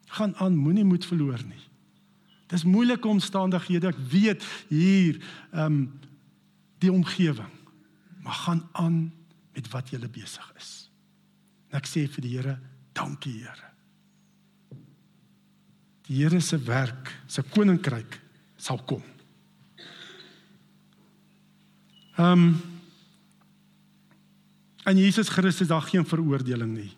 Gaan 0.07 0.35
aan, 0.35 0.55
moenie 0.55 0.85
moed 0.85 1.05
verloor 1.05 1.39
nie." 1.47 1.63
Dis 2.47 2.63
moeilike 2.63 3.07
omstandighede. 3.07 3.91
Ek 3.91 4.03
weet 4.11 4.45
hier 4.71 5.19
ehm 5.51 5.65
um, 5.65 5.79
die 6.77 6.91
omgewing. 6.93 7.53
Maar 8.21 8.37
gaan 8.45 8.59
aan 8.77 8.97
met 9.55 9.69
wat 9.73 9.89
jy 9.89 9.97
besig 10.13 10.45
is. 10.57 10.89
En 11.71 11.79
ek 11.79 11.89
sê 11.89 12.03
vir 12.05 12.21
die 12.21 12.33
Here, 12.35 12.59
dankie 12.93 13.39
Here. 13.39 13.71
Die 16.05 16.21
Here 16.21 16.39
se 16.39 16.59
werk, 16.67 17.09
sy 17.27 17.41
koninkryk 17.41 18.19
sal 18.61 18.83
kom. 18.85 19.03
Ehm 22.17 22.31
um, 22.31 22.49
in 24.87 25.01
Jesus 25.01 25.27
Christus 25.27 25.67
daar 25.67 25.83
geen 25.83 26.05
veroordeling 26.05 26.71
nie. 26.77 26.93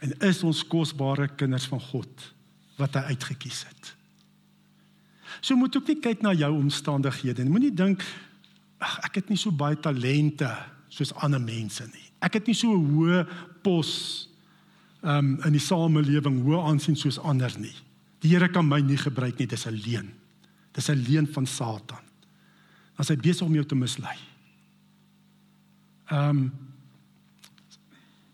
En 0.00 0.16
is 0.26 0.42
ons 0.42 0.64
kosbare 0.66 1.28
kinders 1.38 1.68
van 1.70 1.80
God 1.80 2.24
wat 2.80 2.96
hy 2.98 3.14
uitgekies 3.14 3.62
het. 3.68 3.92
So 5.40 5.56
moet 5.56 5.76
ook 5.76 5.86
nie 5.86 6.00
kyk 6.02 6.22
na 6.22 6.32
jou 6.36 6.50
omstandighede 6.56 7.44
nie. 7.44 7.52
Moenie 7.52 7.74
dink 7.74 8.02
ag 8.78 8.98
ek 9.08 9.22
het 9.22 9.30
nie 9.30 9.38
so 9.38 9.50
baie 9.54 9.76
talente 9.76 10.50
soos 10.92 11.12
ander 11.22 11.40
mense 11.42 11.86
nie. 11.92 12.06
Ek 12.22 12.38
het 12.38 12.46
nie 12.46 12.54
so 12.54 12.72
'n 12.72 12.94
hoë 12.94 13.26
pos 13.62 14.28
um 15.02 15.38
in 15.44 15.52
die 15.52 15.62
samelewing 15.62 16.42
hoë 16.42 16.62
aansien 16.66 16.96
soos 16.96 17.18
ander 17.18 17.52
nie. 17.58 17.74
Die 18.20 18.30
Here 18.30 18.48
kan 18.48 18.66
my 18.66 18.80
nie 18.80 18.96
gebruik 18.96 19.38
nie, 19.38 19.46
dis 19.46 19.66
'n 19.66 19.74
leuen. 19.74 20.12
Dis 20.72 20.88
'n 20.88 21.04
leuen 21.08 21.26
van 21.26 21.46
Satan. 21.46 22.02
As 22.96 23.08
hy 23.08 23.16
besig 23.16 23.46
om 23.46 23.54
jou 23.54 23.64
te 23.64 23.74
mislei. 23.74 24.16
Um 26.10 26.52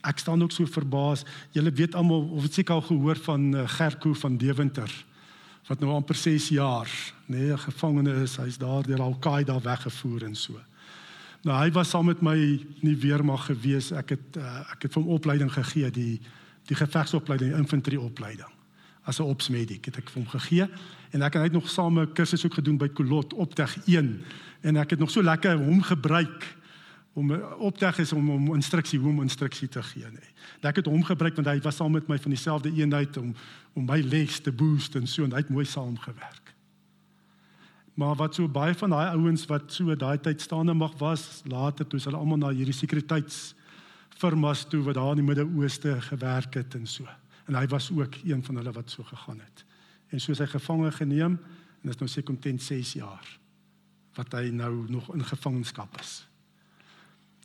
ek 0.02 0.18
staan 0.18 0.42
ook 0.42 0.52
so 0.52 0.66
verbaas. 0.66 1.24
Julle 1.52 1.70
weet 1.70 1.94
almal 1.94 2.28
of 2.28 2.42
het 2.42 2.54
seker 2.54 2.74
al 2.74 2.82
gehoor 2.82 3.16
van 3.16 3.54
uh, 3.54 3.68
Gerko 3.68 4.12
van 4.12 4.36
Deventer 4.36 5.04
wat 5.66 5.80
nou 5.80 5.92
amper 5.92 6.14
6 6.14 6.48
jaar, 6.48 6.90
nee, 7.26 7.52
'n 7.52 7.58
gevangene 7.58 8.22
is. 8.22 8.36
Hy's 8.36 8.58
daar 8.58 8.82
deur 8.82 9.00
Al-Qaeda 9.00 9.60
weggevoer 9.60 10.22
en 10.22 10.34
so. 10.34 10.60
Nou 11.42 11.58
hy 11.60 11.70
was 11.72 11.90
saam 11.90 12.06
met 12.08 12.22
my 12.22 12.36
nie 12.80 12.96
weermag 12.96 13.46
gewees. 13.46 13.90
Ek 13.92 14.08
het 14.08 14.36
uh, 14.36 14.60
ek 14.72 14.82
het 14.82 14.94
hom 14.94 15.08
opleiding 15.08 15.52
gegee, 15.52 15.90
die 15.90 16.20
die 16.64 16.76
gevegsopleiding, 16.76 17.52
infantry 17.56 17.96
opleiding. 17.96 18.48
As 19.04 19.18
'n 19.20 19.28
opsmedic 19.28 19.84
het 19.84 19.96
ek 19.96 20.10
vir 20.10 20.22
hom 20.22 20.30
gegee 20.30 20.68
en 21.12 21.22
ek 21.22 21.32
het 21.32 21.42
net 21.42 21.52
nog 21.52 21.68
saam 21.68 22.00
'n 22.00 22.12
kursus 22.12 22.44
ook 22.44 22.54
gedoen 22.54 22.78
by 22.78 22.88
Kolot 22.88 23.34
Opteg 23.34 23.76
1 23.86 24.20
en 24.62 24.76
ek 24.76 24.90
het 24.90 24.98
nog 24.98 25.10
so 25.10 25.22
lekker 25.22 25.56
hom 25.56 25.82
gebruik 25.82 26.56
om 27.14 27.30
opteg 27.62 27.98
is 28.02 28.12
om 28.12 28.30
om 28.30 28.54
instruksie 28.54 28.98
hoe 28.98 29.10
om 29.10 29.22
instruksie 29.22 29.68
te 29.68 29.82
gee 29.82 30.04
nê. 30.04 30.18
Nee. 30.18 30.32
Ek 30.66 30.80
het 30.80 30.88
hom 30.90 31.04
gebruik 31.06 31.36
want 31.38 31.48
hy 31.48 31.60
was 31.62 31.78
saam 31.78 31.94
met 31.94 32.08
my 32.10 32.18
van 32.18 32.34
dieselfde 32.34 32.72
eenheid 32.74 33.16
om 33.20 33.34
om 33.74 33.86
my 33.86 34.00
les 34.02 34.40
te 34.40 34.52
boost 34.52 34.94
en 34.98 35.06
so 35.06 35.24
en 35.24 35.32
hy 35.34 35.42
het 35.42 35.50
mooi 35.50 35.64
saamgewerk. 35.66 36.54
Maar 37.94 38.14
wat 38.18 38.34
so 38.34 38.48
baie 38.50 38.74
van 38.74 38.90
daai 38.90 39.14
ouens 39.14 39.46
wat 39.50 39.72
so 39.72 39.94
daai 39.94 40.18
tyd 40.18 40.42
staande 40.42 40.74
mag 40.74 40.94
was, 40.98 41.42
later 41.46 41.86
toe 41.86 42.00
hulle 42.02 42.18
almal 42.18 42.38
na 42.38 42.50
hierdie 42.50 42.74
sekuriteits 42.74 43.54
firmas 44.14 44.64
toe 44.70 44.82
wat 44.86 44.98
daar 44.98 45.14
in 45.14 45.22
die 45.22 45.26
Midde-Ooste 45.26 46.00
gewerk 46.10 46.54
het 46.54 46.74
en 46.74 46.86
so. 46.86 47.06
En 47.46 47.54
hy 47.54 47.66
was 47.70 47.90
ook 47.90 48.18
een 48.24 48.42
van 48.42 48.56
hulle 48.56 48.72
wat 48.72 48.90
so 48.90 49.02
gegaan 49.02 49.40
het. 49.42 49.64
En 50.10 50.20
soos 50.20 50.38
hy 50.38 50.46
gevange 50.46 50.90
geneem 50.92 51.38
en 51.82 51.90
is 51.90 51.98
nou 51.98 52.08
seker 52.10 52.34
omtrent 52.34 52.62
6 52.62 52.92
jaar 52.98 53.38
wat 54.14 54.32
hy 54.32 54.48
nou 54.54 54.86
nog 54.88 55.10
in 55.14 55.24
gevangenskap 55.26 55.98
is. 56.00 56.22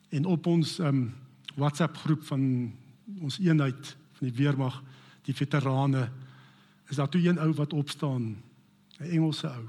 En 0.10 0.26
op 0.26 0.45
ons 0.45 0.80
um 0.80 1.14
WhatsApp 1.55 1.97
groep 1.97 2.24
van 2.26 2.74
ons 3.20 3.39
eenheid 3.39 3.95
van 4.20 4.28
die 4.28 4.36
weermag, 4.36 4.84
die 5.28 5.36
veterane, 5.36 6.10
is 6.89 6.95
daar 6.95 7.10
toe 7.10 7.22
een 7.22 7.39
ou 7.39 7.53
wat 7.53 7.74
opstaan, 7.74 8.41
'n 8.99 9.10
Engelse 9.10 9.47
ou. 9.47 9.66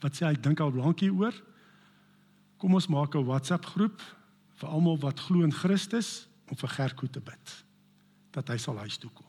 Wat 0.00 0.14
sê 0.16 0.26
hy 0.26 0.34
dink 0.40 0.60
al 0.60 0.72
lank 0.72 1.00
hieroor? 1.00 1.34
Kom 2.56 2.74
ons 2.74 2.86
maak 2.86 3.14
'n 3.14 3.24
WhatsApp 3.24 3.64
groep 3.64 4.00
vir 4.54 4.68
almal 4.68 4.98
wat 4.98 5.20
glo 5.20 5.42
in 5.42 5.52
Christus 5.52 6.28
om 6.48 6.56
vir 6.56 6.68
Gerko 6.68 7.06
te 7.06 7.20
bid 7.20 7.64
dat 8.30 8.48
hy 8.48 8.56
sal 8.56 8.78
huis 8.78 8.96
toe 8.98 9.10
kom. 9.14 9.26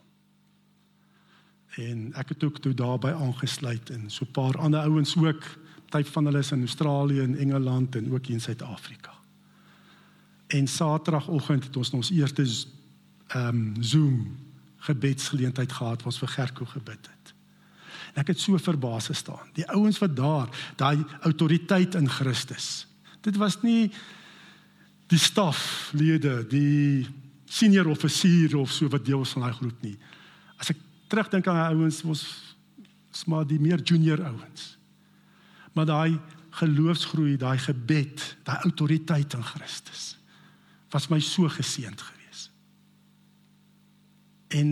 En 1.76 2.12
ek 2.14 2.28
het 2.28 2.44
ook 2.44 2.58
toe 2.58 2.74
daarbey 2.74 3.12
aangesluit 3.12 3.90
en 3.90 4.10
so 4.10 4.24
'n 4.24 4.32
paar 4.32 4.58
ander 4.58 4.80
ouens 4.80 5.16
ook, 5.16 5.44
tyd 5.90 6.08
van 6.08 6.24
hulle 6.24 6.38
is 6.38 6.52
in 6.52 6.60
Australië 6.60 7.20
en 7.20 7.36
Engeland 7.36 7.96
en 7.96 8.12
ook 8.12 8.26
hier 8.26 8.34
in 8.34 8.40
Suid-Afrika. 8.40 9.15
En 10.46 10.66
Saterdagoggend 10.68 11.64
het 11.64 11.76
ons 11.76 11.90
ons 11.90 12.10
eerste 12.10 12.46
ehm 13.26 13.48
um, 13.48 13.82
Zoom 13.82 14.36
gebedsgeleentheid 14.86 15.72
gehad 15.72 16.02
waar 16.02 16.12
ons 16.12 16.18
vir 16.18 16.28
Gerko 16.28 16.64
gebid 16.64 17.08
het. 17.10 17.34
En 18.14 18.22
ek 18.22 18.30
het 18.30 18.40
so 18.40 18.58
verbaas 18.58 19.08
gestaan. 19.10 19.50
Die 19.58 19.66
ouens 19.74 19.98
wat 19.98 20.14
daar, 20.16 20.48
daai 20.78 21.02
autoriteit 21.20 21.94
in 21.94 22.08
Christus. 22.08 22.86
Dit 23.20 23.36
was 23.36 23.58
nie 23.62 23.90
die 25.10 25.18
staflede, 25.18 26.46
die 26.46 27.06
senior 27.44 27.88
offisier 27.90 28.56
of 28.56 28.70
so 28.70 28.88
wat 28.88 29.04
deel 29.04 29.18
was 29.18 29.34
van 29.34 29.42
daai 29.42 29.58
groep 29.58 29.82
nie. 29.82 29.96
As 30.56 30.70
ek 30.70 30.78
terugdink 31.10 31.46
aan 31.46 31.58
daai 31.58 31.74
ouens 31.74 32.02
was 32.06 32.24
smaak 33.10 33.48
die 33.50 33.60
meer 33.60 33.82
junior 33.82 34.22
ouens. 34.22 34.76
Maar 35.72 35.86
daai 35.86 36.20
geloofsgroei, 36.50 37.34
daai 37.36 37.58
gebed, 37.58 38.22
daai 38.46 38.62
autoriteit 38.62 39.34
in 39.34 39.44
Christus 39.44 40.14
was 40.96 41.10
my 41.12 41.20
so 41.20 41.48
geseënd 41.52 42.00
geweest. 42.00 42.50
En 44.56 44.68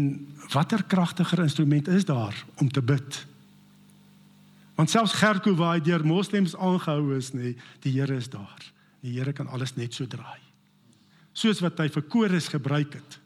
watter 0.53 0.85
kragtiger 0.85 1.43
instrument 1.45 1.89
is 1.89 2.05
daar 2.09 2.45
om 2.57 2.71
te 2.71 2.83
bid? 2.83 3.27
Want 4.75 4.91
selfs 4.91 5.19
Gerko 5.21 5.55
waar 5.59 5.77
hy 5.77 5.83
deur 5.85 6.07
moslems 6.07 6.57
aangehou 6.57 7.13
is, 7.19 7.33
nê, 7.37 7.53
die 7.85 7.93
Here 7.99 8.17
is 8.17 8.31
daar. 8.33 8.63
Die 9.05 9.19
Here 9.19 9.35
kan 9.37 9.51
alles 9.53 9.77
net 9.77 9.95
so 9.95 10.09
draai. 10.09 10.41
Soos 11.37 11.61
wat 11.63 11.79
hy 11.83 11.91
vir 11.93 12.07
Kores 12.09 12.49
gebruik 12.49 12.97
het. 12.97 13.19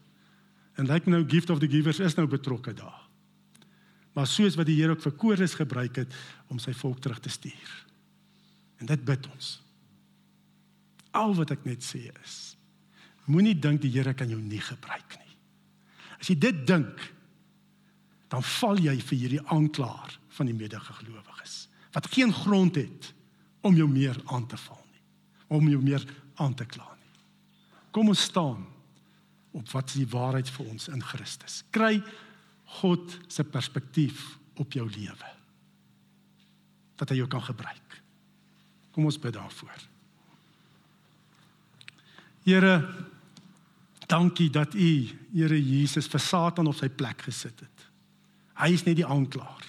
En 0.80 0.88
lyk 0.88 1.06
like 1.06 1.12
nou 1.12 1.22
gift 1.28 1.50
of 1.54 1.62
the 1.62 1.70
givers 1.70 2.02
is 2.02 2.16
nou 2.18 2.26
betrokke 2.28 2.74
daar. 2.74 3.06
Maar 4.16 4.26
soos 4.26 4.58
wat 4.58 4.66
die 4.66 4.76
Here 4.80 4.96
ook 4.96 5.04
vir 5.06 5.16
Kores 5.20 5.54
gebruik 5.54 6.02
het 6.02 6.18
om 6.50 6.58
sy 6.58 6.74
volk 6.74 7.00
terug 7.04 7.22
te 7.22 7.30
stuur. 7.30 7.72
En 8.82 8.90
dit 8.90 9.04
bid 9.04 9.30
ons. 9.30 9.56
Al 11.16 11.34
wat 11.38 11.54
ek 11.54 11.66
net 11.68 11.84
sê 11.84 12.08
is 12.24 12.47
moenie 13.28 13.56
dink 13.58 13.82
die 13.84 13.92
Here 13.92 14.14
kan 14.14 14.30
jou 14.30 14.40
nie 14.40 14.62
gebruik 14.64 15.16
nie. 15.20 15.36
As 16.18 16.28
jy 16.30 16.38
dit 16.40 16.66
dink, 16.66 16.98
dan 18.28 18.42
val 18.42 18.80
jy 18.80 18.96
vir 19.00 19.18
hierdie 19.18 19.44
aanklaer 19.52 20.18
van 20.36 20.50
die 20.50 20.56
medegelowiges 20.56 21.64
wat 21.96 22.10
geen 22.12 22.30
grond 22.34 22.76
het 22.76 23.08
om 23.66 23.74
jou 23.74 23.88
meer 23.88 24.18
aan 24.28 24.44
te 24.46 24.58
val 24.60 24.78
om 25.48 25.68
jou 25.68 25.80
meer 25.82 26.04
aan 26.36 26.54
te 26.54 26.66
kla 26.68 26.86
nie. 26.92 27.20
Kom 27.90 28.12
ons 28.12 28.26
staan 28.28 28.66
op 29.56 29.70
wat 29.72 29.90
is 29.90 30.02
die 30.02 30.10
waarheid 30.12 30.50
vir 30.52 30.72
ons 30.74 30.88
in 30.92 31.02
Christus. 31.02 31.62
Kry 31.74 31.98
God 32.78 33.16
se 33.32 33.44
perspektief 33.48 34.36
op 34.60 34.76
jou 34.76 34.84
lewe. 34.90 35.30
Dat 37.00 37.10
hy 37.10 37.22
jou 37.22 37.28
kan 37.32 37.42
gebruik. 37.46 37.96
Kom 38.92 39.08
ons 39.08 39.18
bid 39.20 39.34
daarvoor. 39.38 39.86
Here, 42.44 42.74
dankie 44.08 44.50
dat 44.50 44.74
U, 44.74 44.92
Here 45.32 45.58
Jesus, 45.58 46.08
vir 46.08 46.20
Satan 46.20 46.66
op 46.66 46.76
sy 46.78 46.88
plek 46.88 47.22
gesit 47.22 47.60
het. 47.60 47.88
Hy 48.58 48.72
is 48.74 48.84
nie 48.86 48.96
die 48.98 49.06
aanklaer. 49.06 49.66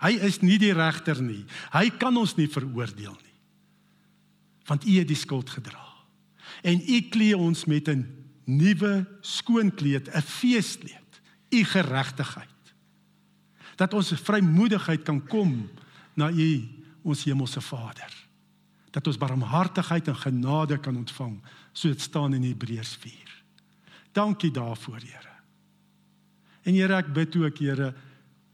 Hy 0.00 0.14
is 0.24 0.40
nie 0.40 0.56
die 0.58 0.72
regter 0.72 1.18
nie. 1.20 1.44
Hy 1.74 1.90
kan 2.00 2.16
ons 2.16 2.36
nie 2.38 2.48
veroordeel 2.48 3.12
nie 3.12 3.30
want 4.70 4.86
u 4.86 4.98
het 4.98 5.08
die 5.08 5.18
skuld 5.18 5.50
gedra. 5.50 5.82
En 6.62 6.78
u 6.78 7.00
klee 7.10 7.36
ons 7.36 7.64
met 7.64 7.88
'n 7.88 8.06
nuwe 8.44 9.06
skoon 9.20 9.74
kleed, 9.74 10.08
'n 10.08 10.22
feeskleed, 10.22 11.20
u 11.50 11.64
geregtigheid. 11.64 12.74
Dat 13.76 13.94
ons 13.94 14.12
vrymoedigheid 14.12 15.02
kan 15.02 15.26
kom 15.26 15.70
na 16.14 16.30
u, 16.30 16.68
ons 17.02 17.24
hemelse 17.24 17.60
Vader. 17.60 18.28
Dat 18.90 19.06
ons 19.06 19.18
barmhartigheid 19.18 20.08
en 20.08 20.16
genade 20.16 20.78
kan 20.78 20.96
ontvang, 20.96 21.40
soos 21.72 21.92
dit 21.92 22.00
staan 22.00 22.34
in 22.34 22.42
Hebreërs 22.42 22.96
4. 22.96 23.39
Dankie 24.12 24.50
daarvoor, 24.50 24.98
Here. 24.98 25.34
En 26.62 26.74
Here, 26.74 26.96
ek 26.96 27.12
bid 27.14 27.36
ook, 27.36 27.58
Here, 27.58 27.94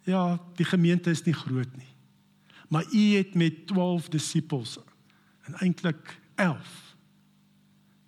ja, 0.07 0.39
die 0.57 0.67
gemeente 0.67 1.11
is 1.11 1.25
nie 1.27 1.35
groot 1.35 1.77
nie. 1.77 1.93
Maar 2.69 2.85
u 2.93 3.05
het 3.17 3.35
met 3.35 3.67
12 3.67 4.09
disippels 4.09 4.79
en 5.47 5.55
eintlik 5.63 6.19
11 6.35 6.97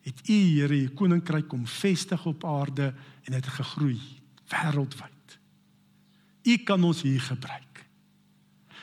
het 0.08 0.28
u 0.28 0.34
Here 0.34 0.74
u 0.74 0.88
koninkryk 0.88 1.48
kom 1.48 1.66
vestig 1.66 2.26
op 2.26 2.44
aarde 2.44 2.94
en 3.22 3.32
het 3.32 3.46
gegroei 3.46 4.00
wêreldwyd. 4.48 5.38
U 6.42 6.56
kan 6.56 6.84
ons 6.84 7.02
hier 7.02 7.20
gebruik. 7.20 7.84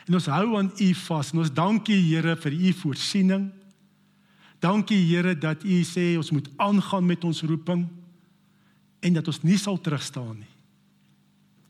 En 0.06 0.14
ons 0.14 0.26
hou 0.30 0.58
aan 0.58 0.72
u 0.78 0.94
vas 0.94 1.32
en 1.32 1.42
ons 1.42 1.54
dankie 1.54 1.98
Here 1.98 2.36
vir 2.38 2.54
u 2.54 2.74
voorsiening. 2.74 3.50
Dankie 4.60 5.02
Here 5.02 5.34
dat 5.38 5.64
u 5.64 5.82
sê 5.84 6.14
ons 6.18 6.32
moet 6.32 6.50
aangaan 6.58 7.06
met 7.06 7.24
ons 7.24 7.42
roeping 7.42 7.88
en 9.06 9.14
dat 9.14 9.28
ons 9.30 9.44
nie 9.46 9.58
sal 9.62 9.78
terugstaan 9.82 10.40
nie. 10.40 10.54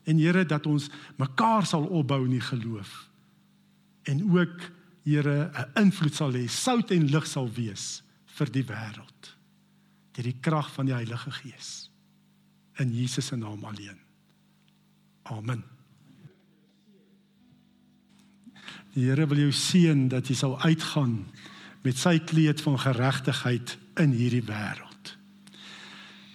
En 0.06 0.20
Here 0.22 0.44
dat 0.46 0.66
ons 0.66 0.88
mekaar 1.20 1.66
sal 1.66 1.84
opbou 1.84 2.22
in 2.24 2.36
die 2.38 2.44
geloof. 2.44 3.08
En 4.08 4.22
ook 4.30 4.70
Here 5.04 5.50
'n 5.54 5.82
invloed 5.82 6.14
sal 6.14 6.32
hê, 6.32 6.48
sout 6.48 6.90
en 6.90 7.10
lig 7.10 7.26
sal 7.26 7.50
wees 7.52 8.02
vir 8.24 8.50
die 8.50 8.64
wêreld 8.64 9.36
deur 10.16 10.24
die 10.24 10.40
krag 10.40 10.72
van 10.72 10.86
die 10.86 10.94
Heilige 10.94 11.30
Gees 11.30 11.90
in 12.80 12.92
Jesus 12.92 13.26
se 13.26 13.36
naam 13.36 13.64
alleen. 13.64 13.98
Amen. 15.22 15.64
Die 18.94 19.04
Here 19.04 19.26
wil 19.26 19.38
jou 19.38 19.52
seën 19.52 20.08
dat 20.08 20.28
jy 20.28 20.34
sal 20.34 20.60
uitgaan 20.60 21.26
met 21.82 21.96
sy 21.96 22.18
kleed 22.18 22.60
van 22.60 22.78
geregtigheid 22.78 23.78
in 24.00 24.12
hierdie 24.16 24.44
wêreld. 24.44 24.85